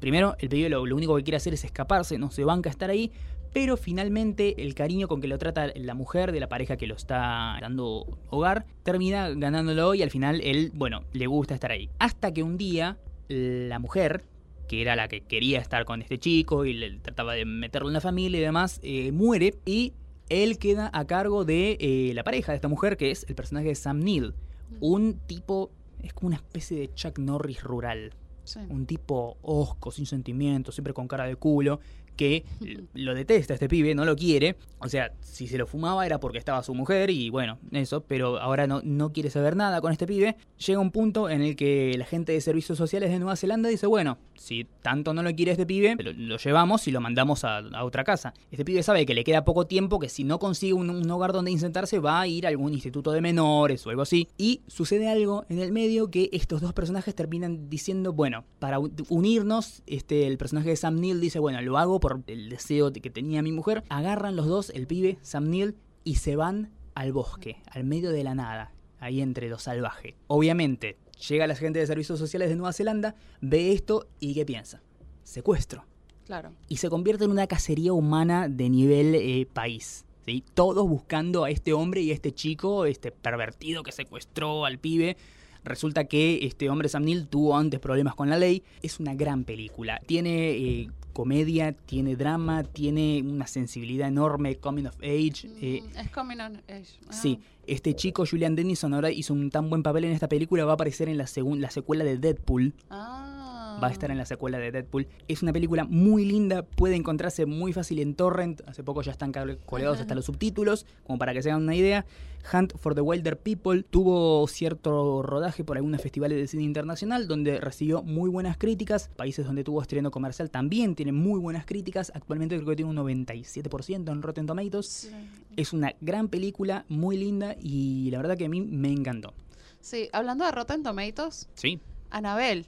Primero, 0.00 0.36
el 0.38 0.48
pibe 0.48 0.68
lo, 0.68 0.82
único 0.82 1.16
que 1.16 1.24
quiere 1.24 1.36
hacer 1.36 1.54
es 1.54 1.64
escaparse, 1.64 2.18
no 2.18 2.30
se 2.30 2.44
banca 2.44 2.70
estar 2.70 2.90
ahí, 2.90 3.10
pero 3.52 3.76
finalmente 3.76 4.62
el 4.62 4.74
cariño 4.74 5.08
con 5.08 5.20
que 5.20 5.26
lo 5.26 5.38
trata 5.38 5.72
la 5.74 5.94
mujer 5.94 6.32
de 6.32 6.40
la 6.40 6.48
pareja 6.48 6.76
que 6.76 6.86
lo 6.86 6.94
está 6.94 7.56
dando 7.60 8.18
hogar 8.30 8.66
termina 8.82 9.30
ganándolo 9.30 9.94
y 9.94 10.02
al 10.02 10.10
final 10.10 10.40
él, 10.42 10.70
bueno, 10.74 11.02
le 11.12 11.26
gusta 11.26 11.54
estar 11.54 11.72
ahí. 11.72 11.88
Hasta 11.98 12.32
que 12.32 12.42
un 12.42 12.58
día 12.58 12.98
la 13.28 13.78
mujer, 13.78 14.24
que 14.68 14.82
era 14.82 14.96
la 14.96 15.08
que 15.08 15.22
quería 15.22 15.58
estar 15.58 15.84
con 15.84 16.02
este 16.02 16.18
chico 16.18 16.64
y 16.64 16.74
le 16.74 16.98
trataba 16.98 17.34
de 17.34 17.44
meterlo 17.44 17.88
en 17.88 17.94
la 17.94 18.00
familia 18.00 18.38
y 18.38 18.42
demás, 18.42 18.80
eh, 18.82 19.12
muere 19.12 19.54
y 19.64 19.94
él 20.28 20.58
queda 20.58 20.90
a 20.92 21.06
cargo 21.06 21.44
de 21.44 21.78
eh, 21.80 22.12
la 22.14 22.22
pareja 22.22 22.52
de 22.52 22.56
esta 22.56 22.68
mujer, 22.68 22.96
que 22.96 23.10
es 23.10 23.24
el 23.28 23.34
personaje 23.34 23.68
de 23.68 23.74
Sam 23.74 24.00
Neill. 24.00 24.34
Un 24.80 25.18
tipo, 25.26 25.70
es 26.02 26.12
como 26.12 26.28
una 26.28 26.36
especie 26.36 26.78
de 26.78 26.94
Chuck 26.94 27.18
Norris 27.18 27.62
rural 27.62 28.12
Sí. 28.44 28.60
un 28.70 28.86
tipo 28.86 29.36
osco, 29.42 29.90
sin 29.90 30.06
sentimientos, 30.06 30.74
siempre 30.74 30.94
con 30.94 31.06
cara 31.06 31.24
de 31.24 31.36
culo, 31.36 31.80
que 32.18 32.44
lo 32.92 33.14
detesta 33.14 33.54
este 33.54 33.68
pibe, 33.68 33.94
no 33.94 34.04
lo 34.04 34.16
quiere. 34.16 34.56
O 34.80 34.88
sea, 34.88 35.12
si 35.20 35.46
se 35.46 35.56
lo 35.56 35.66
fumaba 35.66 36.04
era 36.04 36.20
porque 36.20 36.38
estaba 36.38 36.62
su 36.62 36.74
mujer 36.74 37.08
y 37.10 37.30
bueno, 37.30 37.58
eso, 37.72 38.02
pero 38.02 38.38
ahora 38.38 38.66
no, 38.66 38.82
no 38.84 39.12
quiere 39.12 39.30
saber 39.30 39.56
nada 39.56 39.80
con 39.80 39.92
este 39.92 40.06
pibe. 40.06 40.36
Llega 40.66 40.80
un 40.80 40.90
punto 40.90 41.30
en 41.30 41.40
el 41.42 41.56
que 41.56 41.94
la 41.96 42.04
gente 42.04 42.32
de 42.32 42.40
servicios 42.40 42.76
sociales 42.76 43.10
de 43.10 43.18
Nueva 43.18 43.36
Zelanda 43.36 43.68
dice, 43.68 43.86
bueno, 43.86 44.18
si 44.34 44.66
tanto 44.82 45.14
no 45.14 45.22
lo 45.22 45.34
quiere 45.34 45.52
este 45.52 45.64
pibe, 45.64 45.96
lo, 45.98 46.12
lo 46.12 46.36
llevamos 46.36 46.86
y 46.88 46.90
lo 46.90 47.00
mandamos 47.00 47.44
a, 47.44 47.62
otra 47.84 48.04
casa. 48.04 48.34
Este 48.50 48.64
pibe 48.64 48.82
sabe 48.82 49.06
que 49.06 49.14
le 49.14 49.24
queda 49.24 49.44
poco 49.44 49.66
tiempo, 49.66 49.98
que 49.98 50.08
si 50.08 50.24
no 50.24 50.38
consigue 50.38 50.72
un, 50.72 51.08
hogar 51.10 51.32
donde 51.32 51.50
insertarse 51.50 52.00
va 52.00 52.20
a 52.20 52.26
ir 52.26 52.46
a 52.46 52.48
algún 52.48 52.72
instituto 52.72 53.12
de 53.12 53.20
menores 53.20 53.86
o 53.86 53.90
algo 53.90 54.02
así. 54.02 54.28
Y 54.36 54.62
sucede 54.66 55.08
algo 55.08 55.46
en 55.48 55.60
el 55.60 55.72
medio 55.72 56.10
que 56.10 56.28
estos 56.32 56.60
dos 56.60 56.72
personajes 56.72 57.14
terminan 57.14 57.70
diciendo, 57.70 58.12
bueno, 58.12 58.44
para 58.58 58.78
unirnos, 59.08 59.82
este, 59.86 60.26
el 60.26 60.36
personaje 60.36 60.70
de 60.70 60.76
Sam 60.76 60.96
Neill 60.96 61.20
dice, 61.20 61.38
bueno, 61.38 61.60
lo 61.62 61.78
hago 61.78 62.00
por 62.00 62.07
el 62.26 62.48
deseo 62.48 62.90
de 62.90 63.00
que 63.00 63.10
tenía 63.10 63.42
mi 63.42 63.52
mujer. 63.52 63.84
Agarran 63.88 64.36
los 64.36 64.46
dos, 64.46 64.70
el 64.70 64.86
pibe, 64.86 65.18
Sam 65.22 65.48
Neill, 65.50 65.76
y 66.04 66.16
se 66.16 66.36
van 66.36 66.70
al 66.94 67.12
bosque, 67.12 67.62
al 67.70 67.84
medio 67.84 68.10
de 68.10 68.24
la 68.24 68.34
nada, 68.34 68.72
ahí 68.98 69.20
entre 69.20 69.48
lo 69.48 69.58
salvaje. 69.58 70.16
Obviamente, 70.26 70.96
llega 71.28 71.46
la 71.46 71.54
gente 71.54 71.78
de 71.78 71.86
servicios 71.86 72.18
sociales 72.18 72.48
de 72.48 72.56
Nueva 72.56 72.72
Zelanda, 72.72 73.14
ve 73.40 73.72
esto 73.72 74.06
y 74.20 74.34
¿qué 74.34 74.44
piensa? 74.44 74.82
Secuestro 75.22 75.84
Claro. 76.26 76.52
y 76.68 76.76
se 76.76 76.90
convierte 76.90 77.24
en 77.24 77.30
una 77.30 77.46
cacería 77.46 77.92
humana 77.92 78.48
de 78.48 78.68
nivel 78.68 79.14
eh, 79.14 79.46
país. 79.52 80.04
¿sí? 80.26 80.44
Todos 80.54 80.86
buscando 80.86 81.44
a 81.44 81.50
este 81.50 81.72
hombre 81.72 82.02
y 82.02 82.10
a 82.10 82.14
este 82.14 82.32
chico, 82.32 82.84
este 82.84 83.12
pervertido 83.12 83.82
que 83.82 83.92
secuestró 83.92 84.64
al 84.66 84.78
pibe. 84.78 85.16
Resulta 85.64 86.04
que 86.04 86.40
este 86.46 86.68
hombre 86.70 86.88
Sam 86.88 87.04
Neill 87.04 87.28
tuvo 87.28 87.56
antes 87.56 87.80
problemas 87.80 88.14
con 88.14 88.28
la 88.28 88.36
ley. 88.38 88.62
Es 88.82 89.00
una 89.00 89.14
gran 89.14 89.44
película. 89.44 90.00
Tiene 90.06 90.50
eh, 90.50 90.90
comedia, 91.22 91.72
tiene 91.72 92.14
drama, 92.14 92.62
tiene 92.62 93.20
una 93.26 93.48
sensibilidad 93.48 94.06
enorme, 94.06 94.54
coming 94.58 94.84
of 94.86 94.94
age. 95.02 95.48
eh, 95.60 95.82
Mm, 95.82 95.98
es 95.98 96.10
coming 96.12 96.38
on 96.38 96.56
age. 96.68 96.86
Ah. 97.08 97.12
Sí, 97.12 97.40
este 97.66 97.96
chico 97.96 98.24
Julian 98.24 98.54
Dennison 98.54 98.94
ahora 98.94 99.10
hizo 99.10 99.34
un 99.34 99.50
tan 99.50 99.68
buen 99.68 99.82
papel 99.82 100.04
en 100.04 100.12
esta 100.12 100.28
película, 100.28 100.64
va 100.64 100.70
a 100.70 100.74
aparecer 100.74 101.08
en 101.08 101.18
la, 101.18 101.24
segun- 101.26 101.58
la 101.60 101.70
secuela 101.70 102.04
de 102.04 102.18
Deadpool. 102.18 102.72
Ah. 102.88 103.37
Va 103.82 103.88
a 103.88 103.90
estar 103.90 104.10
en 104.10 104.18
la 104.18 104.26
secuela 104.26 104.58
de 104.58 104.72
Deadpool. 104.72 105.06
Es 105.28 105.42
una 105.42 105.52
película 105.52 105.84
muy 105.84 106.24
linda, 106.24 106.62
puede 106.62 106.96
encontrarse 106.96 107.46
muy 107.46 107.72
fácil 107.72 108.00
en 108.00 108.14
Torrent. 108.14 108.60
Hace 108.66 108.82
poco 108.82 109.02
ya 109.02 109.12
están 109.12 109.32
col- 109.32 109.58
colgados 109.64 110.00
hasta 110.00 110.14
los 110.16 110.24
subtítulos, 110.24 110.84
como 111.04 111.18
para 111.18 111.32
que 111.32 111.42
se 111.42 111.50
hagan 111.50 111.62
una 111.62 111.76
idea. 111.76 112.04
Hunt 112.52 112.72
for 112.78 112.94
the 112.94 113.00
Wilder 113.00 113.38
People 113.38 113.82
tuvo 113.82 114.46
cierto 114.48 115.22
rodaje 115.22 115.64
por 115.64 115.76
algunos 115.76 116.00
festivales 116.00 116.38
de 116.38 116.46
cine 116.46 116.62
internacional, 116.64 117.28
donde 117.28 117.60
recibió 117.60 118.02
muy 118.02 118.30
buenas 118.30 118.56
críticas. 118.56 119.10
Países 119.16 119.44
donde 119.46 119.62
tuvo 119.64 119.80
estreno 119.82 120.10
comercial 120.10 120.50
también 120.50 120.94
tienen 120.94 121.14
muy 121.14 121.38
buenas 121.38 121.64
críticas. 121.66 122.10
Actualmente 122.14 122.56
creo 122.56 122.68
que 122.70 122.76
tiene 122.76 122.90
un 122.90 122.96
97% 122.96 124.10
en 124.12 124.22
Rotten 124.22 124.46
Tomatoes. 124.46 124.86
Sí. 124.86 125.10
Es 125.56 125.72
una 125.72 125.94
gran 126.00 126.28
película, 126.28 126.84
muy 126.88 127.16
linda 127.18 127.54
y 127.60 128.10
la 128.10 128.18
verdad 128.18 128.36
que 128.36 128.46
a 128.46 128.48
mí 128.48 128.60
me 128.60 128.90
encantó. 128.90 129.34
Sí, 129.80 130.08
hablando 130.12 130.44
de 130.44 130.50
Rotten 130.52 130.82
Tomatoes, 130.82 131.48
Sí. 131.54 131.80
Anabel 132.10 132.66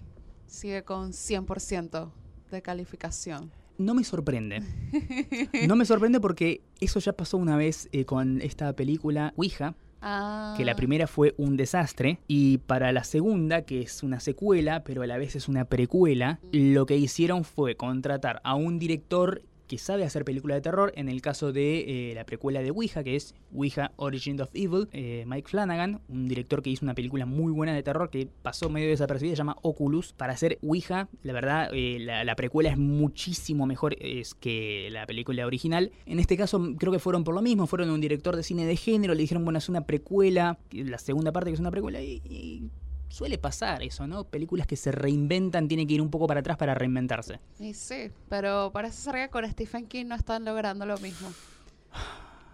sigue 0.50 0.82
con 0.82 1.12
100% 1.12 2.10
de 2.50 2.62
calificación. 2.62 3.50
No 3.78 3.94
me 3.94 4.04
sorprende. 4.04 4.62
No 5.66 5.76
me 5.76 5.84
sorprende 5.84 6.20
porque 6.20 6.60
eso 6.80 6.98
ya 7.00 7.12
pasó 7.12 7.36
una 7.38 7.56
vez 7.56 7.88
eh, 7.92 8.04
con 8.04 8.40
esta 8.42 8.72
película 8.74 9.32
Ouija, 9.36 9.74
Ah. 10.02 10.54
que 10.56 10.64
la 10.64 10.76
primera 10.76 11.06
fue 11.06 11.34
un 11.36 11.58
desastre 11.58 12.20
y 12.26 12.56
para 12.56 12.90
la 12.90 13.04
segunda, 13.04 13.66
que 13.66 13.82
es 13.82 14.02
una 14.02 14.18
secuela, 14.18 14.82
pero 14.82 15.02
a 15.02 15.06
la 15.06 15.18
vez 15.18 15.36
es 15.36 15.46
una 15.46 15.66
precuela, 15.66 16.40
lo 16.52 16.86
que 16.86 16.96
hicieron 16.96 17.44
fue 17.44 17.74
contratar 17.76 18.40
a 18.42 18.54
un 18.54 18.78
director 18.78 19.42
que 19.70 19.78
sabe 19.78 20.02
hacer 20.02 20.24
películas 20.24 20.56
de 20.56 20.62
terror, 20.62 20.92
en 20.96 21.08
el 21.08 21.22
caso 21.22 21.52
de 21.52 22.10
eh, 22.10 22.14
la 22.16 22.24
precuela 22.24 22.60
de 22.60 22.72
Ouija, 22.72 23.04
que 23.04 23.14
es 23.14 23.36
Ouija 23.54 23.92
Origin 23.94 24.40
of 24.40 24.50
Evil, 24.52 24.88
eh, 24.90 25.22
Mike 25.28 25.48
Flanagan, 25.48 26.00
un 26.08 26.26
director 26.26 26.60
que 26.60 26.70
hizo 26.70 26.84
una 26.84 26.96
película 26.96 27.24
muy 27.24 27.52
buena 27.52 27.72
de 27.72 27.84
terror 27.84 28.10
que 28.10 28.26
pasó 28.42 28.68
medio 28.68 28.88
desapercibida, 28.88 29.36
se 29.36 29.38
llama 29.38 29.56
Oculus, 29.62 30.12
para 30.12 30.32
hacer 30.32 30.58
Ouija, 30.60 31.08
la 31.22 31.32
verdad, 31.32 31.70
eh, 31.72 31.98
la, 32.00 32.24
la 32.24 32.34
precuela 32.34 32.68
es 32.68 32.78
muchísimo 32.78 33.64
mejor 33.64 33.94
es 34.00 34.34
que 34.34 34.88
la 34.90 35.06
película 35.06 35.46
original. 35.46 35.92
En 36.04 36.18
este 36.18 36.36
caso 36.36 36.74
creo 36.76 36.92
que 36.92 36.98
fueron 36.98 37.22
por 37.22 37.36
lo 37.36 37.40
mismo, 37.40 37.68
fueron 37.68 37.90
un 37.90 38.00
director 38.00 38.34
de 38.34 38.42
cine 38.42 38.66
de 38.66 38.74
género, 38.74 39.14
le 39.14 39.20
dijeron, 39.20 39.44
bueno, 39.44 39.60
es 39.60 39.68
una 39.68 39.86
precuela, 39.86 40.58
la 40.72 40.98
segunda 40.98 41.30
parte 41.30 41.50
que 41.50 41.54
es 41.54 41.60
una 41.60 41.70
precuela, 41.70 42.02
y 42.02 42.70
suele 43.10 43.36
pasar 43.36 43.82
eso, 43.82 44.06
¿no? 44.06 44.24
Películas 44.24 44.66
que 44.66 44.76
se 44.76 44.90
reinventan 44.92 45.68
tienen 45.68 45.86
que 45.86 45.94
ir 45.94 46.00
un 46.00 46.10
poco 46.10 46.26
para 46.26 46.40
atrás 46.40 46.56
para 46.56 46.74
reinventarse. 46.74 47.38
Y 47.58 47.74
sí, 47.74 48.10
pero 48.30 48.70
parece 48.72 48.96
ser 49.02 49.14
que 49.16 49.28
con 49.28 49.46
Stephen 49.50 49.86
King 49.86 50.06
no 50.06 50.14
están 50.14 50.44
logrando 50.46 50.86
lo 50.86 50.96
mismo. 50.98 51.28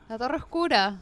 La 0.09 0.19
Torre 0.19 0.37
Oscura 0.39 0.99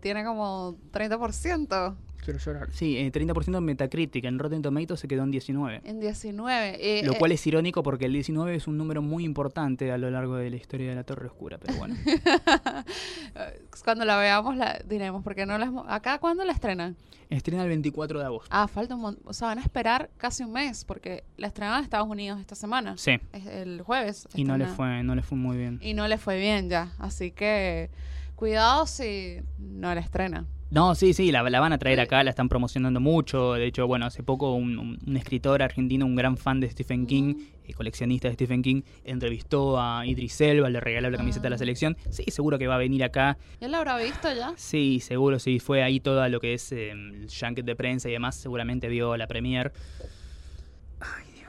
tiene 0.00 0.24
como 0.24 0.76
30%. 0.92 1.94
Quiero 2.24 2.38
llorar. 2.38 2.70
Sí, 2.72 2.96
eh, 2.96 3.12
30% 3.12 3.58
en 3.58 3.64
Metacritic. 3.64 4.24
En 4.24 4.38
Rotten 4.38 4.62
Tomatoes 4.62 4.98
se 4.98 5.06
quedó 5.08 5.24
en 5.24 5.30
19. 5.30 5.82
En 5.84 6.00
19. 6.00 6.76
eh, 7.00 7.04
Lo 7.04 7.12
eh, 7.12 7.18
cual 7.18 7.32
es 7.32 7.46
irónico 7.46 7.82
porque 7.82 8.06
el 8.06 8.14
19 8.14 8.54
es 8.54 8.66
un 8.66 8.78
número 8.78 9.02
muy 9.02 9.24
importante 9.24 9.92
a 9.92 9.98
lo 9.98 10.10
largo 10.10 10.36
de 10.36 10.48
la 10.48 10.56
historia 10.56 10.88
de 10.88 10.94
la 10.94 11.04
Torre 11.04 11.26
Oscura. 11.26 11.58
Pero 11.58 11.76
bueno. 11.76 11.94
Cuando 13.84 14.04
la 14.04 14.16
veamos 14.16 14.56
la 14.56 14.80
diremos, 14.88 15.22
porque 15.22 15.44
no 15.46 15.58
la 15.58 15.66
hemos- 15.66 15.86
¿Acá 15.88 16.18
cuándo 16.18 16.44
la 16.44 16.52
estrenan? 16.52 16.96
Estrena 17.34 17.62
el 17.62 17.68
24 17.68 18.18
de 18.18 18.24
agosto. 18.24 18.48
Ah, 18.50 18.68
falta 18.68 18.94
un 18.94 19.00
montón. 19.00 19.22
O 19.26 19.32
sea, 19.32 19.48
van 19.48 19.58
a 19.58 19.62
esperar 19.62 20.10
casi 20.16 20.44
un 20.44 20.52
mes, 20.52 20.84
porque 20.84 21.24
la 21.36 21.48
estrenaron 21.48 21.78
en 21.78 21.84
Estados 21.84 22.08
Unidos 22.08 22.40
esta 22.40 22.54
semana. 22.54 22.96
Sí. 22.96 23.18
Es 23.32 23.46
el 23.46 23.82
jueves. 23.82 24.28
Y 24.34 24.44
no 24.44 24.56
le 24.56 24.66
fue, 24.66 25.02
no 25.02 25.14
le 25.14 25.22
fue 25.22 25.36
muy 25.36 25.56
bien. 25.56 25.78
Y 25.82 25.94
no 25.94 26.06
le 26.08 26.18
fue 26.18 26.38
bien 26.38 26.70
ya. 26.70 26.92
Así 26.98 27.30
que 27.32 27.90
cuidado 28.36 28.86
si 28.86 29.38
no 29.58 29.94
la 29.94 30.00
estrenan. 30.00 30.46
No, 30.74 30.96
sí, 30.96 31.12
sí, 31.14 31.30
la, 31.30 31.48
la 31.48 31.60
van 31.60 31.72
a 31.72 31.78
traer 31.78 32.00
acá, 32.00 32.24
la 32.24 32.30
están 32.30 32.48
promocionando 32.48 32.98
mucho. 32.98 33.52
De 33.52 33.64
hecho, 33.64 33.86
bueno, 33.86 34.06
hace 34.06 34.24
poco 34.24 34.54
un, 34.54 34.76
un- 34.76 34.98
un 35.06 35.16
escritor 35.16 35.62
argentino, 35.62 36.04
un 36.04 36.16
gran 36.16 36.36
fan 36.36 36.58
de 36.58 36.68
Stephen 36.68 37.06
King, 37.06 37.36
eh, 37.64 37.74
coleccionista 37.74 38.26
de 38.26 38.34
Stephen 38.34 38.60
King, 38.60 38.82
entrevistó 39.04 39.80
a 39.80 40.04
Idris 40.04 40.40
Elba, 40.40 40.68
le 40.70 40.80
regaló 40.80 41.10
la 41.10 41.16
camiseta 41.16 41.44
de 41.44 41.50
la 41.50 41.54
Ah. 41.56 41.58
selección. 41.60 41.96
Sí, 42.10 42.24
seguro 42.26 42.58
que 42.58 42.66
va 42.66 42.74
a 42.74 42.78
venir 42.78 43.04
acá. 43.04 43.38
¿Ya 43.60 43.68
la 43.68 43.78
habrá 43.78 43.96
visto 43.98 44.28
ya? 44.34 44.52
Sí, 44.56 44.98
seguro, 44.98 45.38
sí, 45.38 45.60
fue 45.60 45.84
ahí 45.84 46.00
todo 46.00 46.28
lo 46.28 46.40
que 46.40 46.54
es 46.54 46.72
eh, 46.72 46.90
el 46.90 47.28
junket 47.30 47.64
de 47.64 47.76
prensa 47.76 48.08
y 48.08 48.12
demás. 48.12 48.34
Seguramente 48.34 48.88
vio 48.88 49.16
la 49.16 49.28
premier. 49.28 49.72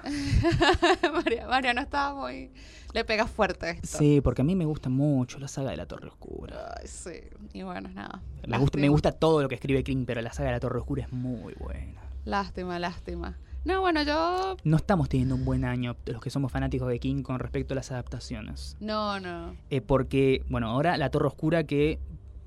María, 1.14 1.48
María 1.48 1.74
no 1.74 1.82
estaba 1.82 2.14
muy... 2.14 2.52
Le 2.96 3.04
pega 3.04 3.28
fuerte 3.28 3.72
esto. 3.72 3.98
Sí, 3.98 4.22
porque 4.22 4.41
a 4.41 4.46
mí 4.46 4.56
me 4.56 4.64
gusta 4.64 4.88
mucho 4.88 5.38
la 5.38 5.50
saga 5.50 5.72
de 5.72 5.76
la 5.76 5.86
Torre 5.86 6.08
Oscura. 6.08 6.76
Ay, 6.80 6.88
sí. 6.88 7.12
Y 7.52 7.62
bueno, 7.62 7.89
nada. 7.89 8.22
Me 8.48 8.58
gusta, 8.58 8.78
me 8.78 8.88
gusta 8.88 9.12
todo 9.12 9.41
lo 9.41 9.50
que 9.50 9.56
escribe 9.56 9.84
King, 9.84 10.06
pero 10.08 10.22
la 10.22 10.32
saga 10.32 10.48
de 10.48 10.56
la 10.56 10.60
Torre 10.62 10.80
Oscura 10.80 11.04
es 11.04 11.12
muy 11.12 11.54
buena. 11.56 12.02
Lástima, 12.24 12.80
lástima. 12.80 13.38
No, 13.66 13.82
bueno, 13.82 14.02
yo... 14.04 14.56
No 14.64 14.78
estamos 14.78 15.10
teniendo 15.10 15.36
un 15.36 15.43
buen 15.43 15.66
año 15.66 15.98
los 16.06 16.22
que 16.22 16.30
somos 16.30 16.54
fanáticos 16.54 16.88
de 16.88 16.98
King 17.02 17.22
con 17.22 17.39
respecto 17.39 17.74
a 17.74 17.76
las 17.76 17.91
adaptaciones. 17.91 18.78
No, 18.80 19.20
no. 19.20 19.58
Eh, 19.70 19.82
porque, 19.82 20.46
bueno, 20.48 20.70
ahora 20.70 20.96
La 20.96 21.12
Torre 21.12 21.28
Oscura, 21.28 21.66
que 21.66 22.00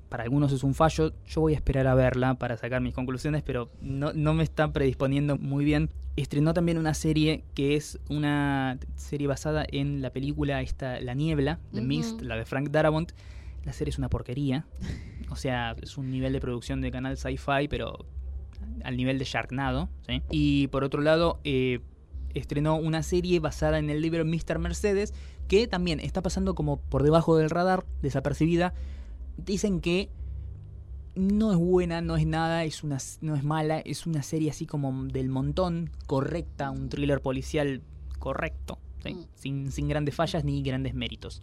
para 0.09 0.23
algunos 0.23 0.51
es 0.51 0.63
un 0.63 0.73
fallo, 0.73 1.13
yo 1.27 1.41
voy 1.41 1.53
a 1.53 1.55
esperar 1.55 1.87
a 1.87 1.95
verla 1.95 2.33
para 2.33 2.57
sacar 2.57 2.81
mis 2.81 2.93
conclusiones, 2.93 3.43
pero 3.43 3.69
no, 3.79 4.11
no 4.13 4.33
me 4.33 4.43
está 4.43 4.73
predisponiendo 4.73 5.37
muy 5.37 5.63
bien. 5.63 5.89
Estrenó 6.15 6.53
también 6.53 6.77
una 6.77 6.93
serie 6.95 7.43
que 7.53 7.75
es 7.75 7.99
una 8.09 8.79
serie 8.95 9.27
basada 9.27 9.65
en 9.71 10.01
la 10.01 10.09
película 10.09 10.61
esta 10.61 10.99
La 10.99 11.13
Niebla, 11.13 11.59
The. 11.73 11.81
Mist, 11.81 12.21
la 12.21 12.35
de 12.35 12.45
Frank 12.45 12.69
Darabont. 12.69 13.11
La 13.65 13.73
serie 13.73 13.91
es 13.91 13.97
una 13.97 14.09
porquería. 14.09 14.65
O 15.29 15.35
sea, 15.35 15.75
es 15.81 15.97
un 15.97 16.09
nivel 16.09 16.33
de 16.33 16.41
producción 16.41 16.81
de 16.81 16.89
canal 16.89 17.15
sci-fi, 17.15 17.67
pero 17.69 18.05
al 18.83 18.97
nivel 18.97 19.19
de 19.19 19.25
Sharknado. 19.25 19.89
¿sí? 20.07 20.23
Y 20.31 20.67
por 20.67 20.83
otro 20.83 21.01
lado, 21.01 21.39
eh, 21.43 21.81
estrenó 22.33 22.75
una 22.77 23.03
serie 23.03 23.39
basada 23.39 23.77
en 23.77 23.89
el 23.89 24.01
libro 24.01 24.25
Mr. 24.25 24.59
Mercedes, 24.59 25.13
que 25.47 25.67
también 25.67 25.99
está 25.99 26.21
pasando 26.21 26.55
como 26.55 26.77
por 26.77 27.03
debajo 27.03 27.37
del 27.37 27.49
radar, 27.49 27.85
desapercibida. 28.01 28.73
Dicen 29.45 29.81
que 29.81 30.09
no 31.15 31.51
es 31.51 31.57
buena, 31.57 32.01
no 32.01 32.15
es 32.15 32.25
nada, 32.25 32.63
es 32.63 32.83
una, 32.83 32.97
no 33.21 33.35
es 33.35 33.43
mala, 33.43 33.79
es 33.79 34.05
una 34.05 34.23
serie 34.23 34.49
así 34.49 34.65
como 34.65 35.05
del 35.05 35.29
montón, 35.29 35.91
correcta, 36.07 36.71
un 36.71 36.89
thriller 36.89 37.21
policial 37.21 37.81
correcto, 38.19 38.79
¿sí? 39.03 39.13
Mm. 39.13 39.25
sin, 39.35 39.71
sin 39.71 39.87
grandes 39.87 40.15
fallas 40.15 40.43
ni 40.43 40.61
grandes 40.61 40.93
méritos. 40.93 41.41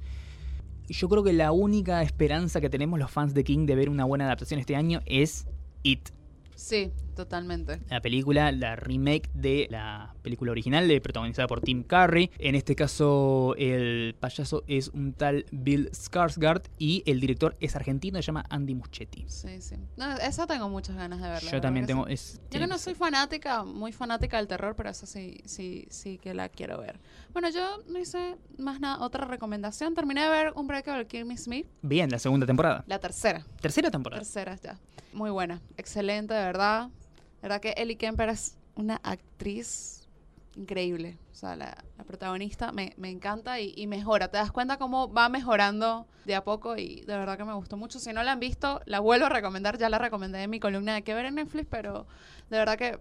Yo 0.88 1.08
creo 1.08 1.24
que 1.24 1.32
la 1.32 1.52
única 1.52 2.02
esperanza 2.02 2.60
que 2.60 2.70
tenemos 2.70 2.98
los 2.98 3.10
fans 3.10 3.34
de 3.34 3.42
King 3.44 3.66
de 3.66 3.74
ver 3.74 3.90
una 3.90 4.04
buena 4.04 4.24
adaptación 4.24 4.60
este 4.60 4.76
año 4.76 5.00
es 5.04 5.46
It, 5.82 6.10
Sí, 6.56 6.90
totalmente. 7.14 7.80
la 7.88 8.00
película, 8.00 8.50
la 8.50 8.76
remake 8.76 9.30
de 9.34 9.68
la 9.70 10.14
película 10.22 10.52
original, 10.52 10.88
de, 10.88 11.00
protagonizada 11.00 11.46
por 11.46 11.60
Tim 11.60 11.82
Curry. 11.84 12.30
En 12.38 12.54
este 12.54 12.74
caso, 12.74 13.54
el 13.58 14.16
payaso 14.18 14.64
es 14.66 14.88
un 14.88 15.12
tal 15.12 15.44
Bill 15.52 15.90
Skarsgård 15.92 16.62
y 16.78 17.02
el 17.06 17.20
director 17.20 17.56
es 17.60 17.76
argentino, 17.76 18.20
se 18.20 18.26
llama 18.26 18.44
Andy 18.48 18.74
Muschietti. 18.74 19.24
Sí, 19.28 19.60
sí. 19.60 19.76
No, 19.96 20.16
esa 20.16 20.46
tengo 20.46 20.68
muchas 20.68 20.96
ganas 20.96 21.20
de 21.20 21.28
verla. 21.28 21.50
Yo 21.50 21.56
de 21.56 21.60
también 21.60 21.86
tengo. 21.86 22.06
que 22.06 22.14
Es, 22.14 22.20
sí. 22.20 22.38
Yo 22.50 22.58
que 22.58 22.66
no 22.66 22.78
soy 22.78 22.94
fanática, 22.94 23.62
muy 23.64 23.92
fanática 23.92 24.38
del 24.38 24.48
terror, 24.48 24.74
pero 24.74 24.88
esa 24.90 25.06
sí, 25.06 25.40
sí, 25.44 25.86
sí 25.90 26.18
que 26.18 26.32
la 26.34 26.48
quiero 26.48 26.80
ver. 26.80 26.98
Bueno, 27.32 27.50
yo 27.50 27.82
no 27.88 27.98
hice 27.98 28.36
más 28.58 28.80
nada, 28.80 29.04
otra 29.04 29.26
recomendación. 29.26 29.94
Terminé 29.94 30.22
de 30.22 30.30
ver 30.30 30.52
Unbreakable 30.56 31.06
Kimmy 31.06 31.36
Smith, 31.36 31.66
Bien, 31.82 32.10
la 32.10 32.18
segunda 32.18 32.46
temporada. 32.46 32.82
la 32.86 32.98
tercera. 32.98 33.44
Tercera 33.60 33.90
temporada. 33.90 34.22
Tercera 34.22 34.56
ya. 34.56 34.78
Muy 35.16 35.30
buena, 35.30 35.62
excelente, 35.78 36.34
de 36.34 36.44
verdad. 36.44 36.88
De 36.88 37.48
verdad 37.48 37.62
que 37.62 37.72
Ellie 37.78 37.96
Kemper 37.96 38.28
es 38.28 38.58
una 38.74 38.96
actriz 38.96 40.06
increíble. 40.56 41.16
O 41.32 41.34
sea, 41.34 41.56
la, 41.56 41.74
protagonista 42.06 42.70
me, 42.70 42.92
me 42.98 43.08
encanta 43.08 43.58
y, 43.58 43.72
y 43.78 43.86
mejora. 43.86 44.28
Te 44.28 44.36
das 44.36 44.52
cuenta 44.52 44.76
cómo 44.76 45.10
va 45.10 45.30
mejorando 45.30 46.06
de 46.26 46.34
a 46.34 46.44
poco 46.44 46.76
y 46.76 47.00
de 47.06 47.16
verdad 47.16 47.38
que 47.38 47.46
me 47.46 47.54
gustó 47.54 47.78
mucho. 47.78 47.98
Si 47.98 48.12
no 48.12 48.22
la 48.22 48.32
han 48.32 48.40
visto, 48.40 48.82
la 48.84 49.00
vuelvo 49.00 49.24
a 49.24 49.30
recomendar. 49.30 49.78
Ya 49.78 49.88
la 49.88 49.96
recomendé 49.96 50.42
en 50.42 50.50
mi 50.50 50.60
columna 50.60 50.92
de 50.92 51.02
que 51.02 51.14
ver 51.14 51.24
en 51.24 51.36
Netflix, 51.36 51.66
pero 51.70 52.06
de 52.50 52.58
verdad 52.58 52.76
que 52.76 53.00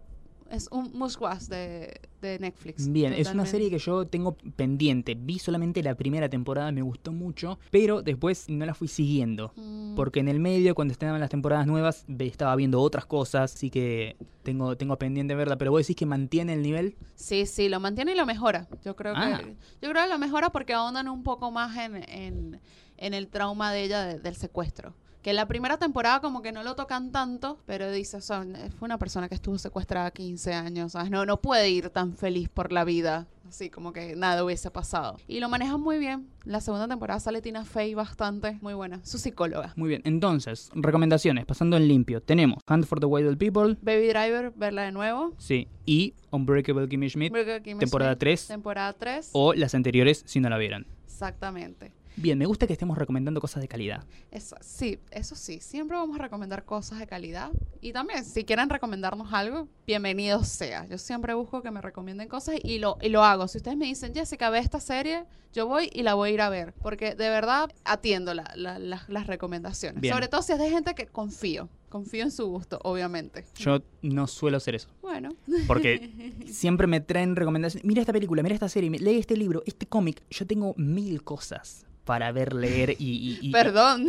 es 0.49 0.67
un 0.71 0.91
must 0.93 1.19
watch 1.19 1.43
de, 1.43 1.99
de 2.21 2.39
Netflix. 2.39 2.91
Bien, 2.91 3.13
es 3.13 3.31
una 3.31 3.45
serie 3.45 3.69
que 3.69 3.77
yo 3.79 4.05
tengo 4.05 4.35
pendiente. 4.55 5.15
Vi 5.19 5.39
solamente 5.39 5.81
la 5.83 5.95
primera 5.95 6.29
temporada, 6.29 6.71
me 6.71 6.81
gustó 6.81 7.11
mucho, 7.11 7.59
pero 7.71 8.01
después 8.01 8.49
no 8.49 8.65
la 8.65 8.73
fui 8.73 8.87
siguiendo. 8.87 9.51
Mm, 9.55 9.95
Porque 9.95 10.19
en 10.19 10.27
el 10.27 10.39
medio, 10.39 10.75
cuando 10.75 10.91
estaban 10.91 11.19
las 11.19 11.29
temporadas 11.29 11.65
nuevas, 11.67 12.05
estaba 12.19 12.55
viendo 12.55 12.81
otras 12.81 13.05
cosas, 13.05 13.53
así 13.55 13.69
que 13.69 14.15
tengo, 14.43 14.75
tengo 14.77 14.97
pendiente 14.97 15.35
verla. 15.35 15.57
Pero 15.57 15.71
vos 15.71 15.81
decís 15.81 15.95
que 15.95 16.05
mantiene 16.05 16.53
el 16.53 16.61
nivel. 16.61 16.95
Sí, 17.15 17.45
sí, 17.45 17.69
lo 17.69 17.79
mantiene 17.79 18.11
y 18.13 18.15
lo 18.15 18.25
mejora. 18.25 18.67
Yo 18.83 18.95
creo 18.95 19.13
Ah. 19.15 19.39
que 19.39 19.55
yo 19.81 19.89
creo 19.91 20.03
que 20.03 20.09
lo 20.09 20.17
mejora 20.19 20.49
porque 20.51 20.73
ahondan 20.73 21.07
un 21.09 21.23
poco 21.23 21.51
más 21.51 21.75
en, 21.77 21.95
en, 22.09 22.59
en 22.97 23.13
el 23.13 23.27
trauma 23.27 23.71
de 23.73 23.83
ella 23.83 24.03
de- 24.05 24.19
del 24.19 24.35
secuestro. 24.35 24.93
Que 25.25 25.31
en 25.31 25.37
la 25.37 25.47
primera 25.47 25.77
temporada 25.77 26.21
como 26.21 26.43
que 26.43 26.51
no 26.51 26.61
lo 26.61 26.75
tocan 26.75 27.11
tanto, 27.11 27.57
pero 27.65 27.89
dice, 27.91 28.21
son, 28.21 28.53
fue 28.77 28.85
una 28.85 28.99
persona 28.99 29.27
que 29.27 29.33
estuvo 29.33 29.57
secuestrada 29.57 30.11
15 30.11 30.53
años, 30.53 30.91
¿sabes? 30.91 31.09
No, 31.09 31.25
no 31.25 31.41
puede 31.41 31.67
ir 31.67 31.89
tan 31.89 32.13
feliz 32.15 32.47
por 32.47 32.71
la 32.71 32.83
vida, 32.83 33.25
así 33.49 33.71
como 33.71 33.91
que 33.91 34.15
nada 34.15 34.43
hubiese 34.43 34.69
pasado. 34.69 35.17
Y 35.27 35.39
lo 35.39 35.49
manejan 35.49 35.81
muy 35.81 35.97
bien. 35.97 36.27
La 36.43 36.61
segunda 36.61 36.87
temporada 36.87 37.19
sale 37.19 37.41
Tina 37.41 37.65
Fey 37.65 37.95
bastante, 37.95 38.59
muy 38.61 38.75
buena. 38.75 39.03
Su 39.03 39.17
psicóloga. 39.17 39.73
Muy 39.75 39.89
bien, 39.89 40.03
entonces, 40.05 40.69
recomendaciones, 40.75 41.43
pasando 41.47 41.75
en 41.75 41.87
limpio. 41.87 42.21
Tenemos 42.21 42.59
Hunt 42.69 42.85
for 42.85 42.99
the 42.99 43.07
Wild 43.07 43.39
People, 43.39 43.77
Baby 43.81 44.09
Driver, 44.09 44.53
verla 44.55 44.83
de 44.83 44.91
nuevo. 44.91 45.33
sí, 45.39 45.67
y 45.87 46.13
Unbreakable 46.29 46.87
Kimmy 46.87 47.09
Schmidt, 47.09 47.31
Burger 47.31 47.63
King 47.63 47.79
temporada 47.79 48.11
Smith, 48.11 48.19
3, 48.19 48.47
Temporada 48.47 48.93
3. 48.93 49.29
o 49.33 49.55
las 49.55 49.73
anteriores 49.73 50.21
si 50.27 50.39
no 50.39 50.49
la 50.49 50.59
vieron. 50.59 50.85
Exactamente. 51.05 51.91
Bien, 52.17 52.37
me 52.37 52.45
gusta 52.45 52.65
que 52.65 52.73
estemos 52.73 52.97
recomendando 52.97 53.41
cosas 53.41 53.61
de 53.61 53.67
calidad. 53.67 54.03
Eso, 54.31 54.55
sí, 54.61 54.99
eso 55.11 55.35
sí, 55.35 55.59
siempre 55.59 55.97
vamos 55.97 56.17
a 56.17 56.21
recomendar 56.21 56.63
cosas 56.63 56.99
de 56.99 57.07
calidad. 57.07 57.51
Y 57.81 57.91
también, 57.91 58.23
si 58.23 58.45
quieren 58.45 58.69
recomendarnos 58.69 59.33
algo, 59.33 59.67
bienvenido 59.85 60.43
sea. 60.45 60.85
Yo 60.87 60.97
siempre 60.97 61.33
busco 61.33 61.61
que 61.61 61.71
me 61.71 61.81
recomienden 61.81 62.27
cosas 62.29 62.55
y 62.63 62.79
lo, 62.79 62.97
y 63.01 63.09
lo 63.09 63.23
hago. 63.23 63.47
Si 63.49 63.57
ustedes 63.57 63.75
me 63.77 63.85
dicen, 63.85 64.13
Jessica, 64.13 64.49
ve 64.49 64.59
esta 64.59 64.79
serie, 64.79 65.25
yo 65.53 65.67
voy 65.67 65.89
y 65.93 66.03
la 66.03 66.13
voy 66.13 66.29
a 66.29 66.33
ir 66.33 66.41
a 66.41 66.49
ver. 66.49 66.73
Porque 66.81 67.15
de 67.15 67.29
verdad 67.29 67.69
atiendo 67.83 68.33
la- 68.33 68.51
la- 68.55 68.79
la- 68.79 69.03
las 69.09 69.27
recomendaciones. 69.27 69.99
Bien. 70.01 70.13
Sobre 70.13 70.29
todo 70.29 70.41
si 70.41 70.53
es 70.53 70.59
de 70.59 70.69
gente 70.69 70.95
que 70.95 71.07
confío. 71.07 71.67
Confío 71.89 72.23
en 72.23 72.31
su 72.31 72.47
gusto, 72.47 72.79
obviamente. 72.83 73.45
Yo 73.57 73.79
no 74.01 74.27
suelo 74.27 74.57
hacer 74.57 74.75
eso. 74.75 74.89
Bueno, 75.01 75.29
Porque 75.67 76.33
siempre 76.47 76.87
me 76.87 76.99
traen 77.01 77.35
recomendaciones. 77.35 77.85
Mira 77.85 78.01
esta 78.01 78.11
película, 78.13 78.41
mira 78.43 78.55
esta 78.55 78.67
serie, 78.69 78.89
lee 78.89 79.17
este 79.17 79.37
libro, 79.37 79.63
este 79.65 79.85
cómic. 79.85 80.21
Yo 80.29 80.45
tengo 80.47 80.73
mil 80.77 81.23
cosas 81.23 81.84
para 82.05 82.31
ver, 82.31 82.53
leer 82.53 82.91
y... 82.99 83.09
y- 83.09 83.39
y- 83.41 83.51
perdón. 83.51 84.05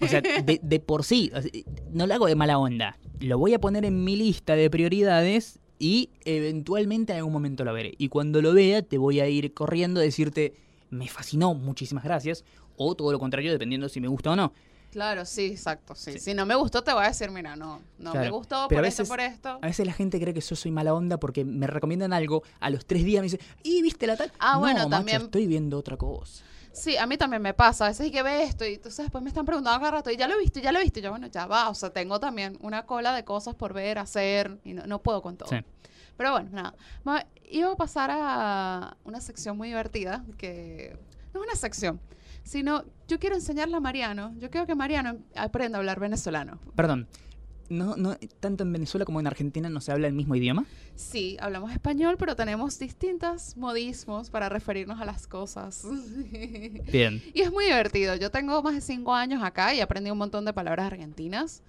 O 0.00 0.08
sea, 0.08 0.20
de, 0.20 0.58
de 0.62 0.80
por 0.80 1.04
sí, 1.04 1.30
o 1.34 1.40
sea, 1.42 1.50
no 1.92 2.06
lo 2.06 2.14
hago 2.14 2.26
de 2.26 2.34
mala 2.34 2.58
onda. 2.58 2.98
Lo 3.20 3.38
voy 3.38 3.54
a 3.54 3.60
poner 3.60 3.84
en 3.84 4.02
mi 4.04 4.16
lista 4.16 4.56
de 4.56 4.68
prioridades 4.70 5.58
y 5.78 6.10
eventualmente 6.24 7.12
en 7.12 7.18
algún 7.18 7.32
momento 7.32 7.64
lo 7.64 7.72
veré. 7.72 7.94
Y 7.98 8.08
cuando 8.08 8.42
lo 8.42 8.52
vea, 8.54 8.82
te 8.82 8.98
voy 8.98 9.20
a 9.20 9.28
ir 9.28 9.52
corriendo 9.54 10.00
a 10.00 10.02
decirte, 10.02 10.54
me 10.90 11.08
fascinó, 11.08 11.54
muchísimas 11.54 12.04
gracias. 12.04 12.44
O 12.76 12.94
todo 12.94 13.12
lo 13.12 13.18
contrario, 13.18 13.52
dependiendo 13.52 13.88
si 13.88 14.00
me 14.00 14.08
gusta 14.08 14.30
o 14.32 14.36
no. 14.36 14.52
claro, 14.92 15.24
sí, 15.26 15.46
exacto. 15.46 15.94
Sí. 15.94 16.12
Sí. 16.12 16.18
Si 16.18 16.34
no 16.34 16.46
me 16.46 16.54
gustó, 16.54 16.82
te 16.82 16.92
voy 16.92 17.04
a 17.04 17.08
decir, 17.08 17.30
mira, 17.30 17.54
no, 17.56 17.80
no 17.98 18.14
me 18.14 18.30
gustó 18.30 18.66
pero 18.68 18.78
por 18.80 18.84
a 18.84 18.88
esto, 18.88 19.02
veces- 19.02 19.08
por 19.08 19.20
esto. 19.20 19.58
A 19.60 19.66
veces 19.66 19.86
la 19.86 19.92
gente 19.92 20.18
cree 20.20 20.32
que 20.34 20.40
yo 20.40 20.56
soy 20.56 20.70
mala 20.70 20.94
onda 20.94 21.18
porque 21.18 21.44
me 21.44 21.66
recomiendan 21.66 22.12
algo, 22.14 22.42
a 22.60 22.70
los 22.70 22.86
tres 22.86 23.04
días 23.04 23.20
me 23.20 23.24
dicen, 23.30 23.40
¿y 23.62 23.82
viste 23.82 24.06
la 24.06 24.16
tal? 24.16 24.32
Ah, 24.38 24.54
no, 24.54 24.60
bueno, 24.60 24.78
macho, 24.80 24.90
también- 24.90 25.22
estoy 25.22 25.46
viendo 25.46 25.78
otra 25.78 25.96
cosa. 25.98 26.44
Sí, 26.76 26.96
a 26.96 27.06
mí 27.06 27.16
también 27.16 27.40
me 27.42 27.54
pasa. 27.54 27.86
A 27.86 27.88
veces 27.88 28.04
hay 28.04 28.10
que 28.10 28.22
ver 28.22 28.42
esto 28.42 28.64
y 28.66 28.74
entonces 28.74 29.04
después 29.06 29.22
me 29.24 29.28
están 29.30 29.46
preguntando 29.46 29.78
cada 29.80 29.90
rato, 29.92 30.10
y 30.10 30.16
ya 30.16 30.28
lo 30.28 30.34
he 30.34 30.38
visto, 30.40 30.60
ya 30.60 30.72
lo 30.72 30.78
he 30.78 30.82
visto. 30.82 30.98
Y 30.98 31.02
yo, 31.02 31.10
bueno, 31.10 31.26
ya 31.28 31.46
va. 31.46 31.70
O 31.70 31.74
sea, 31.74 31.90
tengo 31.90 32.20
también 32.20 32.58
una 32.60 32.84
cola 32.84 33.14
de 33.14 33.24
cosas 33.24 33.54
por 33.54 33.72
ver, 33.72 33.98
hacer, 33.98 34.58
y 34.64 34.74
no, 34.74 34.86
no 34.86 35.02
puedo 35.02 35.22
con 35.22 35.36
todo. 35.36 35.48
Sí. 35.48 35.56
Pero 36.16 36.32
bueno, 36.32 36.50
nada. 36.52 36.74
Ma- 37.04 37.24
Iba 37.48 37.70
a 37.72 37.76
pasar 37.76 38.10
a 38.12 38.96
una 39.04 39.20
sección 39.20 39.56
muy 39.56 39.68
divertida, 39.68 40.24
que 40.36 40.98
no 41.32 41.40
es 41.40 41.46
una 41.46 41.54
sección, 41.56 42.00
sino 42.42 42.84
yo 43.06 43.18
quiero 43.20 43.36
enseñarle 43.36 43.76
a 43.76 43.80
Mariano, 43.80 44.34
yo 44.38 44.50
quiero 44.50 44.66
que 44.66 44.74
Mariano 44.74 45.18
aprenda 45.36 45.78
a 45.78 45.80
hablar 45.80 46.00
venezolano. 46.00 46.58
Perdón, 46.74 47.06
no, 47.68 47.96
no, 47.96 48.16
tanto 48.40 48.64
en 48.64 48.72
Venezuela 48.72 49.04
como 49.04 49.20
en 49.20 49.26
Argentina 49.26 49.68
no 49.68 49.80
se 49.80 49.92
habla 49.92 50.06
el 50.06 50.12
mismo 50.12 50.34
idioma. 50.34 50.66
Sí, 50.94 51.36
hablamos 51.40 51.72
español, 51.72 52.16
pero 52.18 52.36
tenemos 52.36 52.78
distintos 52.78 53.56
modismos 53.56 54.30
para 54.30 54.48
referirnos 54.48 55.00
a 55.00 55.04
las 55.04 55.26
cosas. 55.26 55.84
Bien. 56.92 57.22
Y 57.34 57.42
es 57.42 57.52
muy 57.52 57.66
divertido. 57.66 58.16
Yo 58.16 58.30
tengo 58.30 58.62
más 58.62 58.74
de 58.74 58.80
cinco 58.80 59.14
años 59.14 59.42
acá 59.42 59.74
y 59.74 59.80
aprendí 59.80 60.10
un 60.10 60.18
montón 60.18 60.44
de 60.44 60.52
palabras 60.52 60.86
argentinas. 60.86 61.62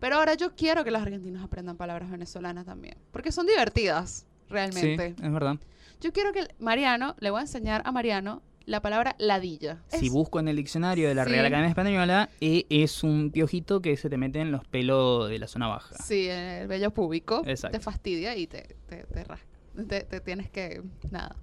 Pero 0.00 0.16
ahora 0.16 0.34
yo 0.34 0.54
quiero 0.56 0.82
que 0.82 0.90
los 0.90 1.00
argentinos 1.00 1.44
aprendan 1.44 1.76
palabras 1.76 2.10
venezolanas 2.10 2.66
también. 2.66 2.96
Porque 3.12 3.30
son 3.30 3.46
divertidas, 3.46 4.26
realmente. 4.48 5.14
Sí, 5.16 5.24
es 5.24 5.32
verdad. 5.32 5.56
Yo 6.00 6.12
quiero 6.12 6.32
que 6.32 6.48
Mariano, 6.58 7.14
le 7.20 7.30
voy 7.30 7.38
a 7.38 7.42
enseñar 7.42 7.82
a 7.84 7.92
Mariano 7.92 8.42
la 8.66 8.80
palabra 8.80 9.14
ladilla. 9.18 9.78
Si 9.88 10.06
Es- 10.06 10.12
busco 10.12 10.40
en 10.40 10.48
el 10.48 10.56
diccionario 10.56 11.08
de 11.08 11.14
la 11.14 11.24
Sí. 11.24 11.30
Real 11.30 11.46
Academia 11.46 11.68
Española, 11.68 12.28
eh, 12.40 12.66
es 12.70 13.02
un 13.02 13.30
piojito 13.30 13.80
que 13.82 13.96
se 13.96 14.08
te 14.10 14.16
mete 14.16 14.40
en 14.40 14.50
los 14.52 14.64
pelos 14.66 15.28
de 15.28 15.38
la 15.38 15.48
zona 15.48 15.68
baja. 15.68 15.94
Sí, 16.02 16.28
el 16.28 16.66
vello 16.68 16.90
púbico 16.92 17.42
Exacto. 17.46 17.76
te 17.78 17.82
fastidia 17.82 18.36
y 18.36 18.46
te, 18.46 18.76
te, 18.88 19.04
te 19.04 19.24
rasca. 19.24 19.46
Te, 19.88 20.02
te 20.02 20.20
tienes 20.20 20.50
que... 20.50 20.82
Nada. 21.10 21.34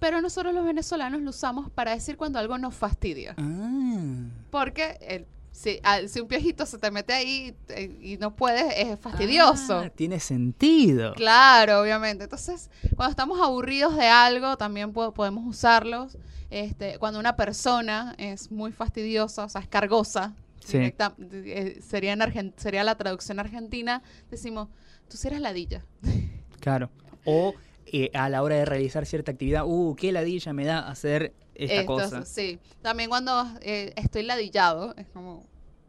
Pero 0.00 0.20
nosotros 0.22 0.54
los 0.54 0.64
venezolanos 0.64 1.20
lo 1.22 1.30
usamos 1.30 1.70
para 1.70 1.92
decir 1.94 2.16
cuando 2.16 2.38
algo 2.38 2.56
nos 2.58 2.74
fastidia. 2.74 3.34
Ah. 3.36 4.24
Porque 4.50 4.96
el, 5.02 5.26
si, 5.52 5.78
al- 5.82 6.08
si 6.08 6.20
un 6.20 6.26
piojito 6.28 6.66
se 6.66 6.78
te 6.78 6.90
mete 6.90 7.12
ahí 7.12 7.54
eh, 7.68 7.96
y 8.02 8.16
no 8.16 8.34
puedes, 8.34 8.64
es 8.76 8.98
fastidioso. 8.98 9.78
Ah, 9.78 9.90
tiene 9.90 10.18
sentido. 10.20 11.12
Claro, 11.14 11.80
obviamente. 11.82 12.24
Entonces, 12.24 12.70
cuando 12.96 13.10
estamos 13.10 13.40
aburridos 13.40 13.96
de 13.96 14.06
algo, 14.08 14.56
también 14.56 14.92
po- 14.92 15.12
podemos 15.14 15.44
usarlos. 15.46 16.16
Este, 16.50 16.98
cuando 16.98 17.18
una 17.20 17.36
persona 17.36 18.14
es 18.18 18.50
muy 18.50 18.72
fastidiosa, 18.72 19.44
o 19.44 19.48
sea, 19.48 19.60
es 19.60 19.68
cargosa, 19.68 20.34
Sí. 20.60 20.78
directa- 20.78 21.14
eh, 21.18 21.80
sería, 21.86 22.12
en 22.14 22.20
Argen- 22.20 22.52
sería 22.56 22.84
la 22.84 22.94
traducción 22.96 23.38
argentina, 23.38 24.02
decimos, 24.30 24.68
tú 25.08 25.16
sí 25.16 25.26
eres 25.28 25.40
ladilla. 25.40 25.84
Claro. 26.60 26.88
O 27.26 27.52
eh, 27.92 28.10
a 28.14 28.28
la 28.30 28.42
hora 28.42 28.56
de 28.56 28.64
realizar 28.64 29.04
cierta 29.04 29.32
actividad, 29.32 29.64
uh, 29.66 29.94
qué 29.94 30.12
ladilla 30.12 30.54
me 30.54 30.64
da 30.64 30.88
hacer 30.88 31.34
esta 31.54 31.84
cosa. 31.84 32.24
Sí. 32.24 32.58
También 32.80 33.10
cuando 33.10 33.46
eh, 33.60 33.92
estoy 33.96 34.22
ladillado, 34.22 34.94
es 34.96 35.06
como, 35.08 35.44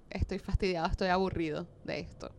estoy 0.10 0.38
fastidiado, 0.40 0.88
estoy 0.88 1.08
aburrido 1.08 1.66
de 1.86 2.00
esto. 2.02 2.32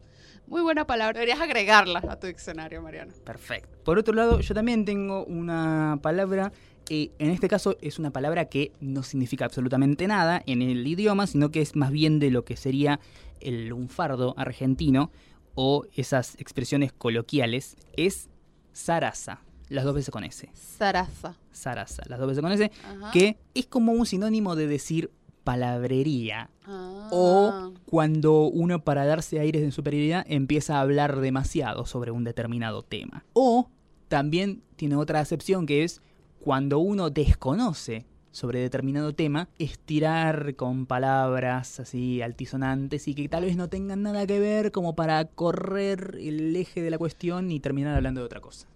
Muy 0.46 0.60
buena 0.60 0.86
palabra. 0.86 1.14
Deberías 1.14 1.40
agregarla 1.40 2.00
a 2.08 2.20
tu 2.20 2.26
diccionario, 2.26 2.80
Mariano. 2.82 3.12
Perfecto. 3.24 3.78
Por 3.84 3.98
otro 3.98 4.14
lado, 4.14 4.38
yo 4.40 4.54
también 4.54 4.84
tengo 4.84 5.24
una 5.24 5.98
palabra, 6.02 6.52
eh, 6.88 7.10
en 7.18 7.30
este 7.30 7.48
caso 7.48 7.76
es 7.80 7.98
una 7.98 8.10
palabra 8.10 8.46
que 8.46 8.72
no 8.80 9.02
significa 9.02 9.44
absolutamente 9.44 10.06
nada 10.06 10.42
en 10.46 10.62
el 10.62 10.86
idioma, 10.86 11.26
sino 11.26 11.50
que 11.50 11.60
es 11.60 11.76
más 11.76 11.90
bien 11.90 12.18
de 12.18 12.30
lo 12.30 12.44
que 12.44 12.56
sería 12.56 13.00
el 13.40 13.68
lunfardo 13.68 14.34
argentino 14.36 15.10
o 15.54 15.84
esas 15.94 16.36
expresiones 16.38 16.92
coloquiales. 16.92 17.76
Es 17.96 18.28
zaraza, 18.72 19.40
las 19.68 19.84
dos 19.84 19.94
veces 19.94 20.10
con 20.10 20.24
S. 20.24 20.48
Zaraza. 20.54 21.34
Zaraza, 21.52 22.02
las 22.08 22.18
dos 22.18 22.28
veces 22.28 22.42
con 22.42 22.52
S, 22.52 22.70
Ajá. 22.84 23.10
que 23.10 23.38
es 23.54 23.66
como 23.66 23.92
un 23.92 24.06
sinónimo 24.06 24.54
de 24.54 24.66
decir 24.66 25.10
palabrería. 25.44 26.50
Ah. 26.66 27.08
O 27.10 27.72
cuando 27.86 28.42
uno 28.42 28.82
para 28.82 29.06
darse 29.06 29.38
aires 29.38 29.62
de 29.62 29.70
superioridad 29.70 30.24
empieza 30.28 30.76
a 30.76 30.80
hablar 30.80 31.20
demasiado 31.20 31.86
sobre 31.86 32.10
un 32.10 32.24
determinado 32.24 32.82
tema. 32.82 33.24
O 33.32 33.70
también 34.08 34.62
tiene 34.76 34.96
otra 34.96 35.20
acepción 35.20 35.66
que 35.66 35.84
es 35.84 36.00
cuando 36.46 36.78
uno 36.78 37.10
desconoce 37.10 38.06
sobre 38.30 38.60
determinado 38.60 39.12
tema, 39.12 39.48
estirar 39.58 40.54
con 40.54 40.86
palabras 40.86 41.80
así 41.80 42.22
altisonantes 42.22 43.08
y 43.08 43.16
que 43.16 43.28
tal 43.28 43.42
vez 43.42 43.56
no 43.56 43.68
tengan 43.68 44.04
nada 44.04 44.24
que 44.28 44.38
ver 44.38 44.70
como 44.70 44.94
para 44.94 45.24
correr 45.24 46.16
el 46.20 46.54
eje 46.54 46.82
de 46.82 46.90
la 46.92 46.98
cuestión 46.98 47.50
y 47.50 47.58
terminar 47.58 47.96
hablando 47.96 48.20
de 48.20 48.26
otra 48.26 48.38
cosa. 48.40 48.68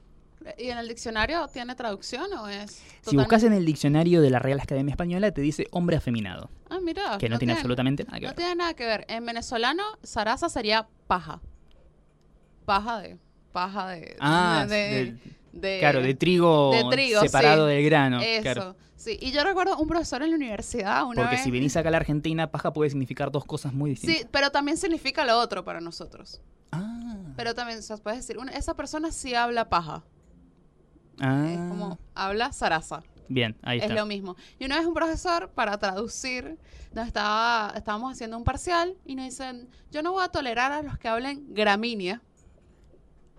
¿Y 0.58 0.70
en 0.70 0.78
el 0.78 0.88
diccionario 0.88 1.46
tiene 1.46 1.76
traducción 1.76 2.32
o 2.32 2.48
es? 2.48 2.82
Si 3.02 3.16
buscas 3.16 3.44
en 3.44 3.52
el 3.52 3.64
diccionario 3.64 4.20
de 4.20 4.30
la 4.30 4.40
Real 4.40 4.58
Academia 4.58 4.90
Española 4.90 5.30
te 5.30 5.40
dice 5.40 5.68
hombre 5.70 5.96
afeminado, 5.96 6.50
Ah, 6.70 6.80
mira. 6.82 7.18
que 7.18 7.28
no, 7.28 7.38
tiene 7.38 7.52
absolutamente 7.52 8.02
nada 8.02 8.18
que 8.18 8.24
No 8.26 8.30
ver. 8.30 8.36
tiene 8.36 8.56
nada 8.56 8.74
que 8.74 8.84
ver. 8.84 9.04
En 9.08 9.24
venezolano, 9.24 9.84
zaraza 10.02 10.48
sería 10.48 10.88
paja. 11.06 11.40
Paja 12.64 12.98
de. 12.98 13.16
Paja 13.52 13.90
de. 13.90 14.16
Ah, 14.18 14.66
de, 14.68 15.16
de- 15.52 15.78
claro, 15.80 16.00
de 16.02 16.14
trigo, 16.14 16.70
de 16.72 16.84
trigo, 16.90 17.20
separado 17.20 17.68
sí. 17.68 17.74
del 17.74 17.84
grano. 17.84 18.20
Eso. 18.20 18.42
claro. 18.42 18.76
Sí. 18.96 19.16
Y 19.20 19.32
yo 19.32 19.42
recuerdo 19.44 19.78
un 19.78 19.88
profesor 19.88 20.22
en 20.22 20.30
la 20.30 20.36
universidad 20.36 21.04
una 21.04 21.22
Porque 21.22 21.36
vez. 21.36 21.44
si 21.44 21.50
venís 21.50 21.74
acá 21.76 21.88
a 21.88 21.92
la 21.92 21.96
Argentina, 21.96 22.50
paja 22.50 22.72
puede 22.72 22.90
significar 22.90 23.30
dos 23.30 23.46
cosas 23.46 23.72
muy 23.72 23.90
distintas. 23.90 24.20
Sí, 24.20 24.26
pero 24.30 24.50
también 24.50 24.76
significa 24.76 25.24
lo 25.24 25.38
otro 25.38 25.64
para 25.64 25.80
nosotros. 25.80 26.42
Ah. 26.70 27.16
Pero 27.34 27.54
también, 27.54 27.78
o 27.78 27.82
sea, 27.82 27.96
puedes 27.96 28.18
decir, 28.20 28.36
una- 28.38 28.52
esa 28.52 28.74
persona 28.74 29.10
sí 29.10 29.34
habla 29.34 29.70
paja. 29.70 30.04
Ah. 31.18 31.46
Es 31.50 31.56
como, 31.58 31.98
habla 32.14 32.52
zaraza. 32.52 33.02
Bien, 33.28 33.56
ahí 33.62 33.78
Es 33.78 33.84
está. 33.84 33.94
lo 33.94 34.04
mismo. 34.06 34.36
Y 34.58 34.64
una 34.66 34.76
vez 34.78 34.86
un 34.86 34.92
profesor, 34.94 35.50
para 35.50 35.78
traducir, 35.78 36.58
nos 36.92 37.06
estaba, 37.06 37.72
estábamos 37.76 38.12
haciendo 38.12 38.36
un 38.36 38.44
parcial 38.44 38.96
y 39.06 39.14
nos 39.14 39.24
dicen, 39.26 39.68
yo 39.90 40.02
no 40.02 40.12
voy 40.12 40.24
a 40.24 40.28
tolerar 40.28 40.72
a 40.72 40.82
los 40.82 40.98
que 40.98 41.08
hablen 41.08 41.46
gramínea 41.54 42.20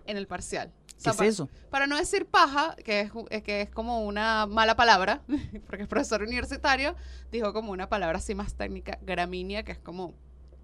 en 0.06 0.16
el 0.16 0.26
parcial. 0.26 0.72
O 1.10 1.12
¿Qué 1.12 1.16
sea, 1.18 1.26
es 1.26 1.34
eso? 1.34 1.48
para 1.70 1.86
no 1.86 1.96
decir 1.96 2.26
paja, 2.26 2.76
que 2.84 3.00
es, 3.02 3.10
eh, 3.30 3.42
que 3.42 3.62
es 3.62 3.70
como 3.70 4.04
una 4.04 4.46
mala 4.46 4.76
palabra, 4.76 5.22
porque 5.66 5.82
es 5.82 5.88
profesor 5.88 6.22
universitario, 6.22 6.94
dijo 7.30 7.52
como 7.52 7.72
una 7.72 7.88
palabra 7.88 8.18
así 8.18 8.34
más 8.34 8.54
técnica, 8.54 8.98
gramínea, 9.02 9.62
que 9.64 9.72
es 9.72 9.78
como 9.78 10.14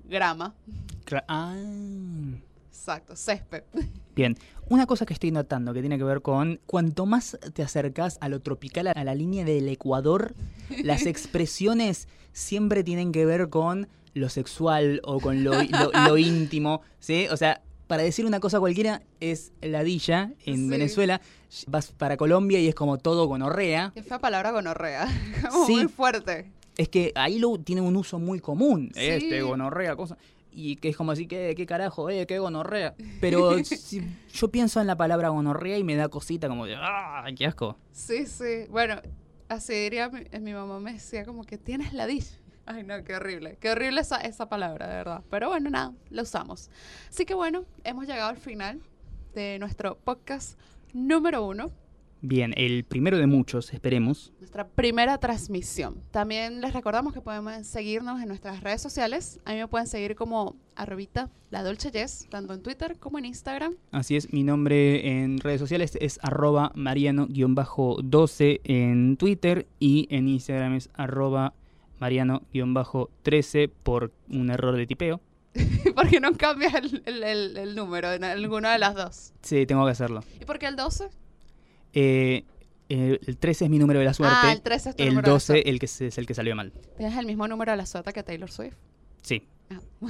grama. 0.05 0.55
Ah. 1.27 1.55
Exacto, 2.71 3.17
césped. 3.17 3.65
Bien, 4.15 4.37
una 4.69 4.87
cosa 4.87 5.07
que 5.07 5.15
estoy 5.15 5.31
notando 5.31 5.73
que 5.73 5.81
tiene 5.81 5.99
que 5.99 6.05
ver 6.05 6.23
con 6.23 6.61
cuanto 6.67 7.07
más 7.07 7.39
te 7.55 7.63
acercas 7.63 8.19
a 8.21 8.29
lo 8.29 8.41
tropical, 8.41 8.89
a 8.89 9.05
la 9.05 9.15
línea 9.15 9.45
del 9.45 9.69
Ecuador, 9.69 10.35
las 10.83 11.07
expresiones 11.07 12.09
siempre 12.33 12.85
tienen 12.85 13.13
que 13.13 13.25
ver 13.27 13.49
con 13.49 13.89
lo 14.15 14.29
sexual 14.29 15.01
o 15.05 15.21
con 15.21 15.45
lo, 15.45 15.53
lo- 15.63 15.93
lo 16.07 16.19
íntimo, 16.19 16.81
¿sí? 16.99 17.27
O 17.31 17.37
sea, 17.37 17.63
para 17.89 18.05
decir 18.05 18.25
una 18.27 18.39
cosa 18.39 18.61
cualquiera 18.61 19.03
es 19.19 19.53
ladilla 19.61 20.33
en 20.45 20.57
Sí. 20.65 20.69
Venezuela, 20.69 21.21
vas 21.67 21.91
para 21.91 22.17
Colombia 22.17 22.61
y 22.61 22.69
es 22.69 22.75
como 22.77 22.99
todo 22.99 23.27
gonorrea. 23.27 23.91
Qué 23.95 24.03
fea 24.05 24.21
palabra 24.21 24.53
gonorrea. 24.53 25.07
como 25.51 25.67
Sí. 25.67 25.75
muy 25.75 25.89
fuerte. 25.89 26.53
Es 26.77 26.89
que 26.89 27.11
ahí 27.17 27.41
lo 27.41 27.59
tiene 27.59 27.81
un 27.81 27.97
uso 27.97 28.21
muy 28.21 28.39
común, 28.39 28.91
Sí. 28.95 29.01
este, 29.01 29.43
gonorrea, 29.43 29.97
cosa. 29.97 30.17
Y 30.53 30.77
que 30.77 30.89
es 30.91 30.97
como 30.97 31.13
así, 31.13 31.27
¿qué, 31.27 31.55
qué 31.57 31.67
carajo, 31.67 32.09
eh, 32.11 32.27
qué 32.27 32.39
gonorrea? 32.39 32.95
Pero 33.21 33.63
si 33.65 34.03
yo 34.33 34.49
pienso 34.49 34.81
en 34.81 34.87
la 34.87 34.97
palabra 34.97 35.31
gonorrea 35.31 35.77
y 35.79 35.83
me 35.85 35.97
da 35.97 36.09
cosita 36.09 36.49
como 36.49 36.67
de, 36.67 36.75
¡ah, 36.77 37.25
qué 37.37 37.47
asco! 37.47 37.77
Sí, 37.93 38.27
sí. 38.27 38.67
Bueno, 38.71 39.01
así 39.49 39.73
diría 39.73 40.09
mi, 40.09 40.21
eh, 40.31 40.41
mi 40.41 40.53
mamá 40.53 40.79
me 40.79 40.93
decía 40.93 41.25
como 41.25 41.43
que 41.45 41.59
tienes 41.59 41.93
ladilla. 41.93 42.38
Ay, 42.71 42.85
no, 42.85 43.03
qué 43.03 43.17
horrible. 43.17 43.57
Qué 43.61 43.71
horrible 43.71 44.03
esa, 44.03 44.19
esa 44.19 44.47
palabra, 44.51 44.87
de 44.89 44.95
verdad. 44.97 45.23
Pero 45.31 45.49
bueno, 45.49 45.71
nada, 45.71 45.95
la 46.11 46.21
usamos. 46.23 46.71
Así 47.09 47.25
que 47.25 47.33
bueno, 47.33 47.65
hemos 47.83 48.07
llegado 48.07 48.29
al 48.29 48.37
final 48.37 48.83
de 49.35 49.59
nuestro 49.59 49.97
podcast 49.97 50.59
número 50.93 51.47
uno, 51.47 51.71
Bien, 52.21 52.53
el 52.57 52.83
primero 52.85 53.17
de 53.17 53.29
muchos, 53.29 53.73
esperemos. 53.73 54.33
nuestra 54.41 54.67
primera 54.67 55.19
transmisión. 55.19 56.03
También 56.11 56.61
les 56.61 56.73
recordamos 56.73 57.13
que 57.13 57.21
pueden 57.21 57.65
seguirnos 57.65 58.21
en 58.21 58.27
nuestras 58.27 58.61
redes 58.61 58.83
sociales. 58.83 59.39
A 59.45 59.53
mí 59.53 59.59
me 59.59 59.69
pueden 59.69 59.87
seguir 59.87 60.17
como 60.17 60.57
arrobita 60.75 61.31
la 61.51 61.63
Dolce 61.63 61.93
Yes, 61.93 62.27
tanto 62.29 62.55
en 62.55 62.63
Twitter 62.63 62.99
como 62.99 63.19
en 63.19 63.25
Instagram. 63.27 63.77
Así 63.93 64.17
es, 64.17 64.33
mi 64.33 64.43
nombre 64.43 65.23
en 65.23 65.39
redes 65.39 65.61
sociales 65.61 65.97
es 66.01 66.19
arroba 66.21 66.73
mariano-12 66.75 68.63
en 68.65 69.17
Twitter 69.17 69.69
y 69.79 70.09
en 70.11 70.27
Instagram 70.29 70.75
es 70.75 70.91
arroba 70.95 71.55
mariano-13 72.01 73.71
por 73.83 74.13
un 74.29 74.51
error 74.51 74.77
de 74.77 74.87
tipeo. 74.87 75.21
¿Por 75.95 76.09
qué 76.09 76.21
no 76.21 76.33
cambias 76.33 76.75
el, 76.75 77.03
el- 77.07 77.23
el- 77.25 77.57
el 77.57 77.75
número 77.75 78.13
en 78.13 78.25
alguna 78.25 78.73
de 78.73 78.79
las 78.79 78.95
dos? 78.95 79.33
Sí, 79.43 79.67
tengo 79.67 79.85
que 79.85 79.93
hacerlo. 79.93 80.23
¿Y 80.41 80.45
por 80.45 80.59
qué 80.59 80.67
el 80.67 80.77
12? 80.77 81.09
Eh, 81.95 82.45
el, 82.89 83.21
el 83.27 83.37
13 83.39 83.65
es 83.65 83.71
mi 83.71 83.79
número 83.79 83.99
de 83.99 84.05
la 84.05 84.15
suerte. 84.15 84.37
Ah, 84.41 84.53
el 84.53 84.61
13 84.63 84.91
es 84.91 84.97
tu 84.97 85.03
el 85.03 85.09
número 85.11 85.23
de 85.27 85.29
la 85.31 85.35
12 85.35 85.47
suerte. 85.47 85.71
el 85.71 85.79
que 85.79 85.87
es 85.87 86.19
el 86.19 86.27
que 86.27 86.35
salió 86.35 86.55
mal. 86.55 86.73
Tienes 86.97 87.17
el 87.19 87.27
mismo 87.27 87.49
número 87.49 87.73
de 87.73 87.77
la 87.77 87.87
suerte 87.87 88.13
que 88.13 88.23
Taylor 88.23 88.51
Swift. 88.51 88.75
Sí. 89.23 89.43
Ah. 89.71 89.81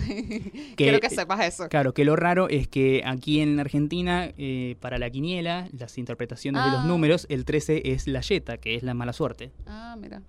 Quiero 0.77 1.01
que 1.01 1.09
sepas 1.11 1.41
eso. 1.47 1.69
Claro, 1.69 1.95
que 1.95 2.05
lo 2.05 2.15
raro 2.15 2.49
es 2.49 2.69
que 2.69 3.03
aquí 3.07 3.41
en 3.41 3.59
Argentina, 3.59 4.31
eh, 4.37 4.77
para 4.81 4.99
la 4.99 5.09
quiniela, 5.11 5.69
las 5.77 5.99
interpretaciones 5.99 6.63
de 6.65 6.71
los 6.71 6.81
Ah. 6.81 6.87
números, 6.87 7.27
el 7.31 7.45
13 7.45 7.83
es 7.93 8.07
la 8.07 8.21
yeta, 8.21 8.59
que 8.59 8.75
es 8.75 8.83
la 8.83 8.95
mala 8.95 9.13
suerte. 9.13 9.51
Ah, 9.67 9.97
mira. 9.99 10.21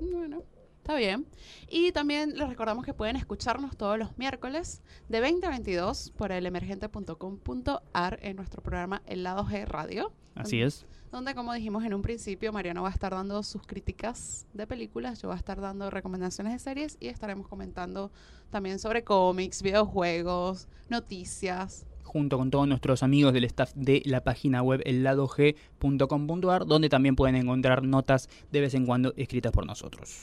Bueno, 0.00 0.42
está 0.86 0.94
bien. 0.94 1.26
Y 1.68 1.90
también 1.90 2.38
les 2.38 2.48
recordamos 2.48 2.84
que 2.84 2.94
pueden 2.94 3.16
escucharnos 3.16 3.76
todos 3.76 3.98
los 3.98 4.16
miércoles 4.16 4.82
de 5.08 5.20
20 5.20 5.44
a 5.44 5.50
22 5.50 6.12
por 6.16 6.30
el 6.30 6.46
emergente.com.ar 6.46 8.18
en 8.22 8.36
nuestro 8.36 8.62
programa 8.62 9.02
El 9.04 9.24
Lado 9.24 9.44
G 9.44 9.66
Radio. 9.66 10.12
Así 10.36 10.62
es. 10.62 10.86
donde 11.10 11.34
como 11.34 11.52
dijimos 11.54 11.84
en 11.84 11.92
un 11.92 12.02
principio, 12.02 12.52
Mariano 12.52 12.82
va 12.82 12.90
a 12.90 12.92
estar 12.92 13.10
dando 13.10 13.42
sus 13.42 13.66
críticas 13.66 14.46
de 14.52 14.64
películas, 14.68 15.20
yo 15.20 15.28
voy 15.28 15.34
a 15.34 15.38
estar 15.38 15.60
dando 15.60 15.90
recomendaciones 15.90 16.52
de 16.52 16.58
series 16.60 16.96
y 17.00 17.08
estaremos 17.08 17.48
comentando 17.48 18.12
también 18.50 18.78
sobre 18.78 19.02
cómics, 19.02 19.62
videojuegos, 19.62 20.68
noticias, 20.88 21.84
junto 22.06 22.38
con 22.38 22.50
todos 22.50 22.66
nuestros 22.66 23.02
amigos 23.02 23.32
del 23.32 23.44
staff 23.44 23.72
de 23.74 24.02
la 24.06 24.22
página 24.22 24.62
web 24.62 24.80
elladog.com.ar, 24.84 26.66
donde 26.66 26.88
también 26.88 27.16
pueden 27.16 27.36
encontrar 27.36 27.82
notas 27.82 28.28
de 28.50 28.60
vez 28.60 28.74
en 28.74 28.86
cuando 28.86 29.12
escritas 29.16 29.52
por 29.52 29.66
nosotros. 29.66 30.20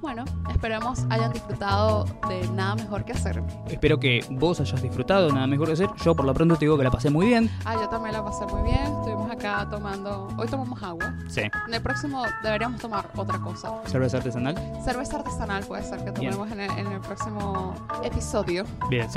Bueno, 0.00 0.24
esperemos 0.50 1.00
hayan 1.10 1.32
disfrutado 1.32 2.04
de 2.28 2.48
Nada 2.48 2.76
Mejor 2.76 3.04
que 3.04 3.12
Hacer. 3.12 3.42
Espero 3.68 4.00
que 4.00 4.24
vos 4.30 4.60
hayas 4.60 4.82
disfrutado 4.82 5.26
de 5.26 5.32
Nada 5.32 5.46
Mejor 5.46 5.66
que 5.66 5.72
Hacer. 5.74 5.90
Yo 6.02 6.14
por 6.14 6.24
lo 6.24 6.32
pronto 6.32 6.54
te 6.54 6.64
digo 6.64 6.78
que 6.78 6.84
la 6.84 6.90
pasé 6.90 7.10
muy 7.10 7.26
bien. 7.26 7.50
Ah, 7.64 7.74
yo 7.74 7.88
también 7.88 8.14
la 8.14 8.24
pasé 8.24 8.46
muy 8.46 8.62
bien. 8.62 8.82
Estuvimos 8.82 9.30
acá 9.30 9.66
tomando... 9.70 10.28
Hoy 10.38 10.46
tomamos 10.48 10.82
agua. 10.82 11.14
Sí. 11.28 11.42
En 11.66 11.74
el 11.74 11.82
próximo 11.82 12.22
deberíamos 12.42 12.80
tomar 12.80 13.10
otra 13.16 13.38
cosa. 13.38 13.82
¿Cerveza 13.86 14.18
artesanal? 14.18 14.54
Cerveza 14.84 15.18
artesanal 15.18 15.64
puede 15.64 15.82
ser 15.82 16.04
que 16.04 16.12
tomemos 16.12 16.50
en 16.50 16.60
el, 16.60 16.70
en 16.72 16.86
el, 16.86 17.00
próximo 17.00 17.74
episodio. 18.02 18.64
Bien, 18.88 19.08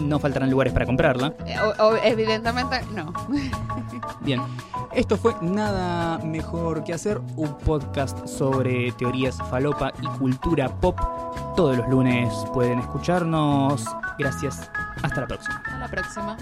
no 0.00 0.18
faltarán 0.18 0.50
lugares 0.50 0.72
para 0.72 0.86
comprarla. 0.86 1.34
Eh, 1.46 1.56
o, 1.66 1.84
o, 1.84 1.96
evidentemente 1.96 2.80
no. 2.94 3.12
Bien, 4.20 4.40
esto 4.92 5.16
fue 5.16 5.34
Nada 5.40 6.18
Mejor 6.18 6.84
que 6.84 6.94
Hacer, 6.94 7.20
un 7.36 7.56
podcast 7.58 8.26
sobre 8.26 8.92
teorías 8.92 9.36
falopa 9.50 9.92
y 10.00 10.06
cultura 10.18 10.68
pop. 10.68 10.98
Todos 11.56 11.78
los 11.78 11.88
lunes 11.88 12.32
pueden 12.52 12.78
escucharnos. 12.80 13.84
Gracias. 14.18 14.70
Hasta 15.02 15.20
la 15.22 15.26
próxima. 15.26 15.62
Hasta 15.64 15.78
la 15.78 15.88
próxima. 15.88 16.36